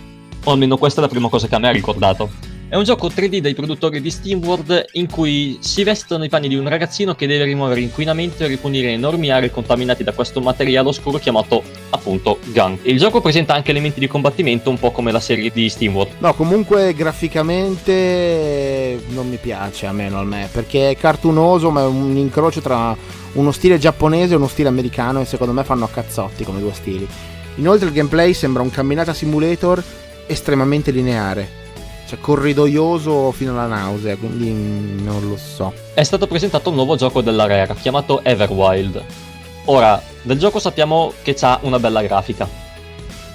o 0.43 0.51
almeno 0.51 0.77
questa 0.77 0.99
è 0.99 1.03
la 1.03 1.09
prima 1.09 1.29
cosa 1.29 1.47
che 1.47 1.55
a 1.55 1.59
me 1.59 1.69
ha 1.69 1.71
ricordato. 1.71 2.29
È 2.71 2.77
un 2.77 2.85
gioco 2.85 3.09
3D 3.09 3.39
dei 3.39 3.53
produttori 3.53 3.99
di 3.99 4.09
SteamWorld 4.09 4.85
in 4.93 5.09
cui 5.09 5.57
si 5.59 5.83
vestono 5.83 6.23
i 6.23 6.29
panni 6.29 6.47
di 6.47 6.55
un 6.55 6.69
ragazzino 6.69 7.15
che 7.15 7.27
deve 7.27 7.43
rimuovere 7.43 7.81
inquinamento 7.81 8.45
e 8.45 8.47
ripunire 8.47 8.93
enormi 8.93 9.29
aree 9.29 9.51
contaminate 9.51 10.05
da 10.05 10.13
questo 10.13 10.39
materiale 10.39 10.87
oscuro 10.87 11.17
chiamato 11.17 11.63
appunto 11.89 12.39
Gang. 12.45 12.79
Il 12.83 12.97
gioco 12.97 13.19
presenta 13.19 13.53
anche 13.53 13.71
elementi 13.71 13.99
di 13.99 14.07
combattimento 14.07 14.69
un 14.69 14.79
po' 14.79 14.91
come 14.91 15.11
la 15.11 15.19
serie 15.19 15.51
di 15.51 15.67
SteamWorld. 15.67 16.13
No, 16.19 16.33
comunque 16.33 16.93
graficamente 16.93 19.01
non 19.09 19.27
mi 19.27 19.35
piace 19.35 19.85
a 19.85 19.91
meno 19.91 20.17
a 20.17 20.23
me 20.23 20.47
perché 20.49 20.91
è 20.91 20.95
cartunoso 20.95 21.71
ma 21.71 21.81
è 21.81 21.87
un 21.87 22.15
incrocio 22.15 22.61
tra 22.61 22.95
uno 23.33 23.51
stile 23.51 23.79
giapponese 23.79 24.31
e 24.31 24.37
uno 24.37 24.47
stile 24.47 24.69
americano 24.69 25.19
e 25.19 25.25
secondo 25.25 25.51
me 25.51 25.65
fanno 25.65 25.83
a 25.83 25.89
cazzotti 25.89 26.45
come 26.45 26.61
due 26.61 26.71
stili. 26.71 27.05
Inoltre 27.55 27.87
il 27.87 27.93
gameplay 27.93 28.33
sembra 28.33 28.63
un 28.63 28.69
camminata 28.69 29.13
simulator 29.13 29.83
estremamente 30.25 30.91
lineare 30.91 31.59
cioè 32.11 32.19
corridoioso 32.19 33.31
fino 33.31 33.51
alla 33.51 33.67
nausea, 33.67 34.17
quindi 34.17 35.01
non 35.01 35.29
lo 35.29 35.37
so. 35.37 35.73
È 35.93 36.03
stato 36.03 36.27
presentato 36.27 36.67
un 36.67 36.75
nuovo 36.75 36.97
gioco 36.97 37.21
della 37.21 37.45
Rare 37.45 37.73
chiamato 37.75 38.21
Everwild. 38.21 39.01
Ora, 39.65 40.01
del 40.23 40.37
gioco 40.37 40.59
sappiamo 40.59 41.13
che 41.21 41.37
ha 41.39 41.59
una 41.61 41.79
bella 41.79 42.01
grafica. 42.01 42.69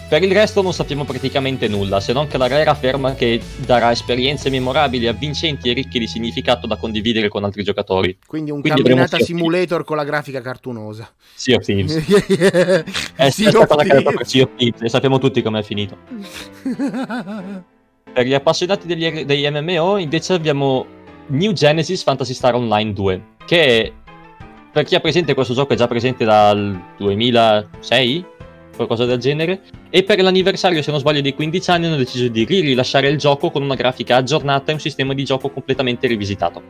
Per 0.08 0.22
il 0.22 0.30
resto 0.30 0.60
non 0.60 0.74
sappiamo 0.74 1.04
praticamente 1.04 1.68
nulla, 1.68 2.00
se 2.00 2.12
non 2.12 2.26
che 2.26 2.36
la 2.36 2.48
Rare 2.48 2.64
afferma 2.64 3.14
che 3.14 3.40
darà 3.64 3.90
esperienze 3.92 4.50
memorabili, 4.50 5.06
avvincenti 5.06 5.70
e 5.70 5.72
ricche 5.72 5.98
di 5.98 6.06
significato 6.06 6.66
da 6.66 6.76
condividere 6.76 7.28
con 7.28 7.42
altri 7.42 7.62
giocatori. 7.62 8.18
Quindi 8.26 8.50
un 8.50 8.60
Quindi 8.60 8.82
camminata 8.82 9.18
simulator 9.18 9.84
con 9.84 9.96
la 9.96 10.04
grafica 10.04 10.42
cartunosa. 10.42 11.10
Sea 11.34 11.56
of 11.56 11.64
Thieves. 11.64 11.96
è, 13.16 13.30
sea 13.30 13.48
è 13.48 13.50
stata 13.50 13.74
la 13.74 13.84
creata 13.84 14.10
per 14.10 14.26
Sea 14.26 14.44
of 14.44 14.50
Thieves 14.54 14.82
e 14.82 14.88
sappiamo 14.90 15.18
tutti 15.18 15.40
com'è 15.40 15.62
finito. 15.62 15.96
Per 18.16 18.24
gli 18.24 18.32
appassionati 18.32 18.86
degli, 18.86 19.24
degli 19.26 19.46
MMO 19.46 19.98
invece 19.98 20.32
abbiamo 20.32 20.86
New 21.26 21.52
Genesis 21.52 22.02
Fantasy 22.02 22.32
Star 22.32 22.54
Online 22.54 22.94
2, 22.94 23.22
che 23.44 23.92
per 24.72 24.84
chi 24.84 24.94
ha 24.94 25.00
presente 25.00 25.34
questo 25.34 25.52
gioco 25.52 25.74
è 25.74 25.76
già 25.76 25.86
presente 25.86 26.24
dal 26.24 26.82
2006, 26.96 28.24
qualcosa 28.74 29.04
del 29.04 29.18
genere, 29.18 29.60
e 29.90 30.02
per 30.02 30.22
l'anniversario, 30.22 30.80
se 30.80 30.90
non 30.90 31.00
sbaglio, 31.00 31.20
dei 31.20 31.34
15 31.34 31.70
anni 31.70 31.86
hanno 31.88 31.96
deciso 31.96 32.28
di 32.28 32.46
rilasciare 32.46 33.08
il 33.08 33.18
gioco 33.18 33.50
con 33.50 33.62
una 33.62 33.74
grafica 33.74 34.16
aggiornata 34.16 34.70
e 34.70 34.74
un 34.74 34.80
sistema 34.80 35.12
di 35.12 35.22
gioco 35.22 35.50
completamente 35.50 36.06
rivisitato. 36.06 36.62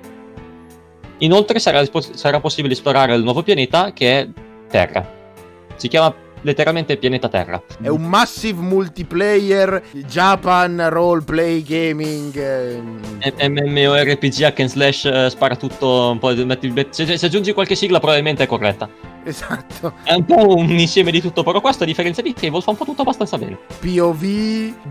Inoltre 1.19 1.61
sarà, 1.61 1.85
sarà 2.01 2.41
possibile 2.41 2.75
esplorare 2.75 3.15
il 3.15 3.23
nuovo 3.23 3.45
pianeta 3.45 3.93
che 3.93 4.19
è 4.19 4.29
Terra. 4.69 5.09
Si 5.77 5.87
chiama 5.87 6.13
letteralmente 6.47 6.97
pianeta 6.97 7.29
Terra. 7.29 7.61
È 7.83 7.89
un 7.89 8.03
massive 8.03 8.61
multiplayer 8.61 9.83
Japan 10.07 10.89
roleplay 10.89 11.63
gaming. 11.63 12.35
Eh. 12.37 13.49
MMORPG 13.49 14.43
hack 14.43 14.61
and 14.61 14.69
slash 14.69 15.03
uh, 15.05 15.29
spara 15.29 15.57
tutto 15.57 16.11
un 16.13 16.19
po'. 16.19 16.33
Metti, 16.47 16.73
se, 16.91 17.19
se, 17.19 17.27
aggiungi 17.27 17.53
qualche 17.53 17.75
sigla 17.75 17.99
probabilmente 17.99 18.45
è 18.45 18.47
corretta. 18.47 18.89
Esatto. 19.25 19.95
È 20.05 20.15
un 20.15 20.25
po' 20.25 20.55
un 20.55 20.71
insieme 20.79 21.11
di 21.11 21.21
tutto, 21.21 21.43
però 21.43 21.61
questo 21.61 21.83
a 21.83 21.87
differenza 21.87 22.23
di 22.23 22.33
Fable 22.37 22.61
fa 22.61 22.71
un 22.71 22.77
po' 22.77 22.85
tutto 22.85 23.03
abbastanza 23.03 23.37
bene. 23.37 23.59
POV, 23.81 24.23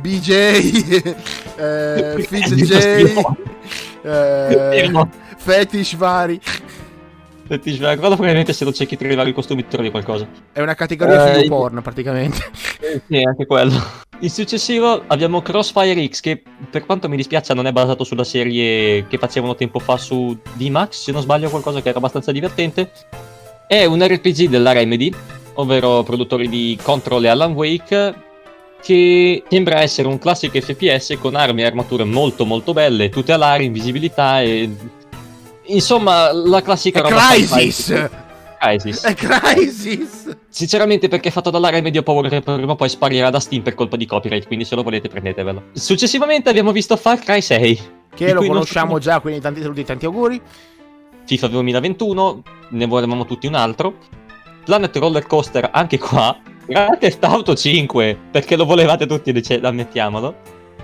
BJ, 0.01 0.29
eh, 1.55 2.15
FitzJ, 2.27 2.71
eh, 4.01 5.07
fetish 5.37 5.95
vari. 5.95 6.41
Guarda 7.47 7.97
probabilmente 7.97 8.53
se 8.53 8.65
lo 8.65 8.73
cerchi 8.73 8.97
arrivare 8.99 9.29
i 9.29 9.33
costumi 9.33 9.67
trovi 9.67 9.91
qualcosa. 9.91 10.27
È 10.51 10.61
una 10.61 10.73
categoria 10.73 11.37
uh, 11.37 11.41
di 11.41 11.47
porn 11.47 11.81
praticamente. 11.81 12.37
Sì, 13.07 13.21
anche 13.21 13.45
quello. 13.45 13.73
In 14.19 14.29
successivo 14.29 15.03
abbiamo 15.07 15.41
Crossfire 15.41 16.07
X 16.07 16.21
che 16.21 16.41
per 16.69 16.85
quanto 16.85 17.07
mi 17.07 17.15
dispiace 17.15 17.53
non 17.53 17.67
è 17.67 17.71
basato 17.71 18.03
sulla 18.03 18.23
serie 18.23 19.05
che 19.07 19.17
facevano 19.17 19.55
tempo 19.55 19.79
fa 19.79 19.97
su 19.97 20.35
D-Max, 20.53 21.03
se 21.03 21.11
non 21.11 21.21
sbaglio 21.21 21.49
qualcosa 21.49 21.81
che 21.81 21.89
era 21.89 21.97
abbastanza 21.99 22.31
divertente. 22.31 22.91
È 23.67 23.85
un 23.85 24.03
RPG 24.05 24.47
della 24.47 24.71
Remedy, 24.71 25.13
ovvero 25.55 26.01
produttori 26.03 26.47
di 26.47 26.77
Control 26.81 27.25
e 27.25 27.27
Alan 27.27 27.53
Wake, 27.53 28.15
che 28.81 29.43
sembra 29.49 29.81
essere 29.81 30.07
un 30.07 30.17
classico 30.17 30.59
FPS 30.59 31.17
con 31.19 31.35
armi 31.35 31.61
e 31.61 31.65
armature 31.65 32.03
molto 32.03 32.45
molto 32.45 32.71
belle, 32.73 33.09
tutte 33.09 33.33
alari, 33.33 33.65
invisibilità 33.65 34.41
e 34.41 34.69
Insomma, 35.67 36.31
la 36.31 36.61
classica 36.61 36.99
è 36.99 37.01
roba 37.01 37.27
Crisis! 37.29 38.09
Crisis. 38.59 39.03
È 39.03 39.13
Crisis! 39.13 40.37
Sinceramente 40.49 41.07
perché 41.07 41.29
è 41.29 41.31
fatto 41.31 41.49
dall'area 41.49 41.81
Medio 41.81 42.03
Power 42.03 42.29
che 42.29 42.41
prima 42.41 42.71
o 42.71 42.75
poi 42.75 42.89
sparirà 42.89 43.29
da 43.29 43.39
Steam 43.39 43.61
per 43.61 43.75
colpa 43.75 43.97
di 43.97 44.05
copyright, 44.05 44.47
quindi 44.47 44.65
se 44.65 44.75
lo 44.75 44.83
volete 44.83 45.07
prendetevelo. 45.07 45.63
Successivamente 45.73 46.49
abbiamo 46.49 46.71
visto 46.71 46.95
Far 46.95 47.19
Cry 47.19 47.41
6. 47.41 47.81
Che 48.15 48.33
lo 48.33 48.45
conosciamo 48.45 48.91
non... 48.91 48.99
già, 48.99 49.19
quindi 49.19 49.41
tanti 49.41 49.61
saluti 49.61 49.81
e 49.81 49.83
tanti 49.83 50.05
auguri. 50.05 50.41
FIFA 51.25 51.47
2021, 51.47 52.43
ne 52.69 52.85
volevamo 52.85 53.25
tutti 53.25 53.47
un 53.47 53.55
altro. 53.55 53.95
Planet 54.63 54.95
Roller 54.95 55.27
Coaster, 55.27 55.69
anche 55.71 55.97
qua. 55.97 56.37
Grand 56.65 56.97
Theft 56.97 57.23
Auto 57.23 57.53
5, 57.53 58.17
perché 58.31 58.55
lo 58.55 58.65
volevate 58.65 59.05
tutti, 59.05 59.31
ammettiamolo. 59.61 60.35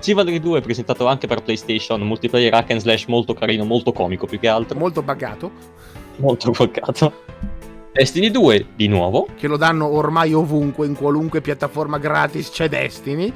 Chivalry 0.02 0.40
2 0.40 0.58
è 0.58 0.62
presentato 0.62 1.06
anche 1.06 1.28
per 1.28 1.44
PlayStation, 1.44 2.02
multiplayer 2.02 2.52
hack 2.56 2.72
and 2.72 2.80
slash 2.80 3.06
molto 3.06 3.36
carino, 3.36 3.64
molto 3.66 3.94
comico 3.94 4.26
più 4.26 4.40
che 4.40 4.48
altro. 4.48 4.78
Molto 4.80 5.04
buggato. 5.04 5.52
Molto 6.18 6.50
buggato. 6.50 7.14
Destiny 7.94 8.32
2 8.32 8.66
di 8.76 8.88
nuovo. 8.88 9.28
Che 9.38 9.48
lo 9.48 9.58
danno 9.58 9.86
ormai 9.86 10.34
ovunque, 10.34 10.88
in 10.88 10.96
qualunque 10.96 11.42
piattaforma 11.42 12.00
gratis 12.00 12.50
c'è 12.50 12.68
Destiny. 12.68 13.32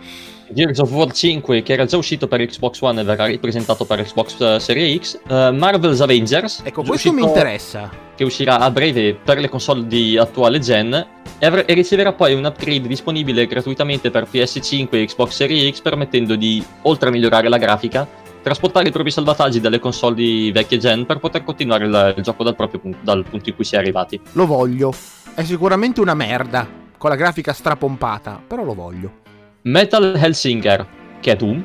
Gears 0.50 0.80
of 0.80 0.92
War 0.92 1.12
5 1.12 1.64
che 1.64 1.74
era 1.74 1.86
già 1.86 1.98
uscito 1.98 2.28
per 2.28 2.46
Xbox 2.46 2.82
One 2.82 3.02
e 3.02 3.04
verrà 3.04 3.26
ripresentato 3.26 3.86
per 3.86 4.04
Xbox 4.04 4.40
uh, 4.40 4.58
Series 4.60 5.00
X. 5.02 5.20
Uh, 5.28 5.56
Marvel's 5.56 6.02
Avengers. 6.02 6.62
Ecco, 6.64 6.84
questo 6.84 7.12
mi 7.12 7.24
interessa. 7.24 7.90
Che 8.16 8.24
uscirà 8.24 8.60
a 8.60 8.72
breve 8.72 9.16
per 9.16 9.40
le 9.40 9.50
console 9.50 9.88
di 9.88 10.18
attuale 10.18 10.60
gen 10.60 10.94
e, 11.38 11.46
avr- 11.46 11.70
e 11.70 11.74
riceverà 11.74 12.14
poi 12.14 12.34
un 12.34 12.46
upgrade 12.46 12.88
disponibile 12.88 13.46
gratuitamente 13.48 14.10
per 14.12 14.28
PS5 14.32 14.88
e 14.92 15.06
Xbox 15.06 15.32
Series 15.32 15.76
X 15.76 15.82
permettendo 15.82 16.36
di, 16.36 16.64
oltre 16.84 17.10
a 17.10 17.12
migliorare 17.12 17.50
la 17.50 17.58
grafica, 17.58 18.08
trasportare 18.42 18.88
i 18.88 18.92
propri 18.92 19.12
salvataggi 19.12 19.60
dalle 19.60 19.80
console 19.80 20.16
di 20.16 20.52
vecchie 20.54 20.78
gen 20.78 21.06
per 21.06 21.18
poter 21.18 21.44
continuare 21.44 21.86
il, 21.86 22.14
il 22.18 22.24
gioco 22.24 22.44
dal, 22.44 22.56
proprio 22.56 22.80
punto, 22.80 23.00
dal 23.02 23.26
punto 23.28 23.50
in 23.50 23.56
cui 23.56 23.66
si 23.66 23.76
è 23.76 23.80
arrivati. 23.80 24.22
Lo 24.34 24.46
voglio. 24.46 24.94
È 25.34 25.44
sicuramente 25.44 26.00
una 26.00 26.14
merda, 26.14 26.66
con 26.98 27.10
la 27.10 27.16
grafica 27.16 27.52
strapompata, 27.52 28.42
però 28.46 28.64
lo 28.64 28.74
voglio. 28.74 29.24
Metal 29.68 30.16
Hellsinger, 30.16 30.86
che 31.20 31.32
è 31.32 31.36
Doom. 31.36 31.64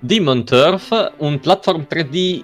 Demon 0.00 0.44
Turf, 0.44 1.12
un 1.18 1.38
platform 1.38 1.86
3D 1.88 2.42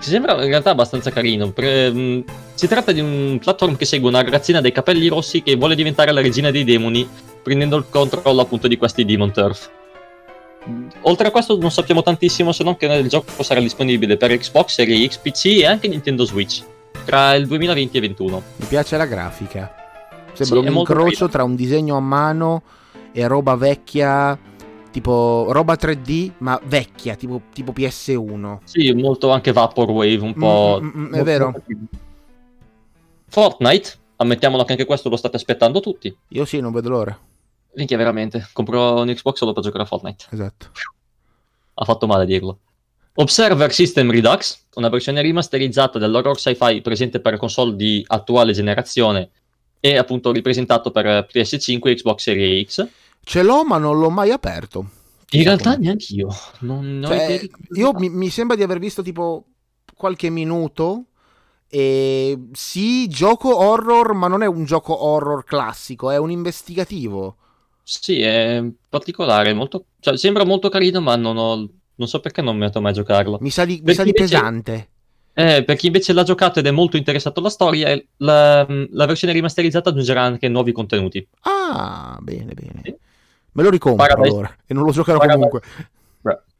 ci 0.00 0.10
sembra 0.10 0.34
in 0.42 0.48
realtà 0.48 0.70
abbastanza 0.70 1.10
carino. 1.10 1.50
Pre- 1.50 1.90
mm, 1.92 2.20
si 2.54 2.66
tratta 2.66 2.90
di 2.90 3.00
un 3.00 3.38
platform 3.40 3.76
che 3.76 3.84
segue 3.84 4.08
una 4.08 4.22
ragazzina 4.22 4.60
dai 4.60 4.72
capelli 4.72 5.06
rossi 5.06 5.42
che 5.42 5.54
vuole 5.54 5.76
diventare 5.76 6.10
la 6.10 6.20
regina 6.20 6.50
dei 6.50 6.64
demoni, 6.64 7.08
prendendo 7.42 7.76
il 7.76 7.84
controllo 7.88 8.40
appunto 8.40 8.66
di 8.66 8.76
questi 8.76 9.04
Demon 9.04 9.32
Turf. 9.32 9.70
Oltre 11.02 11.28
a 11.28 11.30
questo 11.30 11.56
non 11.56 11.70
sappiamo 11.70 12.02
tantissimo 12.02 12.50
se 12.50 12.64
non 12.64 12.76
che 12.76 12.86
il 12.86 13.08
gioco 13.08 13.42
sarà 13.44 13.60
disponibile 13.60 14.16
per 14.16 14.36
Xbox 14.36 14.74
Series 14.74 15.14
X, 15.14 15.18
PC 15.18 15.44
e 15.60 15.66
anche 15.66 15.86
Nintendo 15.86 16.24
Switch 16.24 16.64
tra 17.04 17.34
il 17.34 17.46
2020 17.46 17.96
e 17.96 18.00
2021. 18.00 18.42
Mi 18.56 18.66
piace 18.66 18.96
la 18.96 19.06
grafica. 19.06 19.72
Sembra 20.32 20.60
sì, 20.60 20.66
un 20.66 20.76
incrocio 20.76 21.28
tra 21.28 21.44
un 21.44 21.54
disegno 21.54 21.96
a 21.96 22.00
mano 22.00 22.62
e 23.14 23.26
roba 23.28 23.54
vecchia 23.54 24.38
tipo 24.94 25.46
roba 25.50 25.74
3D 25.74 26.34
ma 26.38 26.60
vecchia, 26.66 27.16
tipo, 27.16 27.42
tipo 27.52 27.72
PS1. 27.72 28.58
Sì, 28.62 28.92
molto 28.92 29.30
anche 29.30 29.50
Vaporwave, 29.50 30.18
un 30.18 30.34
po'... 30.34 30.78
Mm, 30.80 30.86
mm, 30.86 31.06
mm, 31.06 31.14
è 31.14 31.22
vero. 31.24 31.52
Fortnite, 33.26 33.90
ammettiamolo 34.16 34.62
che 34.62 34.72
anche 34.72 34.84
questo 34.84 35.08
lo 35.08 35.16
state 35.16 35.34
aspettando 35.34 35.80
tutti. 35.80 36.16
Io 36.28 36.44
sì, 36.44 36.60
non 36.60 36.72
vedo 36.72 36.90
l'ora. 36.90 37.18
Minchia, 37.74 37.96
veramente. 37.96 38.48
Compro 38.52 39.00
un 39.00 39.12
Xbox 39.12 39.38
solo 39.38 39.52
per 39.52 39.64
giocare 39.64 39.82
a 39.82 39.86
Fortnite. 39.86 40.26
Esatto. 40.30 40.70
Ha 41.74 41.84
fatto 41.84 42.06
male 42.06 42.22
a 42.22 42.26
dirlo. 42.26 42.58
Observer 43.14 43.72
System 43.72 44.12
Redux, 44.12 44.66
una 44.74 44.88
versione 44.88 45.22
rimasterizzata 45.22 45.98
dell'horror 45.98 46.38
sci-fi 46.38 46.80
presente 46.82 47.18
per 47.18 47.36
console 47.36 47.74
di 47.74 48.04
attuale 48.06 48.52
generazione 48.52 49.30
e 49.80 49.96
appunto 49.98 50.30
ripresentato 50.30 50.92
per 50.92 51.26
PS5 51.32 51.88
e 51.88 51.94
Xbox 51.94 52.22
Series 52.22 52.66
X 52.66 52.88
Ce 53.24 53.42
l'ho, 53.42 53.64
ma 53.64 53.78
non 53.78 53.98
l'ho 53.98 54.10
mai 54.10 54.30
aperto. 54.30 54.88
In 55.30 55.42
realtà 55.42 55.74
neanche 55.76 56.06
io. 56.10 56.28
Non, 56.60 56.98
non 56.98 57.10
cioè, 57.10 57.40
io 57.72 57.92
mi, 57.94 58.08
mi, 58.08 58.28
sembra 58.28 58.56
di 58.56 58.62
aver 58.62 58.78
visto 58.78 59.02
tipo 59.02 59.46
qualche 59.96 60.30
minuto. 60.30 61.06
E 61.68 62.38
sì, 62.52 63.08
gioco 63.08 63.56
horror, 63.56 64.12
ma 64.12 64.28
non 64.28 64.42
è 64.42 64.46
un 64.46 64.64
gioco 64.64 65.04
horror 65.04 65.44
classico, 65.44 66.10
è 66.10 66.18
un 66.18 66.30
investigativo. 66.30 67.36
Sì, 67.82 68.20
è 68.20 68.62
particolare, 68.88 69.52
molto, 69.54 69.86
cioè, 69.98 70.16
sembra 70.16 70.44
molto 70.44 70.68
carino, 70.68 71.00
ma 71.00 71.16
non 71.16 71.36
ho 71.36 71.68
Non 71.96 72.08
so 72.08 72.20
perché 72.20 72.42
non 72.42 72.54
mi 72.54 72.60
metto 72.60 72.80
mai 72.80 72.92
a 72.92 72.94
giocarlo. 72.94 73.38
Mi 73.40 73.50
sa 73.50 73.64
di, 73.64 73.80
mi 73.84 73.94
sa 73.94 74.02
di 74.04 74.10
invece- 74.10 74.34
pesante. 74.34 74.88
Eh, 75.36 75.64
per 75.64 75.76
chi 75.76 75.86
invece 75.86 76.12
l'ha 76.12 76.22
giocato 76.22 76.60
ed 76.60 76.66
è 76.66 76.70
molto 76.70 76.96
interessato 76.96 77.40
alla 77.40 77.50
storia, 77.50 78.00
la, 78.18 78.64
la 78.68 79.06
versione 79.06 79.32
rimasterizzata 79.32 79.90
aggiungerà 79.90 80.22
anche 80.22 80.48
nuovi 80.48 80.70
contenuti. 80.70 81.26
Ah, 81.40 82.16
bene, 82.20 82.54
bene. 82.54 82.80
Sì. 82.84 82.94
Me 83.54 83.62
lo 83.62 83.70
ricompro 83.70 84.06
Paradise- 84.06 84.34
allora. 84.34 84.56
E 84.66 84.74
non 84.74 84.84
lo 84.84 84.92
giocherò 84.92 85.18
Paradise- 85.18 85.48
comunque. 85.48 85.68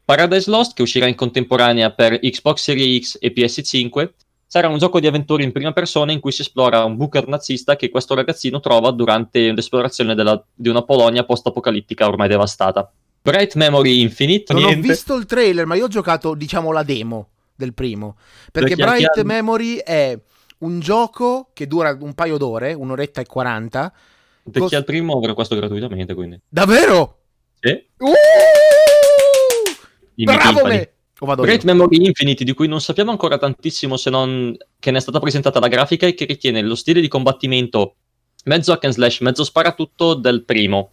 Paradise 0.05 0.51
Lost, 0.51 0.75
che 0.75 0.83
uscirà 0.83 1.07
in 1.07 1.15
contemporanea 1.15 1.91
per 1.91 2.19
Xbox 2.21 2.61
Series 2.63 3.13
X 3.13 3.19
e 3.21 3.33
PS5, 3.33 4.13
sarà 4.47 4.69
un 4.69 4.77
gioco 4.77 5.01
di 5.01 5.07
avventura 5.07 5.43
in 5.43 5.51
prima 5.51 5.73
persona 5.73 6.13
in 6.13 6.21
cui 6.21 6.31
si 6.31 6.43
esplora 6.43 6.85
un 6.85 6.97
bunker 6.97 7.27
nazista 7.27 7.75
che 7.77 7.89
questo 7.89 8.15
ragazzino 8.15 8.61
trova 8.61 8.91
durante 8.91 9.53
l'esplorazione 9.53 10.15
della- 10.15 10.45
di 10.53 10.69
una 10.69 10.83
Polonia 10.83 11.25
post-apocalittica 11.25 12.07
ormai 12.07 12.29
devastata. 12.29 12.93
Bright 13.23 13.55
Memory 13.55 14.03
Infinite, 14.03 14.53
Non 14.53 14.63
niente. 14.65 14.87
ho 14.87 14.91
visto 14.91 15.15
il 15.15 15.25
trailer, 15.25 15.65
ma 15.65 15.75
io 15.75 15.87
ho 15.87 15.89
giocato, 15.89 16.35
diciamo, 16.35 16.71
la 16.71 16.83
demo 16.83 17.29
del 17.57 17.73
primo. 17.73 18.17
Perché 18.53 18.77
Bright 18.77 19.17
al- 19.17 19.25
Memory 19.25 19.77
è 19.79 20.19
un 20.59 20.81
gioco 20.81 21.49
che 21.55 21.67
dura 21.67 21.97
un 21.99 22.13
paio 22.13 22.37
d'ore, 22.37 22.75
un'oretta 22.75 23.23
e 23.23 23.27
quaranta. 23.27 23.91
Per 24.51 24.61
cos- 24.61 24.69
chi 24.71 24.75
ha 24.77 24.79
il 24.79 24.85
primo 24.85 25.17
avrà 25.17 25.35
questo 25.35 25.57
gratuitamente, 25.57 26.15
quindi. 26.15 26.39
Davvero? 26.49 27.19
Sì, 27.61 27.83
Uh! 27.99 28.13
Bravo 30.25 30.43
timpani. 30.53 30.77
me! 30.77 30.93
O 31.21 31.27
vado 31.27 31.43
io? 31.43 31.47
Great 31.49 31.65
Memory 31.65 32.05
Infinite, 32.07 32.45
di 32.45 32.53
cui 32.53 32.69
non 32.69 32.81
sappiamo 32.81 33.11
ancora 33.11 33.39
tantissimo 33.39 33.97
se 33.97 34.11
non 34.11 34.55
che 34.79 34.91
ne 34.91 34.99
è 34.99 35.01
stata 35.01 35.19
presentata 35.21 35.61
la 35.61 35.69
grafica 35.69 36.07
e 36.07 36.15
che 36.15 36.25
ritiene 36.25 36.61
lo 36.63 36.75
stile 36.75 37.01
di 37.01 37.09
combattimento 37.09 37.97
mezzo 38.45 38.73
hack 38.73 38.85
and 38.85 38.93
slash, 38.93 39.21
mezzo 39.21 39.45
sparatutto 39.45 40.15
del 40.15 40.45
primo. 40.45 40.91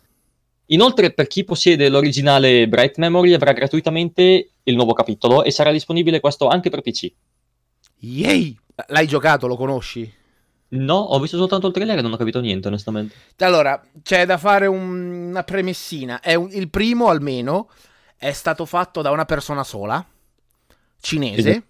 Inoltre, 0.67 1.11
per 1.11 1.27
chi 1.27 1.43
possiede 1.43 1.89
l'originale 1.89 2.67
Bright 2.67 2.97
Memory, 2.97 3.33
avrà 3.33 3.51
gratuitamente 3.51 4.51
il 4.63 4.75
nuovo 4.75 4.93
capitolo 4.93 5.43
e 5.43 5.51
sarà 5.51 5.71
disponibile 5.71 6.21
questo 6.21 6.47
anche 6.47 6.69
per 6.69 6.81
PC. 6.81 7.11
Yay! 7.99 8.57
L'hai 8.87 9.07
giocato, 9.07 9.47
lo 9.47 9.57
conosci? 9.57 10.09
No, 10.73 10.95
ho 10.95 11.19
visto 11.19 11.37
soltanto 11.37 11.67
il 11.67 11.73
trailer 11.73 11.97
e 11.97 12.01
non 12.01 12.13
ho 12.13 12.17
capito 12.17 12.39
niente, 12.39 12.67
onestamente. 12.69 13.13
Allora, 13.39 13.81
c'è 14.01 14.25
da 14.25 14.37
fare 14.37 14.67
un- 14.67 15.27
una 15.29 15.43
premessina. 15.43 16.21
È 16.21 16.33
un- 16.33 16.49
il 16.51 16.69
primo, 16.69 17.09
almeno, 17.09 17.69
è 18.15 18.31
stato 18.31 18.65
fatto 18.65 19.01
da 19.01 19.11
una 19.11 19.25
persona 19.25 19.63
sola, 19.65 20.03
cinese, 21.01 21.63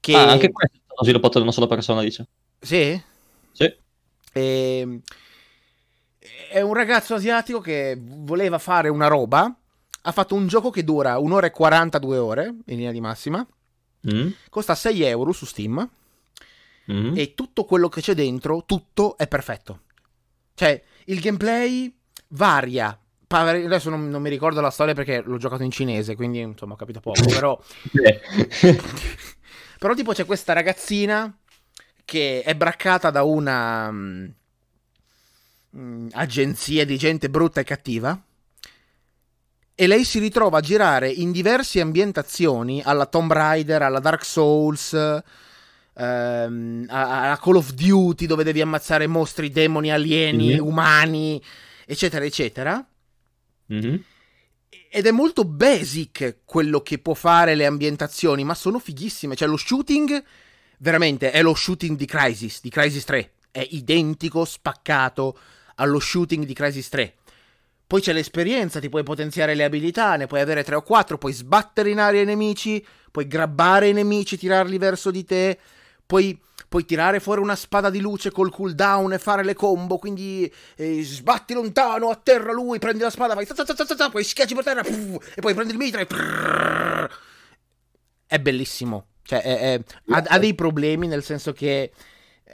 che... 0.00 0.14
Ah, 0.14 0.30
anche 0.30 0.52
questo 0.52 0.76
è 0.76 0.80
stato 0.84 1.02
sviluppato 1.02 1.38
da 1.38 1.44
una 1.44 1.52
sola 1.52 1.66
persona, 1.66 2.00
dice. 2.02 2.26
Sì? 2.60 3.00
Sì. 3.52 3.74
Ehm, 4.32 5.00
è 6.50 6.60
un 6.60 6.74
ragazzo 6.74 7.14
asiatico 7.14 7.60
che 7.60 7.98
voleva 8.00 8.58
fare 8.58 8.88
una 8.88 9.08
roba. 9.08 9.52
Ha 10.06 10.12
fatto 10.12 10.34
un 10.34 10.46
gioco 10.46 10.70
che 10.70 10.84
dura 10.84 11.18
un'ora 11.18 11.46
e 11.46 11.50
42 11.50 12.18
ore 12.18 12.44
in 12.66 12.76
linea 12.76 12.92
di 12.92 13.00
massima. 13.00 13.44
Mm, 14.12 14.28
Costa 14.50 14.74
6 14.74 15.02
euro 15.02 15.32
su 15.32 15.44
Steam. 15.46 15.88
Mm. 16.92 17.14
E 17.16 17.34
tutto 17.34 17.64
quello 17.64 17.88
che 17.88 18.00
c'è 18.00 18.14
dentro, 18.14 18.64
tutto 18.66 19.16
è 19.16 19.26
perfetto. 19.26 19.80
Cioè, 20.54 20.82
il 21.06 21.20
gameplay 21.20 21.92
varia. 22.28 22.98
Adesso 23.26 23.90
non, 23.90 24.08
non 24.08 24.22
mi 24.22 24.30
ricordo 24.30 24.60
la 24.60 24.70
storia 24.70 24.94
perché 24.94 25.20
l'ho 25.24 25.38
giocato 25.38 25.64
in 25.64 25.72
cinese, 25.72 26.14
quindi 26.14 26.38
insomma 26.38 26.74
ho 26.74 26.76
capito 26.76 27.00
poco. 27.00 27.24
Però, 27.24 27.60
però 29.78 29.94
tipo 29.94 30.12
c'è 30.12 30.24
questa 30.24 30.52
ragazzina 30.52 31.36
che 32.04 32.42
è 32.42 32.54
braccata 32.54 33.10
da 33.10 33.24
una 33.24 33.90
mm, 33.90 34.26
mm, 35.76 36.08
agenzia 36.12 36.84
di 36.84 36.96
gente 36.96 37.28
brutta 37.28 37.60
e 37.60 37.64
cattiva. 37.64 38.22
E 39.76 39.88
lei 39.88 40.04
si 40.04 40.20
ritrova 40.20 40.58
a 40.58 40.60
girare 40.60 41.10
in 41.10 41.32
diverse 41.32 41.80
ambientazioni 41.80 42.80
alla 42.84 43.06
Tomb 43.06 43.32
Raider, 43.32 43.82
alla 43.82 43.98
Dark 43.98 44.24
Souls, 44.24 44.92
ehm, 45.96 46.86
a, 46.88 47.32
a 47.32 47.38
Call 47.38 47.56
of 47.56 47.72
Duty 47.72 48.26
dove 48.26 48.44
devi 48.44 48.60
ammazzare 48.60 49.06
mostri, 49.06 49.50
demoni, 49.50 49.90
alieni, 49.92 50.54
Mhm. 50.54 50.66
umani, 50.66 51.42
eccetera, 51.86 52.24
eccetera. 52.24 52.86
Mhm. 53.66 54.02
Ed 54.90 55.06
è 55.06 55.10
molto 55.10 55.44
basic 55.44 56.38
quello 56.44 56.80
che 56.80 56.98
può 56.98 57.14
fare 57.14 57.54
le 57.54 57.66
ambientazioni, 57.66 58.44
ma 58.44 58.54
sono 58.54 58.78
fighissime. 58.78 59.34
Cioè, 59.34 59.48
lo 59.48 59.56
shooting, 59.56 60.22
veramente, 60.78 61.30
è 61.32 61.42
lo 61.42 61.54
shooting 61.54 61.96
di 61.96 62.06
Crisis, 62.06 62.60
di 62.60 62.70
Crisis 62.70 63.04
3. 63.04 63.32
È 63.50 63.66
identico, 63.70 64.44
spaccato 64.44 65.36
allo 65.76 65.98
shooting 65.98 66.44
di 66.44 66.54
Crisis 66.54 66.88
3. 66.88 67.14
Poi 67.86 68.00
c'è 68.00 68.12
l'esperienza, 68.12 68.80
ti 68.80 68.88
puoi 68.88 69.02
potenziare 69.02 69.54
le 69.54 69.64
abilità, 69.64 70.16
ne 70.16 70.26
puoi 70.26 70.40
avere 70.40 70.62
3 70.64 70.76
o 70.76 70.82
4, 70.82 71.18
puoi 71.18 71.32
sbattere 71.32 71.90
in 71.90 71.98
aria 71.98 72.22
i 72.22 72.24
nemici, 72.24 72.84
puoi 73.10 73.26
grabbare 73.26 73.88
i 73.88 73.92
nemici, 73.92 74.38
tirarli 74.38 74.78
verso 74.78 75.10
di 75.10 75.24
te, 75.24 75.58
puoi, 76.06 76.40
puoi 76.68 76.84
tirare 76.84 77.20
fuori 77.20 77.40
una 77.40 77.56
spada 77.56 77.90
di 77.90 78.00
luce 78.00 78.30
col 78.30 78.50
cooldown 78.50 79.12
e 79.12 79.18
fare 79.18 79.44
le 79.44 79.54
combo, 79.54 79.98
quindi 79.98 80.52
eh, 80.76 81.02
sbatti 81.02 81.54
lontano, 81.54 82.10
atterra 82.10 82.52
lui, 82.52 82.78
prendi 82.78 83.02
la 83.02 83.10
spada, 83.10 83.34
fai 83.34 83.46
poi 84.10 84.24
schiacci 84.24 84.54
per 84.54 84.64
terra, 84.64 84.82
puff, 84.82 85.36
e 85.36 85.40
poi 85.40 85.54
prendi 85.54 85.72
il 85.72 85.78
mitra 85.78 86.00
e... 86.00 86.06
prrrr. 86.06 87.08
È 88.26 88.38
bellissimo. 88.38 89.06
Cioè, 89.22 89.40
è- 89.42 89.58
è- 89.58 89.82
ha, 90.10 90.22
ha 90.26 90.38
dei 90.38 90.54
problemi 90.54 91.06
nel 91.06 91.24
senso 91.24 91.52
che 91.52 91.92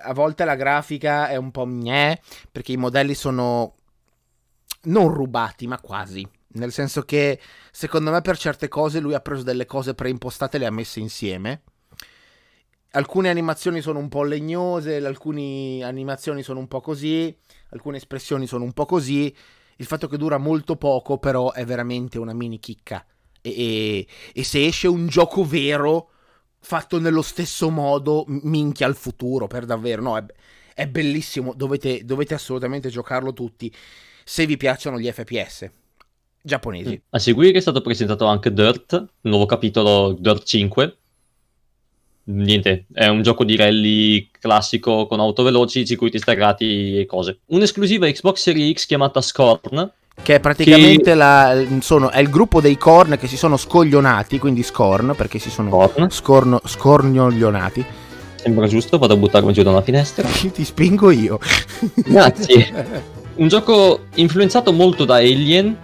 a 0.03 0.12
volte 0.14 0.44
la 0.44 0.55
grafica 0.55 1.28
è 1.28 1.36
un 1.36 1.51
po' 1.51 1.66
gnè, 1.66 2.18
perché 2.51 2.72
i 2.72 2.76
modelli 2.76 3.14
sono 3.14 3.74
non 4.82 5.09
rubati, 5.12 5.66
ma 5.66 5.80
quasi. 5.80 6.26
Nel 6.53 6.72
senso 6.72 7.03
che 7.03 7.40
secondo 7.70 8.11
me 8.11 8.20
per 8.22 8.36
certe 8.36 8.68
cose 8.68 8.98
lui 9.01 9.14
ha 9.14 9.20
preso 9.20 9.42
delle 9.42 9.66
cose 9.66 9.94
preimpostate 9.94 10.57
e 10.57 10.61
le 10.61 10.66
ha 10.66 10.70
messe 10.70 11.01
insieme. 11.01 11.62
Alcune 12.93 13.28
animazioni 13.28 13.80
sono 13.80 14.01
un 14.01 14.09
po' 14.09 14.24
legnose, 14.24 14.97
alcune 14.97 15.82
animazioni 15.84 16.43
sono 16.43 16.59
un 16.59 16.66
po' 16.66 16.80
così, 16.80 17.34
alcune 17.68 17.99
espressioni 17.99 18.47
sono 18.47 18.64
un 18.64 18.72
po' 18.72 18.84
così. 18.84 19.34
Il 19.76 19.86
fatto 19.86 20.09
che 20.09 20.16
dura 20.16 20.38
molto 20.38 20.76
poco, 20.76 21.18
però, 21.18 21.53
è 21.53 21.64
veramente 21.64 22.18
una 22.18 22.34
mini 22.34 22.59
chicca. 22.59 23.05
E, 23.41 23.51
e- 23.51 24.07
e 24.34 24.45
se 24.45 24.66
esce 24.66 24.88
un 24.88 25.07
gioco 25.07 25.45
vero, 25.45 26.11
fatto 26.59 26.99
nello 26.99 27.22
stesso 27.22 27.70
modo, 27.70 28.24
minchia 28.26 28.86
al 28.86 28.97
futuro, 28.97 29.47
per 29.47 29.66
davvero. 29.66 30.03
No, 30.03 30.16
è, 30.18 30.24
è 30.74 30.88
bellissimo, 30.88 31.55
dovete, 31.55 32.05
dovete 32.05 32.34
assolutamente 32.34 32.88
giocarlo 32.88 33.32
tutti, 33.32 33.72
se 34.24 34.47
vi 34.47 34.57
piacciono 34.57 34.99
gli 34.99 35.11
FPS 35.11 35.70
giapponesi. 36.43 37.01
A 37.11 37.18
seguire 37.18 37.59
è 37.59 37.61
stato 37.61 37.80
presentato 37.82 38.24
anche 38.24 38.53
Dirt, 38.53 39.07
nuovo 39.22 39.47
capitolo 39.47 40.12
Dirt 40.18 40.45
5. 40.45 40.99
Niente, 42.32 42.84
è 42.92 43.08
un 43.08 43.22
gioco 43.22 43.44
di 43.44 43.56
rally 43.56 44.28
classico 44.38 45.06
con 45.06 45.18
auto 45.18 45.42
veloci, 45.42 45.84
circuiti 45.84 46.18
sterrati 46.18 47.00
e 47.00 47.06
cose. 47.06 47.40
Un'esclusiva 47.46 48.06
Xbox 48.06 48.40
Series 48.40 48.80
X 48.80 48.86
chiamata 48.86 49.20
Scorn. 49.20 49.92
Che 50.22 50.34
è 50.34 50.40
praticamente 50.40 51.14
la, 51.14 51.60
sono, 51.80 52.10
è 52.10 52.20
il 52.20 52.28
gruppo 52.28 52.60
dei 52.60 52.76
Korn 52.76 53.16
che 53.18 53.26
si 53.26 53.36
sono 53.36 53.56
scoglionati, 53.56 54.38
quindi 54.38 54.62
Scorn, 54.62 55.14
perché 55.16 55.38
si 55.38 55.50
sono 55.50 55.70
Scorn, 55.70 56.10
scorno, 56.10 56.60
scornolionati. 56.64 57.84
sembra 58.36 58.66
giusto, 58.66 58.98
vado 58.98 59.14
a 59.14 59.16
buttarmi 59.16 59.52
giù 59.52 59.62
da 59.62 59.70
una 59.70 59.82
finestra. 59.82 60.28
Ti 60.30 60.64
spingo 60.64 61.10
io. 61.10 61.38
Grazie. 61.94 63.08
Un 63.40 63.48
gioco 63.48 64.04
influenzato 64.16 64.72
molto 64.72 65.06
da 65.06 65.16
Alien, 65.16 65.74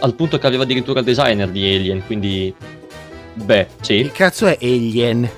al 0.00 0.14
punto 0.14 0.38
che 0.38 0.46
aveva 0.46 0.64
addirittura 0.64 0.98
il 0.98 1.06
designer 1.06 1.48
di 1.48 1.74
Alien, 1.74 2.04
quindi... 2.04 2.52
Beh, 3.34 3.68
sì, 3.80 4.02
Che 4.02 4.10
cazzo 4.10 4.46
è 4.46 4.58
Alien? 4.60 5.30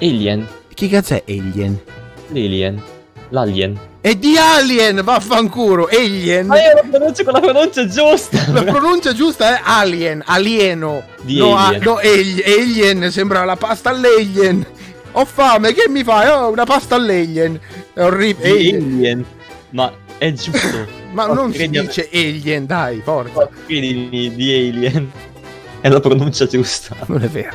Alien, 0.00 0.46
Chi 0.74 0.88
cazzo 0.88 1.14
è 1.14 1.22
Alien? 1.28 1.80
l'Alien, 2.28 2.82
l'Alien. 3.30 3.78
È 4.00 4.14
di 4.16 4.36
Alien, 4.36 5.00
vaffanculo, 5.02 5.88
Alien. 5.90 6.46
Ma 6.46 6.56
io 6.62 6.74
lo 6.82 6.88
pronuncio 6.90 7.24
con 7.24 7.32
la 7.32 7.40
pronuncia 7.40 7.86
giusta! 7.86 8.44
La 8.52 8.62
pronuncia 8.64 9.12
giusta 9.14 9.56
è 9.56 9.60
Alien, 9.64 10.22
alieno. 10.26 11.02
Di 11.22 11.38
no, 11.38 11.56
Alien. 11.56 11.82
no, 11.84 11.96
Al- 11.96 12.42
Alien, 12.44 13.10
sembra 13.10 13.44
la 13.44 13.56
pasta 13.56 13.90
all'Alien. 13.90 14.66
Ho 15.12 15.24
fame, 15.24 15.72
che 15.72 15.88
mi 15.88 16.02
fai? 16.02 16.28
Oh, 16.28 16.50
una 16.50 16.64
pasta 16.64 16.96
all'Alien. 16.96 17.58
È 17.94 18.02
orribile. 18.02 18.50
Alien. 18.50 18.82
Alien. 18.94 19.24
Ma 19.70 19.92
è 20.18 20.32
giusto. 20.32 21.02
Ma 21.14 21.30
Oh, 21.30 21.34
non 21.34 21.52
si 21.52 21.68
dice 21.70 22.08
Alien, 22.12 22.66
dai, 22.66 23.00
forza. 23.02 23.38
Oh, 23.38 23.48
Credimi, 23.66 24.34
di 24.34 24.52
Alien. 24.52 25.10
È 25.80 25.88
la 25.88 26.00
pronuncia 26.00 26.46
giusta. 26.46 26.94
Non 27.06 27.22
è 27.22 27.28
vero. 27.28 27.54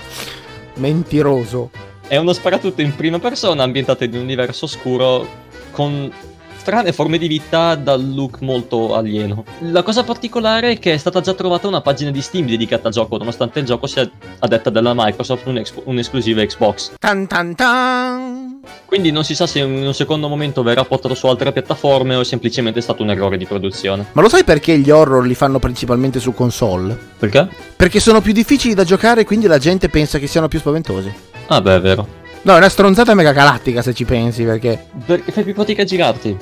Mentiroso. 0.76 1.70
È 2.10 2.18
uno 2.18 2.34
sparatutto 2.34 2.82
in 2.82 2.96
prima 2.96 3.20
persona 3.20 3.62
ambientato 3.62 4.04
in 4.04 4.16
un 4.16 4.22
universo 4.22 4.66
oscuro 4.66 5.28
con 5.70 6.12
strane 6.58 6.92
forme 6.92 7.20
di 7.20 7.28
vita 7.28 7.76
dal 7.76 8.04
look 8.16 8.42
molto 8.42 8.96
alieno. 8.96 9.46
La 9.60 9.84
cosa 9.84 10.04
particolare 10.04 10.72
è 10.72 10.80
che 10.80 10.94
è 10.94 10.98
stata 10.98 11.22
già 11.22 11.36
trovata 11.36 11.68
una 11.68 11.82
pagina 11.82 12.10
di 12.10 12.24
Steam 12.24 12.48
dedicata 12.48 12.88
al 12.88 12.94
gioco, 12.96 13.18
nonostante 13.18 13.60
il 13.60 13.66
gioco 13.66 13.86
sia 13.86 14.10
a 14.40 14.48
detta 14.48 14.72
della 14.72 14.94
Microsoft 14.96 15.46
un'ex- 15.46 15.82
un'esclusiva 15.84 16.44
Xbox. 16.44 16.94
Tan 16.98 17.28
tan 17.28 17.54
tan. 17.54 18.62
Quindi 18.86 19.12
non 19.12 19.24
si 19.24 19.36
sa 19.36 19.46
se 19.46 19.60
in 19.60 19.86
un 19.86 19.94
secondo 19.94 20.28
momento 20.28 20.64
verrà 20.64 20.84
portato 20.86 21.14
su 21.14 21.28
altre 21.28 21.52
piattaforme 21.52 22.16
o 22.16 22.22
è 22.22 22.26
semplicemente 22.26 22.82
stato 22.82 23.04
un 23.04 23.12
errore 23.12 23.38
di 23.38 23.46
produzione. 23.46 24.08
Ma 24.14 24.24
lo 24.24 24.30
sai 24.30 24.44
perché 24.44 24.80
gli 24.80 24.90
horror 24.90 25.28
li 25.28 25.36
fanno 25.36 25.60
principalmente 25.60 26.20
su 26.20 26.34
console? 26.34 26.98
Perché? 27.20 27.48
Perché 27.76 28.00
sono 28.00 28.20
più 28.20 28.34
difficili 28.34 28.74
da 28.74 28.84
giocare 28.84 29.22
e 29.22 29.26
quindi 29.26 29.46
la 29.46 29.60
gente 29.60 29.90
pensa 29.90 30.18
che 30.18 30.26
siano 30.26 30.48
più 30.48 30.58
spaventosi. 30.58 31.29
Ah 31.50 31.62
beh, 31.62 31.76
è 31.76 31.82
vero. 31.82 32.08
No, 32.44 32.54
è 32.54 32.58
una 32.58 32.70
stronzata 32.70 33.14
mega 33.14 33.32
galattica 33.34 33.82
se 33.82 33.94
ci 33.94 34.06
pensi, 34.06 34.44
perché... 34.44 34.86
Perché 35.06 35.32
fai 35.32 35.44
più 35.44 35.54
fatica 35.54 35.82
a 35.82 35.86
girarti. 35.86 36.38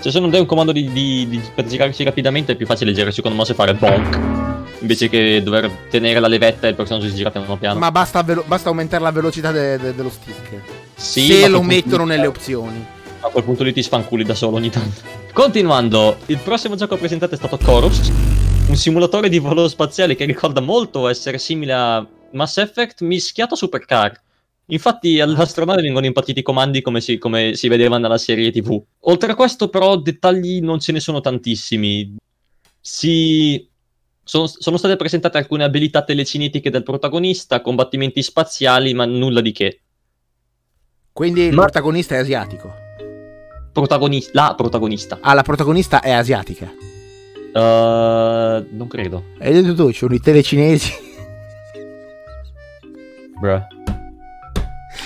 Cioè 0.00 0.12
se 0.12 0.20
non 0.20 0.30
dai 0.30 0.40
un 0.40 0.46
comando 0.46 0.72
di, 0.72 0.90
di, 0.92 1.26
di, 1.28 1.40
per 1.54 1.66
girarsi 1.66 2.04
rapidamente 2.04 2.52
è 2.52 2.54
più 2.56 2.66
facile 2.66 2.92
girare 2.92 3.10
secondo 3.12 3.36
me 3.36 3.44
se 3.44 3.52
fare 3.54 3.74
bonk. 3.74 4.18
Invece 4.80 5.08
che 5.08 5.42
dover 5.42 5.68
tenere 5.90 6.20
la 6.20 6.28
levetta 6.28 6.66
e 6.66 6.70
il 6.70 6.76
personaggio 6.76 7.08
si 7.08 7.14
gira 7.14 7.30
piano 7.32 7.56
piano. 7.56 7.80
Ma 7.80 7.90
basta, 7.90 8.22
velo- 8.22 8.44
basta 8.46 8.68
aumentare 8.68 9.02
la 9.02 9.10
velocità 9.10 9.50
de- 9.50 9.76
de- 9.76 9.94
dello 9.94 10.08
stick. 10.08 10.62
Sì, 10.94 11.26
se 11.26 11.48
lo 11.48 11.62
mettono 11.62 11.96
punto- 11.96 12.04
nelle 12.04 12.26
opzioni. 12.26 12.86
A 13.20 13.28
quel 13.28 13.42
punto 13.42 13.64
lì 13.64 13.72
ti 13.72 13.82
sfanculi 13.82 14.22
da 14.22 14.34
solo 14.34 14.56
ogni 14.56 14.70
tanto. 14.70 15.00
Continuando, 15.32 16.18
il 16.26 16.38
prossimo 16.38 16.76
gioco 16.76 16.96
presentato 16.96 17.34
è 17.34 17.36
stato 17.36 17.58
Chorus, 17.58 18.08
un 18.68 18.76
simulatore 18.76 19.28
di 19.28 19.40
volo 19.40 19.66
spaziale 19.66 20.14
che 20.14 20.24
ricorda 20.24 20.60
molto 20.60 21.08
essere 21.08 21.38
simile 21.38 21.72
a 21.72 22.06
Mass 22.32 22.58
Effect 22.58 23.00
mischiato 23.00 23.54
a 23.54 23.56
Supercar. 23.56 24.20
Infatti 24.70 25.18
all'astronave 25.18 25.80
vengono 25.80 26.04
impartiti 26.04 26.40
i 26.40 26.42
comandi 26.42 26.82
come 26.82 27.00
si, 27.00 27.16
come 27.16 27.54
si 27.54 27.68
vedeva 27.68 27.96
nella 27.96 28.18
serie 28.18 28.50
TV. 28.50 28.82
Oltre 29.00 29.32
a 29.32 29.34
questo 29.34 29.68
però 29.68 29.96
dettagli 29.96 30.60
non 30.60 30.78
ce 30.78 30.92
ne 30.92 31.00
sono 31.00 31.20
tantissimi. 31.20 32.16
Si... 32.80 33.66
Sono, 34.22 34.46
sono 34.46 34.76
state 34.76 34.96
presentate 34.96 35.38
alcune 35.38 35.64
abilità 35.64 36.04
telecinetiche 36.04 36.68
del 36.68 36.82
protagonista, 36.82 37.62
combattimenti 37.62 38.22
spaziali, 38.22 38.92
ma 38.92 39.06
nulla 39.06 39.40
di 39.40 39.52
che. 39.52 39.80
Quindi 41.14 41.44
il 41.44 41.54
Ma- 41.54 41.62
protagonista 41.62 42.16
è 42.16 42.18
asiatico. 42.18 42.70
Protagonista, 43.72 44.30
la 44.34 44.54
protagonista. 44.54 45.18
Ah, 45.22 45.32
la 45.32 45.42
protagonista 45.42 46.02
è 46.02 46.10
asiatica. 46.10 46.70
Uh, 47.54 48.66
non 48.70 48.86
credo. 48.86 49.24
Hai 49.38 49.54
detto 49.54 49.74
tu, 49.74 49.90
ci 49.92 49.98
sono 49.98 50.14
i 50.14 50.20
telecinesi. 50.20 50.92
Bruh. 53.40 53.77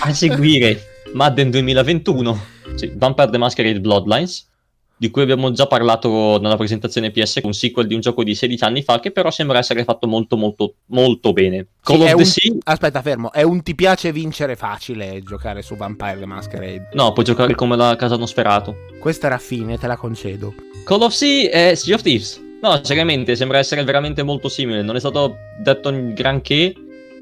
A 0.05 0.13
seguire 0.13 0.81
Madden 1.13 1.49
2021, 1.49 2.39
sì, 2.75 2.91
Vampire 2.95 3.29
the 3.29 3.37
Masquerade 3.37 3.79
Bloodlines, 3.79 4.49
di 4.97 5.09
cui 5.09 5.21
abbiamo 5.21 5.51
già 5.51 5.65
parlato 5.67 6.39
nella 6.41 6.57
presentazione 6.57 7.11
PS, 7.11 7.39
un 7.43 7.53
sequel 7.53 7.87
di 7.87 7.93
un 7.93 8.01
gioco 8.01 8.23
di 8.23 8.35
16 8.35 8.63
anni 8.63 8.81
fa 8.83 8.99
che 8.99 9.11
però 9.11 9.31
sembra 9.31 9.59
essere 9.59 9.83
fatto 9.83 10.07
molto 10.07 10.35
molto 10.35 10.75
molto 10.87 11.31
bene. 11.33 11.67
Call 11.81 11.97
Sì, 12.05 12.11
of 12.11 12.13
un- 12.19 12.25
Sea, 12.25 12.53
Aspetta, 12.63 13.01
fermo. 13.01 13.31
È 13.31 13.43
un 13.43 13.63
ti 13.63 13.75
piace 13.75 14.11
vincere 14.11 14.55
facile 14.55 15.21
giocare 15.23 15.61
su 15.61 15.75
Vampire 15.75 16.19
the 16.19 16.25
Masquerade. 16.25 16.89
no, 16.93 17.13
puoi 17.13 17.25
giocare 17.25 17.55
come 17.55 17.75
la 17.77 17.95
casa 17.95 18.17
Nosferatu. 18.17 18.75
Questa 18.99 19.27
era 19.27 19.37
fine, 19.37 19.77
te 19.77 19.87
la 19.87 19.97
concedo. 19.97 20.53
Call 20.83 21.01
of 21.01 21.13
Sea 21.13 21.49
è 21.49 21.75
Sea 21.75 21.95
of 21.95 22.01
Thieves. 22.01 22.41
No, 22.61 22.79
seriamente, 22.83 23.35
sembra 23.35 23.57
essere 23.57 23.83
veramente 23.83 24.23
molto 24.23 24.47
simile. 24.49 24.81
Non 24.83 24.95
è 24.95 24.99
stato 24.99 25.37
detto 25.59 25.91
granché. 26.13 26.73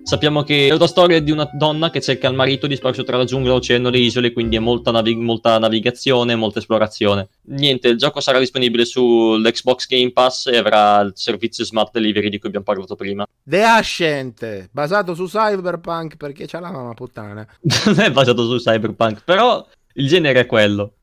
Sappiamo 0.04 0.44
che 0.44 0.68
è 0.68 0.74
una 0.74 0.88
storia 0.88 1.22
di 1.22 1.32
una 1.32 1.50
donna 1.54 1.90
che 1.92 2.02
cerca 2.02 2.28
il 2.28 2.36
marito 2.36 2.68
disperso 2.68 3.04
tra 3.04 3.18
la 3.18 3.24
giungla, 3.24 3.52
l'oceano 3.52 3.88
e 3.88 3.92
le 3.92 4.00
isole, 4.00 4.34
quindi 4.34 4.56
è 4.56 4.60
molta, 4.60 4.92
navi- 4.92 5.16
molta 5.16 5.58
navigazione, 5.60 6.36
molta 6.36 6.60
esplorazione. 6.60 7.30
Niente, 7.44 7.88
il 7.88 7.98
gioco 7.98 8.20
sarà 8.20 8.40
disponibile 8.40 8.84
sull'Xbox 8.84 9.88
Game 9.88 10.12
Pass 10.12 10.48
e 10.48 10.58
avrà 10.58 11.02
il 11.02 11.12
servizio 11.16 11.64
Smart 11.64 11.92
Delivery 11.92 12.30
di 12.30 12.40
cui 12.40 12.48
abbiamo 12.48 12.66
parlato 12.66 12.96
prima. 12.96 13.26
The 13.44 13.64
Ascent, 13.64 14.70
basato 14.72 15.14
su 15.14 15.26
Cyberpunk 15.26 16.18
perché 16.18 16.48
c'ha 16.48 16.60
la 16.60 16.72
mamma 16.72 16.94
puttana. 16.94 17.48
non 17.86 18.00
è 18.00 18.12
basato 18.12 18.48
su 18.50 18.58
Cyberpunk, 18.58 19.24
però 19.24 19.66
il 19.94 20.08
genere 20.08 20.42
è 20.42 20.46
quello. 20.46 20.94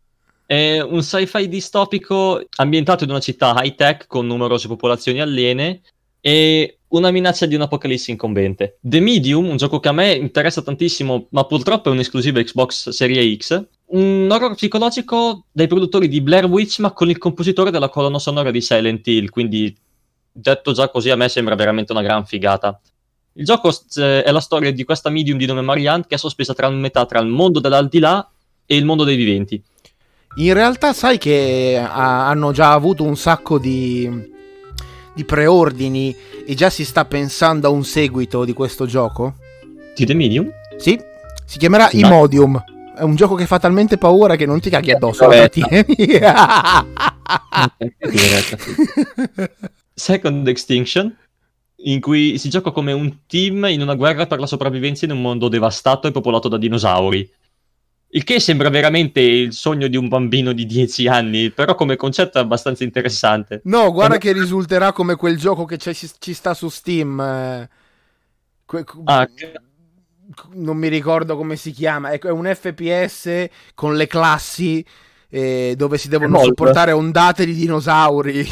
È 0.44 0.80
un 0.80 1.02
sci-fi 1.02 1.48
distopico 1.48 2.42
ambientato 2.56 3.04
in 3.04 3.10
una 3.10 3.20
città 3.20 3.54
high-tech 3.62 4.06
con 4.06 4.26
numerose 4.26 4.66
popolazioni 4.66 5.20
aliene 5.20 5.82
e 6.20 6.77
una 6.88 7.10
minaccia 7.10 7.46
di 7.46 7.54
un'apocalisse 7.54 8.10
incombente. 8.10 8.78
The 8.80 9.00
Medium, 9.00 9.48
un 9.48 9.56
gioco 9.56 9.80
che 9.80 9.88
a 9.88 9.92
me 9.92 10.12
interessa 10.12 10.62
tantissimo, 10.62 11.26
ma 11.30 11.44
purtroppo 11.44 11.88
è 11.88 11.92
un'esclusiva 11.92 12.42
Xbox 12.42 12.90
Serie 12.90 13.36
X, 13.36 13.64
un 13.86 14.28
horror 14.30 14.54
psicologico 14.54 15.44
dai 15.50 15.66
produttori 15.66 16.08
di 16.08 16.20
Blair 16.20 16.46
Witch, 16.46 16.78
ma 16.78 16.92
con 16.92 17.10
il 17.10 17.18
compositore 17.18 17.70
della 17.70 17.88
colonna 17.88 18.18
sonora 18.18 18.50
di 18.50 18.60
Silent 18.60 19.06
Hill, 19.06 19.28
quindi 19.30 19.76
detto 20.30 20.72
già 20.72 20.88
così 20.88 21.10
a 21.10 21.16
me 21.16 21.28
sembra 21.28 21.54
veramente 21.54 21.92
una 21.92 22.02
gran 22.02 22.24
figata. 22.24 22.80
Il 23.32 23.44
gioco 23.44 23.70
eh, 23.96 24.22
è 24.22 24.30
la 24.30 24.40
storia 24.40 24.72
di 24.72 24.84
questa 24.84 25.10
medium 25.10 25.38
di 25.38 25.46
nome 25.46 25.60
Marianne 25.60 26.04
che 26.08 26.16
è 26.16 26.18
sospesa 26.18 26.54
tra 26.54 26.68
metà 26.70 27.06
tra 27.06 27.20
il 27.20 27.28
mondo 27.28 27.60
dell'aldilà 27.60 28.28
e 28.66 28.76
il 28.76 28.84
mondo 28.84 29.04
dei 29.04 29.16
viventi. 29.16 29.62
In 30.36 30.52
realtà 30.54 30.92
sai 30.92 31.18
che 31.18 31.80
ah, 31.80 32.28
hanno 32.28 32.52
già 32.52 32.72
avuto 32.72 33.04
un 33.04 33.16
sacco 33.16 33.58
di, 33.58 34.36
di 35.18 35.24
preordini 35.24 36.14
e 36.46 36.54
già 36.54 36.70
si 36.70 36.84
sta 36.84 37.04
pensando 37.04 37.66
a 37.66 37.70
un 37.70 37.84
seguito 37.84 38.44
di 38.44 38.52
questo 38.52 38.86
gioco? 38.86 39.34
Di 39.96 40.06
The 40.06 40.14
Medium? 40.14 40.48
Sì, 40.76 40.96
si 41.44 41.58
chiamerà 41.58 41.88
Dai. 41.90 42.02
Imodium. 42.02 42.62
È 42.96 43.02
un 43.02 43.16
gioco 43.16 43.34
che 43.34 43.46
fa 43.46 43.58
talmente 43.58 43.98
paura 43.98 44.36
che 44.36 44.46
non 44.46 44.60
ti 44.60 44.70
caghi 44.70 44.92
addosso. 44.92 45.26
Vabbè. 45.26 45.50
trattieni. 45.50 46.20
Second 49.92 50.46
Extinction, 50.46 51.12
in 51.82 52.00
cui 52.00 52.38
si 52.38 52.48
gioca 52.48 52.70
come 52.70 52.92
un 52.92 53.26
team 53.26 53.64
in 53.64 53.80
una 53.80 53.96
guerra 53.96 54.26
per 54.26 54.38
la 54.38 54.46
sopravvivenza 54.46 55.04
in 55.04 55.10
un 55.10 55.20
mondo 55.20 55.48
devastato 55.48 56.06
e 56.06 56.12
popolato 56.12 56.46
da 56.46 56.58
dinosauri. 56.58 57.28
Il 58.10 58.24
che 58.24 58.40
sembra 58.40 58.70
veramente 58.70 59.20
il 59.20 59.52
sogno 59.52 59.86
di 59.86 59.96
un 59.96 60.08
bambino 60.08 60.52
di 60.52 60.64
10 60.64 61.06
anni, 61.08 61.50
però 61.50 61.74
come 61.74 61.96
concetto 61.96 62.38
è 62.38 62.40
abbastanza 62.40 62.82
interessante. 62.82 63.60
No, 63.64 63.92
guarda 63.92 64.16
che 64.16 64.32
risulterà 64.32 64.92
come 64.92 65.14
quel 65.16 65.36
gioco 65.38 65.66
che 65.66 65.76
c'è- 65.76 65.92
ci, 65.92 66.08
ci 66.18 66.32
sta 66.32 66.54
su 66.54 66.68
Steam. 66.70 67.20
eh, 67.20 67.68
que- 68.64 68.84
Ah, 69.04 69.28
non 70.54 70.76
mi 70.78 70.88
ricordo 70.88 71.36
come 71.36 71.56
si 71.56 71.70
chiama. 71.70 72.12
Ecco, 72.12 72.28
è 72.28 72.32
un 72.32 72.46
FPS 72.46 73.48
con 73.74 73.94
le 73.96 74.06
classi 74.06 74.84
eh, 75.30 75.74
dove 75.76 75.98
si 75.98 76.08
devono 76.08 76.36
Evolve. 76.36 76.46
sopportare 76.48 76.92
ondate 76.92 77.44
di 77.44 77.52
dinosauri. 77.54 78.48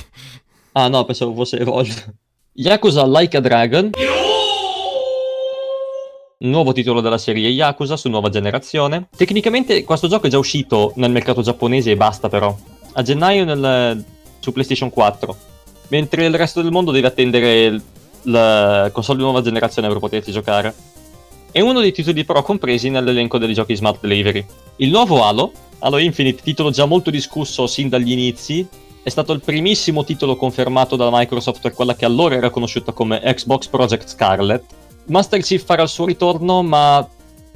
Ah 0.72 0.88
no, 0.88 1.04
pensavo 1.07 1.32
fosse 1.34 1.59
Evolve. 1.59 2.14
Yakuza 2.52 3.07
Like 3.07 3.34
a 3.36 3.40
Dragon. 3.40 3.90
Nuovo 6.39 6.72
titolo 6.72 7.01
della 7.01 7.16
serie 7.16 7.49
Yakuza 7.49 7.97
su 7.97 8.11
nuova 8.11 8.28
generazione. 8.28 9.09
Tecnicamente 9.16 9.84
questo 9.84 10.07
gioco 10.07 10.26
è 10.26 10.28
già 10.28 10.37
uscito 10.37 10.93
nel 10.97 11.11
mercato 11.11 11.41
giapponese 11.41 11.93
e 11.93 11.97
basta 11.97 12.28
però. 12.28 12.55
A 12.93 13.01
gennaio 13.01 13.47
nel- 13.47 14.05
su 14.41 14.53
PlayStation 14.53 14.91
4. 14.91 15.34
Mentre 15.89 16.26
il 16.26 16.34
resto 16.34 16.61
del 16.61 16.72
mondo 16.72 16.91
deve 16.91 17.07
attendere 17.07 17.80
la 18.24 18.91
console 18.93 19.16
di 19.16 19.24
nuova 19.24 19.41
generazione 19.41 19.89
per 19.89 19.99
poterci 19.99 20.30
giocare. 20.30 20.74
È 21.51 21.61
uno 21.61 21.80
dei 21.80 21.93
titoli 21.93 22.22
però 22.24 22.43
compresi 22.43 22.91
nell'elenco 22.91 23.39
dei 23.39 23.55
giochi 23.55 23.74
Smart 23.74 24.01
Delivery. 24.03 24.45
Il 24.76 24.91
nuovo 24.91 25.24
Halo, 25.24 25.53
Halo 25.78 25.97
Infinite, 25.97 26.43
titolo 26.43 26.68
già 26.68 26.84
molto 26.84 27.09
discusso 27.09 27.66
sin 27.66 27.89
dagli 27.89 28.12
inizi, 28.12 28.68
è 29.03 29.09
stato 29.09 29.32
il 29.32 29.41
primissimo 29.41 30.05
titolo 30.05 30.37
confermato 30.37 30.97
dalla 30.97 31.16
Microsoft 31.16 31.62
per 31.62 31.72
quella 31.72 31.95
che 31.95 32.05
allora 32.05 32.34
era 32.34 32.51
conosciuta 32.51 32.93
come 32.93 33.22
Xbox 33.22 33.68
Project 33.68 34.09
Scarlet. 34.09 34.64
Master 35.07 35.40
Chief 35.40 35.64
farà 35.64 35.82
il 35.82 35.88
suo 35.88 36.07
ritorno, 36.07 36.62
ma 36.62 37.07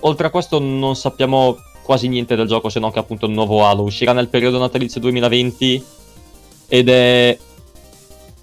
oltre 0.01 0.27
a 0.27 0.31
questo 0.31 0.59
non 0.59 0.97
sappiamo 0.97 1.57
quasi 1.83 2.09
niente 2.09 2.37
del 2.37 2.47
gioco 2.47 2.69
se 2.69 2.79
non 2.79 2.93
che 2.93 3.01
appunto 3.01 3.27
il 3.27 3.33
nuovo 3.33 3.67
Halo 3.67 3.83
uscirà 3.83 4.13
nel 4.13 4.29
periodo 4.29 4.59
natalizio 4.59 5.01
2020 5.01 5.85
ed 6.69 6.89
è 6.89 7.37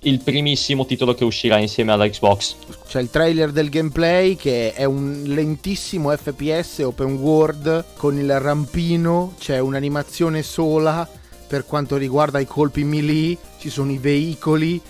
il 0.01 0.19
primissimo 0.19 0.85
titolo 0.85 1.13
che 1.13 1.23
uscirà 1.23 1.57
insieme 1.57 1.93
alla 1.93 2.07
Xbox. 2.07 2.55
C'è 2.87 2.99
il 2.99 3.09
trailer 3.09 3.51
del 3.51 3.69
gameplay 3.69 4.35
che 4.35 4.73
è 4.73 4.83
un 4.83 5.23
lentissimo 5.25 6.15
FPS 6.15 6.79
open 6.79 7.15
world 7.15 7.85
con 7.95 8.17
il 8.17 8.39
rampino, 8.39 9.33
c'è 9.39 9.59
un'animazione 9.59 10.43
sola 10.43 11.07
per 11.47 11.65
quanto 11.65 11.95
riguarda 11.95 12.39
i 12.39 12.45
colpi 12.45 12.83
melee, 12.83 13.37
ci 13.59 13.69
sono 13.69 13.91
i 13.91 13.97
veicoli, 13.97 14.81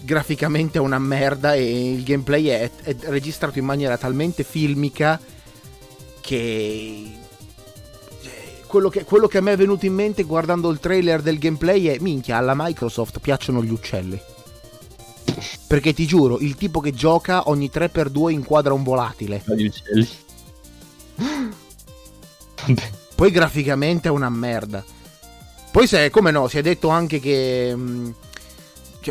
graficamente 0.00 0.78
è 0.78 0.80
una 0.80 0.98
merda 0.98 1.54
e 1.54 1.92
il 1.92 2.02
gameplay 2.02 2.46
è, 2.46 2.70
è 2.82 2.96
registrato 3.02 3.58
in 3.58 3.64
maniera 3.64 3.96
talmente 3.96 4.42
filmica 4.44 5.20
che... 6.20 7.04
cioè, 8.22 8.62
Quello 8.66 8.88
che, 8.88 9.04
quello 9.04 9.26
che 9.26 9.38
a 9.38 9.40
me 9.40 9.52
è 9.52 9.56
venuto 9.56 9.86
in 9.86 9.94
mente 9.94 10.22
guardando 10.24 10.70
il 10.70 10.80
trailer 10.80 11.22
del 11.22 11.38
gameplay 11.38 11.86
è 11.86 11.96
minchia, 12.00 12.36
alla 12.36 12.54
Microsoft 12.54 13.18
piacciono 13.20 13.62
gli 13.62 13.70
uccelli. 13.70 14.20
Perché 15.66 15.92
ti 15.92 16.06
giuro, 16.06 16.38
il 16.38 16.54
tipo 16.54 16.80
che 16.80 16.92
gioca 16.92 17.48
ogni 17.48 17.70
3x2 17.72 18.30
inquadra 18.30 18.72
un 18.72 18.82
volatile. 18.82 19.42
Gli 19.46 19.66
uccelli. 19.66 20.08
Poi 23.14 23.30
graficamente 23.30 24.08
è 24.08 24.10
una 24.10 24.30
merda. 24.30 24.84
Poi 25.70 25.86
se, 25.86 26.08
come 26.10 26.30
no, 26.30 26.48
si 26.48 26.58
è 26.58 26.62
detto 26.62 26.88
anche 26.88 27.20
che... 27.20 27.74
mh, 27.74 28.14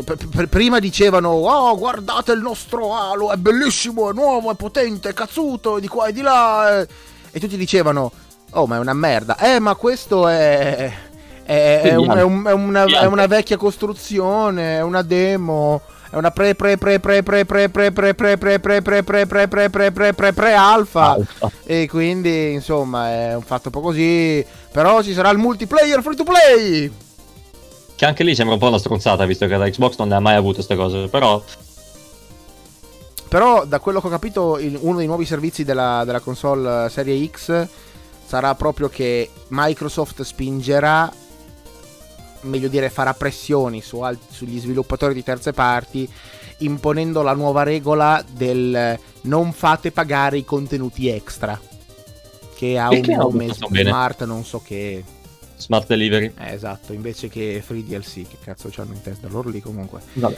cioè, 0.04 0.16
per- 0.16 0.28
per- 0.28 0.48
prima 0.48 0.78
dicevano, 0.78 1.30
oh 1.30 1.76
guardate 1.76 2.32
il 2.32 2.40
nostro 2.40 2.94
Halo, 2.94 3.32
è 3.32 3.36
bellissimo, 3.36 4.10
è 4.10 4.12
nuovo, 4.12 4.50
è 4.50 4.54
potente, 4.54 5.10
è 5.10 5.12
cazzuto, 5.14 5.78
è 5.78 5.80
di 5.80 5.88
qua 5.88 6.06
e 6.06 6.12
di 6.12 6.20
là. 6.20 6.80
eh." 6.80 6.88
E 7.30 7.40
tutti 7.40 7.56
dicevano, 7.56 8.12
Oh, 8.52 8.66
ma 8.66 8.76
è 8.76 8.78
una 8.78 8.94
merda. 8.94 9.36
Eh, 9.36 9.58
ma 9.58 9.74
questo 9.74 10.26
è. 10.26 10.90
È, 11.44 11.80
è, 11.82 11.94
un, 11.94 12.10
è, 12.10 12.22
un, 12.22 12.44
è 12.46 12.52
una, 12.52 12.84
è 12.84 13.04
una 13.06 13.26
vecchia 13.26 13.56
costruzione, 13.56 14.76
è 14.76 14.82
una 14.82 15.02
demo. 15.02 15.82
È 16.10 16.16
una 16.16 16.30
pre 16.30 16.54
pre 16.54 16.78
pre 16.78 16.98
pre 17.00 17.22
pre 17.22 17.44
pre 17.44 17.68
pre 17.68 17.92
pre 17.92 18.14
pre 18.14 18.58
pre 18.58 18.80
pre 18.80 18.92
pre 18.92 19.02
pre 19.02 19.26
pre 19.26 19.48
pre 19.48 19.68
pre 19.68 19.92
pre 19.92 20.12
pre 20.14 20.32
pre 20.32 20.54
alfa 20.54 21.18
e 21.64 21.86
quindi 21.86 22.52
insomma 22.52 23.10
è 23.10 23.34
un 23.34 23.42
fatto 23.42 23.64
un 23.66 23.72
po' 23.72 23.80
così 23.82 24.42
però 24.72 25.02
ci 25.02 25.12
sarà 25.12 25.28
il 25.28 25.36
multiplayer 25.36 26.00
free 26.00 26.16
to 26.16 26.24
play 26.24 26.90
che 27.98 28.04
anche 28.04 28.22
lì 28.22 28.32
sembra 28.36 28.54
un 28.54 28.60
po' 28.60 28.68
una 28.68 28.78
stronzata 28.78 29.26
visto 29.26 29.48
che 29.48 29.56
la 29.56 29.68
Xbox 29.68 29.96
non 29.98 30.06
ne 30.06 30.14
ha 30.14 30.20
mai 30.20 30.36
avuto 30.36 30.54
queste 30.54 30.76
cose 30.76 31.08
però 31.08 31.42
però 33.26 33.64
da 33.64 33.80
quello 33.80 34.00
che 34.00 34.06
ho 34.06 34.10
capito 34.10 34.56
uno 34.82 34.98
dei 34.98 35.06
nuovi 35.08 35.24
servizi 35.24 35.64
della, 35.64 36.04
della 36.04 36.20
console 36.20 36.88
serie 36.90 37.28
X 37.28 37.66
sarà 38.24 38.54
proprio 38.54 38.88
che 38.88 39.28
Microsoft 39.48 40.22
spingerà 40.22 41.12
meglio 42.42 42.68
dire 42.68 42.88
farà 42.88 43.14
pressioni 43.14 43.80
su 43.80 43.98
al- 43.98 44.16
sugli 44.30 44.60
sviluppatori 44.60 45.12
di 45.12 45.24
terze 45.24 45.52
parti 45.52 46.08
imponendo 46.58 47.22
la 47.22 47.32
nuova 47.34 47.64
regola 47.64 48.24
del 48.30 48.96
non 49.22 49.52
fate 49.52 49.90
pagare 49.90 50.38
i 50.38 50.44
contenuti 50.44 51.08
extra 51.08 51.60
che 52.54 52.78
ha 52.78 52.86
Perché 52.90 53.10
un 53.10 53.16
nome 53.16 53.52
smart 53.52 54.24
non 54.24 54.44
so 54.44 54.62
che 54.64 55.02
smart 55.58 55.86
delivery 55.86 56.32
eh, 56.38 56.52
esatto 56.52 56.92
invece 56.92 57.28
che 57.28 57.62
free 57.64 57.84
DLC 57.84 58.26
che 58.28 58.36
cazzo 58.42 58.68
c'hanno 58.70 58.92
in 58.92 59.02
testa 59.02 59.28
loro 59.28 59.48
lì 59.48 59.60
comunque 59.60 60.00
Vabbè. 60.14 60.36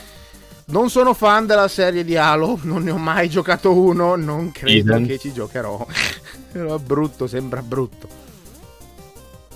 non 0.67 0.91
sono 0.91 1.15
fan 1.15 1.47
della 1.47 1.69
serie 1.69 2.05
di 2.05 2.17
Halo 2.17 2.59
non 2.63 2.83
ne 2.83 2.91
ho 2.91 2.99
mai 2.99 3.29
giocato 3.29 3.73
uno 3.73 4.17
non 4.17 4.51
credo 4.51 4.95
Eden. 4.95 5.07
che 5.07 5.19
ci 5.19 5.33
giocherò 5.33 5.87
però 6.51 6.79
brutto 6.79 7.27
sembra 7.27 7.63
brutto 7.63 8.29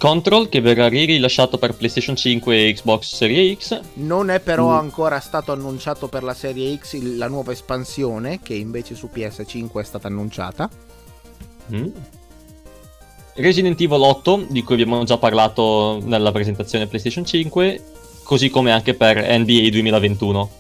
Control 0.04 0.50
che 0.50 0.60
verrà 0.60 0.88
rilasciato 0.88 1.56
per 1.56 1.74
PlayStation 1.74 2.14
5 2.14 2.66
e 2.66 2.72
Xbox 2.74 3.14
Series 3.14 3.58
X. 3.58 3.80
Non 3.94 4.28
è 4.28 4.38
però 4.40 4.72
mm. 4.72 4.78
ancora 4.78 5.18
stato 5.18 5.50
annunciato 5.52 6.08
per 6.08 6.22
la 6.22 6.34
Serie 6.34 6.76
X 6.76 7.00
la 7.16 7.26
nuova 7.26 7.52
espansione 7.52 8.40
che 8.42 8.52
invece 8.52 8.94
su 8.94 9.08
PS5 9.10 9.80
è 9.80 9.84
stata 9.84 10.08
annunciata. 10.08 10.68
Mm. 11.72 11.86
Resident 13.34 13.80
Evil 13.80 14.00
8 14.00 14.46
di 14.48 14.62
cui 14.62 14.74
abbiamo 14.74 15.02
già 15.04 15.18
parlato 15.18 16.00
nella 16.02 16.32
presentazione 16.32 16.86
PlayStation 16.86 17.24
5, 17.24 17.84
così 18.22 18.50
come 18.50 18.72
anche 18.72 18.94
per 18.94 19.16
NBA 19.16 19.68
2021 19.70 20.50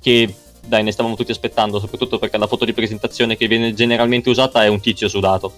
che 0.00 0.34
dai 0.66 0.82
ne 0.82 0.92
stavamo 0.92 1.14
tutti 1.14 1.30
aspettando 1.30 1.78
soprattutto 1.78 2.18
perché 2.18 2.38
la 2.38 2.46
foto 2.46 2.64
di 2.64 2.72
presentazione 2.72 3.36
che 3.36 3.46
viene 3.46 3.74
generalmente 3.74 4.30
usata 4.30 4.64
è 4.64 4.68
un 4.68 4.80
tizio 4.80 5.08
sudato 5.08 5.52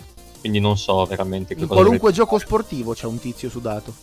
quindi 0.44 0.60
non 0.60 0.76
so 0.76 1.06
veramente 1.06 1.54
che 1.54 1.62
in 1.62 1.66
cosa 1.66 1.80
qualunque 1.80 2.10
avete... 2.10 2.22
gioco 2.22 2.38
sportivo 2.38 2.92
c'è 2.92 3.06
un 3.06 3.18
tizio 3.18 3.48
sudato. 3.48 3.94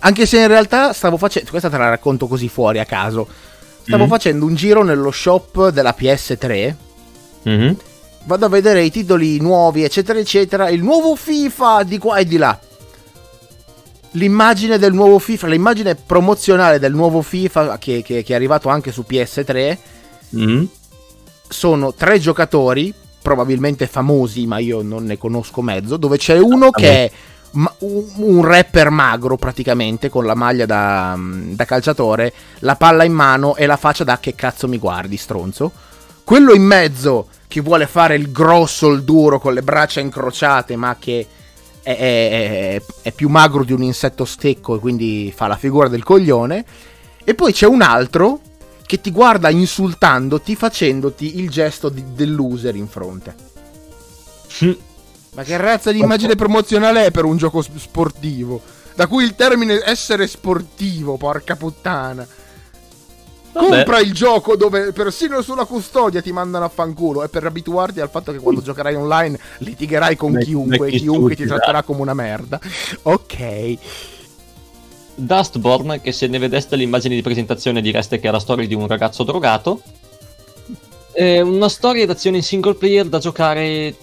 Anche 0.00 0.26
se 0.26 0.38
in 0.38 0.48
realtà 0.48 0.92
stavo 0.92 1.16
facendo. 1.16 1.48
Questa 1.48 1.70
te 1.70 1.78
la 1.78 1.88
racconto 1.88 2.26
così 2.26 2.46
fuori 2.50 2.78
a 2.78 2.84
caso. 2.84 3.26
Stavo 3.80 4.04
mm. 4.04 4.08
facendo 4.08 4.44
un 4.44 4.54
giro 4.54 4.84
nello 4.84 5.10
shop 5.10 5.70
della 5.70 5.94
PS3. 5.98 6.74
Mm-hmm. 7.48 7.72
Vado 8.26 8.46
a 8.46 8.48
vedere 8.48 8.82
i 8.82 8.90
titoli 8.90 9.38
nuovi, 9.38 9.84
eccetera, 9.84 10.18
eccetera. 10.18 10.68
Il 10.70 10.82
nuovo 10.82 11.14
FIFA 11.14 11.82
di 11.82 11.98
qua 11.98 12.18
e 12.18 12.24
di 12.24 12.38
là. 12.38 12.58
L'immagine 14.12 14.78
del 14.78 14.92
nuovo 14.92 15.18
FIFA, 15.18 15.48
l'immagine 15.48 15.94
promozionale 15.94 16.78
del 16.78 16.94
nuovo 16.94 17.20
FIFA 17.20 17.78
che, 17.78 18.02
che, 18.02 18.22
che 18.22 18.32
è 18.32 18.36
arrivato 18.36 18.68
anche 18.68 18.92
su 18.92 19.04
PS3. 19.06 19.78
Mm. 20.36 20.64
Sono 21.48 21.92
tre 21.92 22.18
giocatori 22.18 22.94
probabilmente 23.20 23.86
famosi, 23.86 24.46
ma 24.46 24.58
io 24.58 24.82
non 24.82 25.04
ne 25.04 25.18
conosco 25.18 25.62
mezzo, 25.62 25.96
dove 25.96 26.16
c'è 26.16 26.38
uno 26.38 26.70
che 26.70 26.90
è 26.90 27.10
un 27.78 28.44
rapper 28.44 28.90
magro 28.90 29.36
praticamente 29.36 30.08
con 30.08 30.26
la 30.26 30.34
maglia 30.34 30.66
da, 30.66 31.16
da, 31.18 31.64
calciatore, 31.64 32.32
la 32.60 32.76
palla 32.76 33.04
in 33.04 33.12
mano 33.12 33.54
e 33.56 33.66
la 33.66 33.76
faccia 33.76 34.04
da 34.04 34.18
che 34.18 34.34
cazzo 34.34 34.66
mi 34.66 34.78
guardi, 34.78 35.16
stronzo. 35.16 35.72
Quello 36.24 36.52
in 36.52 36.62
mezzo 36.62 37.28
che 37.54 37.60
vuole 37.60 37.86
fare 37.86 38.16
il 38.16 38.32
grosso, 38.32 38.90
il 38.90 39.04
duro 39.04 39.38
con 39.38 39.54
le 39.54 39.62
braccia 39.62 40.00
incrociate, 40.00 40.74
ma 40.74 40.96
che 40.98 41.24
è, 41.82 41.96
è, 41.96 42.82
è 43.00 43.12
più 43.12 43.28
magro 43.28 43.62
di 43.62 43.72
un 43.72 43.84
insetto 43.84 44.24
stecco 44.24 44.74
e 44.74 44.80
quindi 44.80 45.32
fa 45.32 45.46
la 45.46 45.56
figura 45.56 45.86
del 45.86 46.02
coglione. 46.02 46.64
E 47.22 47.34
poi 47.36 47.52
c'è 47.52 47.66
un 47.66 47.80
altro 47.80 48.40
che 48.84 49.00
ti 49.00 49.12
guarda 49.12 49.50
insultandoti 49.50 50.56
facendoti 50.56 51.38
il 51.38 51.48
gesto 51.48 51.90
di, 51.90 52.02
del 52.12 52.34
loser 52.34 52.74
in 52.74 52.88
fronte. 52.88 53.36
Ma 55.34 55.44
che 55.44 55.56
razza 55.56 55.92
di 55.92 56.00
immagine 56.00 56.34
promozionale 56.34 57.06
è 57.06 57.10
per 57.12 57.24
un 57.24 57.36
gioco 57.36 57.62
sportivo? 57.62 58.60
Da 58.96 59.06
cui 59.06 59.22
il 59.22 59.36
termine 59.36 59.80
essere 59.84 60.26
sportivo, 60.26 61.16
porca 61.16 61.54
puttana. 61.54 62.26
Vabbè. 63.54 63.68
Compra 63.68 64.00
il 64.00 64.12
gioco 64.12 64.56
dove 64.56 64.90
persino 64.90 65.40
sulla 65.40 65.64
custodia 65.64 66.20
ti 66.20 66.32
mandano 66.32 66.64
a 66.64 66.68
fanculo 66.68 67.22
e 67.22 67.28
per 67.28 67.44
abituarti 67.46 68.00
al 68.00 68.10
fatto 68.10 68.32
che 68.32 68.38
quando 68.38 68.58
Ui. 68.60 68.66
giocherai 68.66 68.96
online 68.96 69.38
litigherai 69.58 70.16
con 70.16 70.32
me, 70.32 70.42
chiunque 70.42 70.88
e 70.88 70.98
chiunque 70.98 71.36
ti 71.36 71.46
tratterà 71.46 71.84
come 71.84 72.00
una 72.00 72.14
merda. 72.14 72.58
Ok. 73.02 73.78
Dustborn, 75.14 76.00
che 76.02 76.10
se 76.10 76.26
ne 76.26 76.38
vedeste 76.38 76.74
l'immagine 76.74 77.14
di 77.14 77.22
presentazione 77.22 77.80
direste 77.80 78.18
che 78.18 78.26
è 78.26 78.32
la 78.32 78.40
storia 78.40 78.66
di 78.66 78.74
un 78.74 78.88
ragazzo 78.88 79.22
drogato. 79.22 79.80
È 81.12 81.40
una 81.40 81.68
storia 81.68 82.06
d'azione 82.06 82.38
in 82.38 82.42
single 82.42 82.74
player 82.74 83.06
da 83.06 83.20
giocare. 83.20 83.94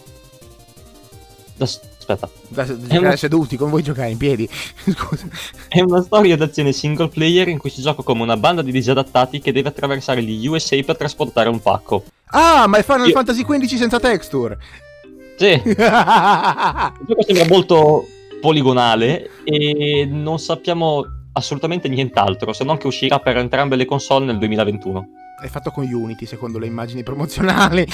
Da... 1.57 1.69
Aspetta. 2.01 2.27
Da, 2.47 2.65
giocare 2.65 2.99
una... 2.99 3.15
seduti, 3.15 3.55
come 3.57 3.69
vuoi 3.69 3.83
giocare 3.83 4.09
in 4.09 4.17
piedi? 4.17 4.49
Scusa. 4.49 5.27
È 5.67 5.79
una 5.81 6.01
storia 6.01 6.35
d'azione 6.35 6.71
single 6.71 7.09
player 7.09 7.47
in 7.47 7.59
cui 7.59 7.69
si 7.69 7.81
gioca 7.81 8.01
come 8.01 8.23
una 8.23 8.37
banda 8.37 8.63
di 8.63 8.71
disadattati 8.71 9.39
che 9.39 9.51
deve 9.51 9.69
attraversare 9.69 10.23
gli 10.23 10.47
USA 10.47 10.81
per 10.83 10.97
trasportare 10.97 11.49
un 11.49 11.61
pacco. 11.61 12.05
Ah, 12.31 12.65
ma 12.67 12.77
è 12.77 12.83
Final 12.83 13.07
Io... 13.07 13.13
Fantasy 13.13 13.45
XV 13.45 13.75
senza 13.75 13.99
texture! 13.99 14.57
Sì. 15.37 15.61
Il 15.63 17.05
gioco 17.07 17.23
sembra 17.23 17.45
molto 17.47 18.07
poligonale 18.41 19.29
e 19.43 20.07
non 20.09 20.39
sappiamo 20.39 21.05
assolutamente 21.33 21.87
nient'altro, 21.87 22.51
se 22.51 22.63
non 22.63 22.77
che 22.77 22.87
uscirà 22.87 23.19
per 23.19 23.37
entrambe 23.37 23.75
le 23.75 23.85
console 23.85 24.25
nel 24.25 24.39
2021. 24.39 25.07
È 25.41 25.47
fatto 25.47 25.71
con 25.71 25.91
Unity, 25.91 26.25
secondo 26.25 26.59
le 26.59 26.67
immagini 26.67 27.03
promozionali. 27.03 27.87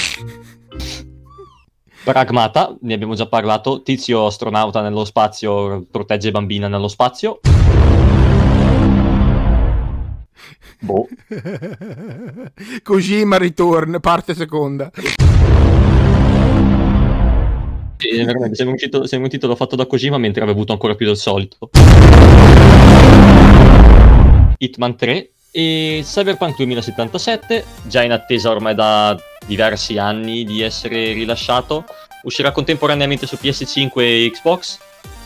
Pragmata, 2.07 2.73
ne 2.83 2.93
abbiamo 2.93 3.15
già 3.15 3.27
parlato, 3.27 3.81
tizio 3.81 4.27
astronauta 4.27 4.81
nello 4.81 5.03
spazio 5.03 5.85
protegge 5.91 6.31
bambina 6.31 6.69
nello 6.69 6.87
spazio. 6.87 7.41
Boh. 10.79 11.05
Kojima 12.81 13.37
Return, 13.37 13.99
parte 13.99 14.35
seconda. 14.35 14.89
Sì, 17.97 18.23
veramente, 18.23 18.55
sembra 18.55 18.75
un, 18.75 18.79
titolo, 18.79 19.05
sembra 19.05 19.27
un 19.27 19.33
titolo 19.33 19.55
fatto 19.57 19.75
da 19.75 19.85
Kojima 19.85 20.17
mentre 20.17 20.43
aveva 20.43 20.55
avuto 20.55 20.71
ancora 20.71 20.95
più 20.95 21.07
del 21.07 21.17
solito. 21.17 21.69
Hitman 24.57 24.95
3 24.95 25.31
e 25.57 26.03
Cyberpunk 26.03 26.55
2077, 26.55 27.65
già 27.81 28.03
in 28.03 28.11
attesa 28.11 28.51
ormai 28.51 28.75
da 28.75 29.19
diversi 29.47 29.97
anni 29.97 30.43
di 30.43 30.61
essere 30.61 31.13
rilasciato, 31.13 31.83
uscirà 32.21 32.51
contemporaneamente 32.51 33.25
su 33.25 33.39
PS5 33.41 33.91
e 33.95 34.31
Xbox 34.31 34.77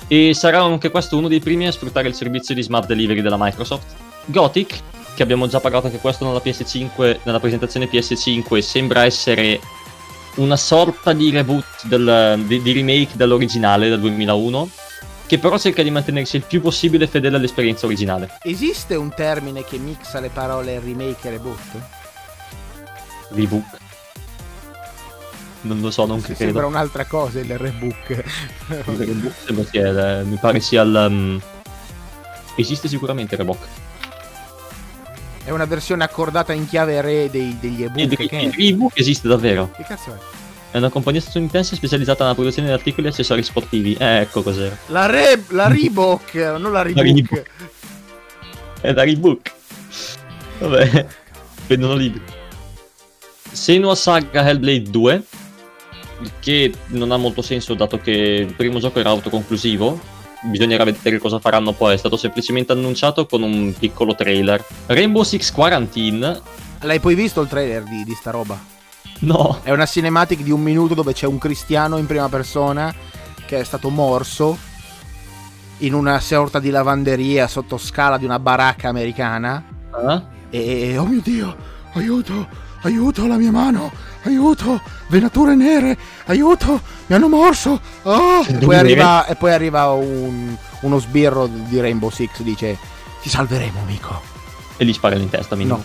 e 0.08 0.34
sarà 0.34 0.62
anche 0.62 0.90
questo 0.90 1.18
uno 1.18 1.28
dei 1.28 1.42
primi 1.42 1.68
a 1.68 1.72
sfruttare 1.74 2.08
il 2.08 2.14
servizio 2.14 2.56
di 2.56 2.62
smart 2.62 2.88
delivery 2.88 3.22
della 3.22 3.36
Microsoft. 3.38 3.94
Gothic, 4.24 4.80
che 5.16 5.22
abbiamo 5.22 5.48
già 5.48 5.60
parlato 5.60 5.88
anche 5.88 6.00
questo 6.00 6.24
nella 6.24 6.42
PS5, 6.42 7.20
nella 7.24 7.42
presentazione 7.42 7.90
PS5, 7.90 8.60
sembra 8.60 9.04
essere 9.04 9.60
una 10.36 10.56
sorta 10.56 11.12
di 11.12 11.30
reboot, 11.30 11.88
del, 11.88 12.42
di, 12.46 12.62
di, 12.62 12.72
remake 12.72 13.18
dell'originale 13.18 13.90
del 13.90 14.00
2001, 14.00 14.70
che 15.32 15.40
però 15.40 15.58
cerca 15.58 15.82
di 15.82 15.90
mantenersi 15.90 16.36
il 16.36 16.44
più 16.44 16.60
possibile 16.60 17.08
fedele 17.08 17.38
all'esperienza 17.38 17.86
originale. 17.86 18.38
Esiste 18.42 18.96
un 18.96 19.14
termine 19.14 19.64
che 19.64 19.78
mixa 19.78 20.20
le 20.20 20.28
parole 20.28 20.78
remake 20.82 21.26
e 21.26 21.32
reboot? 21.32 21.82
Rebook. 23.30 23.78
Non 25.62 25.80
lo 25.80 25.90
so, 25.90 26.06
non 26.06 26.20
credo. 26.20 26.38
Sembra 26.38 26.66
un'altra 26.66 27.06
cosa 27.06 27.40
il 27.40 27.58
rebook. 27.58 28.10
il 28.10 28.84
rebook 28.84 29.34
sembra 29.46 29.64
sia, 29.64 30.24
mi 30.24 30.36
pare 30.36 30.60
sia 30.60 30.82
il... 30.82 31.06
Um... 31.10 31.42
Esiste 32.56 32.90
sicuramente 32.90 33.38
rebook. 33.38 33.66
È 35.46 35.50
una 35.52 35.64
versione 35.64 36.04
accordata 36.04 36.52
in 36.52 36.68
chiave 36.68 37.00
re 37.00 37.30
dei, 37.30 37.58
degli 37.58 37.84
ebook. 37.84 38.20
Il, 38.20 38.28
che 38.28 38.36
il, 38.36 38.68
ebook 38.68 39.00
esiste 39.00 39.30
davvero. 39.30 39.72
Che 39.78 39.84
cazzo 39.84 40.14
è? 40.14 40.41
È 40.72 40.78
una 40.78 40.90
compagnia 40.90 41.20
statunitense 41.20 41.76
specializzata 41.76 42.24
nella 42.24 42.36
produzione 42.36 42.70
di 42.70 42.74
articoli 42.74 43.08
e 43.08 43.10
accessori 43.10 43.44
sportivi. 43.44 43.94
Eh, 44.00 44.22
ecco 44.22 44.42
cos'era. 44.42 44.78
La, 44.88 45.06
re, 45.06 45.44
la 45.50 45.68
Reebok, 45.68 46.34
non 46.58 46.72
la 46.72 46.82
Reebok. 46.82 47.04
La 47.04 47.12
Reebok. 47.12 47.44
È 48.80 48.94
la 48.94 49.04
Reebok. 49.04 49.54
Vabbè, 50.60 51.06
vendono 51.68 51.96
libri. 51.96 52.22
Senua 53.52 53.96
Saga 53.96 54.48
Hellblade 54.48 54.90
2. 54.90 55.24
che 56.40 56.72
non 56.88 57.12
ha 57.12 57.18
molto 57.18 57.42
senso 57.42 57.74
dato 57.74 57.98
che 57.98 58.12
il 58.48 58.54
primo 58.54 58.80
gioco 58.80 59.00
era 59.00 59.10
autoconclusivo. 59.10 60.00
Bisognerà 60.44 60.86
vedere 60.86 61.18
cosa 61.18 61.40
faranno 61.40 61.74
poi. 61.74 61.96
È 61.96 61.98
stato 61.98 62.16
semplicemente 62.16 62.72
annunciato 62.72 63.26
con 63.26 63.44
un 63.44 63.74
piccolo 63.78 64.16
trailer. 64.16 64.64
Rainbow 64.86 65.24
Six 65.24 65.52
Quarantine. 65.52 66.42
L'hai 66.82 67.00
poi 67.02 67.14
visto 67.14 67.42
il 67.42 67.50
trailer 67.50 67.84
di, 67.84 68.06
di 68.06 68.14
sta 68.14 68.32
roba? 68.32 68.80
No. 69.20 69.60
È 69.64 69.72
una 69.72 69.86
cinematic 69.86 70.42
di 70.42 70.52
un 70.52 70.62
minuto 70.62 70.94
dove 70.94 71.14
c'è 71.14 71.28
un 71.28 71.38
cristiano 71.38 71.98
in 71.98 72.06
prima 72.08 72.28
persona 72.30 72.94
che 73.46 73.60
è 73.60 73.64
stato 73.64 73.90
morso 73.90 74.58
in 75.80 75.94
una 75.94 76.20
sorta 76.20 76.60
di 76.60 76.70
lavanderia 76.70 77.48
sotto 77.48 77.78
scala 77.78 78.18
di 78.18 78.26
una 78.26 78.40
baracca 78.40 78.90
americana. 78.90 79.64
Ah? 79.92 80.24
E 80.50 80.98
oh 80.98 81.06
mio 81.06 81.22
dio, 81.22 81.56
aiuto, 81.94 82.48
aiuto 82.82 83.26
la 83.28 83.38
mia 83.38 83.52
mano, 83.52 83.92
aiuto, 84.24 84.82
venature 85.08 85.56
nere, 85.56 85.98
aiuto, 86.26 86.82
mi 87.08 87.16
hanno 87.16 87.30
morso. 87.30 87.80
Ah! 88.04 88.44
E 88.48 88.54
poi 88.54 88.76
arriva, 88.76 89.26
e 89.26 89.36
poi 89.36 89.54
arriva 89.54 89.88
un- 89.92 90.56
uno 90.82 91.00
sbirro 91.00 91.48
di 91.48 91.80
Rainbow 91.80 92.10
Six, 92.10 92.42
dice 92.42 92.78
ti 93.22 93.30
salveremo 93.30 93.80
amico. 93.82 94.22
E 94.78 94.86
gli 94.86 94.94
spara 94.94 95.16
in 95.16 95.30
testa, 95.30 95.56
mi 95.56 95.66
No, 95.66 95.84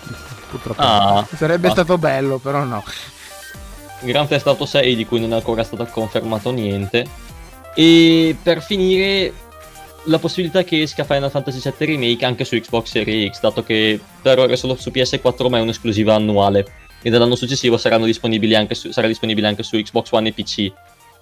purtroppo. 0.48 0.80
Ah. 0.80 1.26
Sarebbe 1.36 1.68
Ah. 1.68 1.72
stato 1.72 1.98
bello, 1.98 2.38
però 2.38 2.64
no. 2.64 2.82
Grand 4.00 4.28
Theft 4.28 4.46
Auto 4.46 4.66
6 4.66 4.94
di 4.94 5.06
cui 5.06 5.20
non 5.20 5.32
è 5.32 5.36
ancora 5.36 5.64
stato 5.64 5.84
confermato 5.86 6.50
niente. 6.50 7.06
E 7.74 8.36
per 8.42 8.62
finire 8.62 9.32
la 10.04 10.18
possibilità 10.18 10.62
che 10.64 10.82
esca 10.82 11.04
Final 11.04 11.30
Fantasy 11.30 11.60
VII 11.60 11.86
Remake 11.86 12.24
anche 12.24 12.44
su 12.44 12.56
Xbox 12.56 12.86
Series 12.90 13.36
X, 13.36 13.40
dato 13.40 13.62
che 13.64 13.98
per 14.22 14.38
ora 14.38 14.52
è 14.52 14.56
solo 14.56 14.76
su 14.76 14.90
PS4 14.90 15.48
ma 15.48 15.58
è 15.58 15.60
un'esclusiva 15.60 16.14
annuale. 16.14 16.66
E 17.02 17.10
dall'anno 17.10 17.34
successivo 17.34 17.76
saranno 17.76 18.04
disponibili 18.04 18.54
anche 18.54 18.74
su, 18.74 18.90
sarà 18.92 19.06
disponibile 19.06 19.46
anche 19.46 19.62
su 19.62 19.76
Xbox 19.76 20.10
One 20.12 20.28
e 20.28 20.32
PC. 20.32 20.72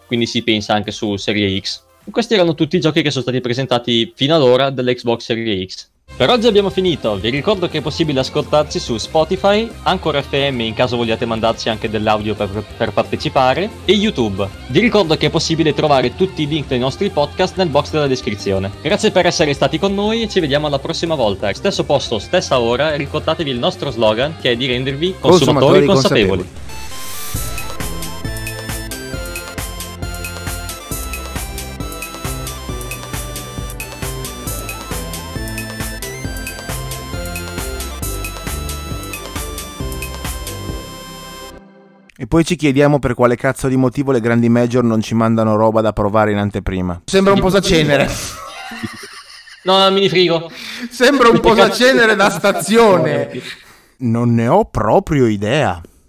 Quindi 0.06 0.26
si 0.26 0.42
pensa 0.42 0.74
anche 0.74 0.90
su 0.90 1.16
Serie 1.16 1.58
X. 1.60 1.82
Questi 2.10 2.34
erano 2.34 2.54
tutti 2.54 2.76
i 2.76 2.80
giochi 2.80 3.00
che 3.02 3.10
sono 3.10 3.22
stati 3.22 3.40
presentati 3.40 4.12
fino 4.14 4.34
ad 4.34 4.42
ora 4.42 4.70
dell'Xbox 4.70 5.22
Series 5.24 5.72
X. 5.72 5.90
Per 6.16 6.30
oggi 6.30 6.46
abbiamo 6.46 6.70
finito, 6.70 7.16
vi 7.16 7.28
ricordo 7.28 7.68
che 7.68 7.78
è 7.78 7.80
possibile 7.80 8.20
ascoltarci 8.20 8.78
su 8.78 8.96
Spotify, 8.98 9.68
Anchor 9.82 10.22
FM 10.22 10.60
in 10.60 10.72
caso 10.72 10.96
vogliate 10.96 11.26
mandarci 11.26 11.68
anche 11.68 11.90
dell'audio 11.90 12.36
per, 12.36 12.64
per 12.76 12.92
partecipare, 12.92 13.68
e 13.84 13.94
YouTube. 13.94 14.48
Vi 14.68 14.78
ricordo 14.78 15.16
che 15.16 15.26
è 15.26 15.30
possibile 15.30 15.74
trovare 15.74 16.14
tutti 16.14 16.42
i 16.42 16.46
link 16.46 16.68
dei 16.68 16.78
nostri 16.78 17.10
podcast 17.10 17.56
nel 17.56 17.66
box 17.66 17.90
della 17.90 18.06
descrizione. 18.06 18.70
Grazie 18.80 19.10
per 19.10 19.26
essere 19.26 19.52
stati 19.54 19.80
con 19.80 19.92
noi 19.92 20.22
e 20.22 20.28
ci 20.28 20.38
vediamo 20.38 20.68
alla 20.68 20.78
prossima 20.78 21.16
volta. 21.16 21.52
Stesso 21.52 21.82
posto, 21.82 22.20
stessa 22.20 22.60
ora 22.60 22.94
ricordatevi 22.94 23.50
il 23.50 23.58
nostro 23.58 23.90
slogan 23.90 24.36
che 24.40 24.52
è 24.52 24.56
di 24.56 24.66
rendervi 24.66 25.16
consumatori, 25.18 25.84
consapevoli. 25.84 26.42
E 26.42 26.64
poi 42.34 42.44
ci 42.44 42.56
chiediamo 42.56 42.98
per 42.98 43.14
quale 43.14 43.36
cazzo 43.36 43.68
di 43.68 43.76
motivo 43.76 44.10
le 44.10 44.18
grandi 44.18 44.48
major 44.48 44.82
non 44.82 45.00
ci 45.00 45.14
mandano 45.14 45.54
roba 45.54 45.80
da 45.80 45.92
provare 45.92 46.32
in 46.32 46.38
anteprima. 46.38 47.02
Sembra 47.04 47.32
un 47.32 47.38
posacenere. 47.38 48.10
No, 49.62 49.88
mini 49.92 50.08
frigo. 50.08 50.50
Sembra 50.90 51.28
un 51.28 51.38
posacenere 51.38 52.16
da 52.16 52.30
stazione. 52.34 53.30
Non 53.98 54.34
ne 54.34 54.48
ho 54.48 54.64
proprio 54.64 55.28
idea. 55.28 55.80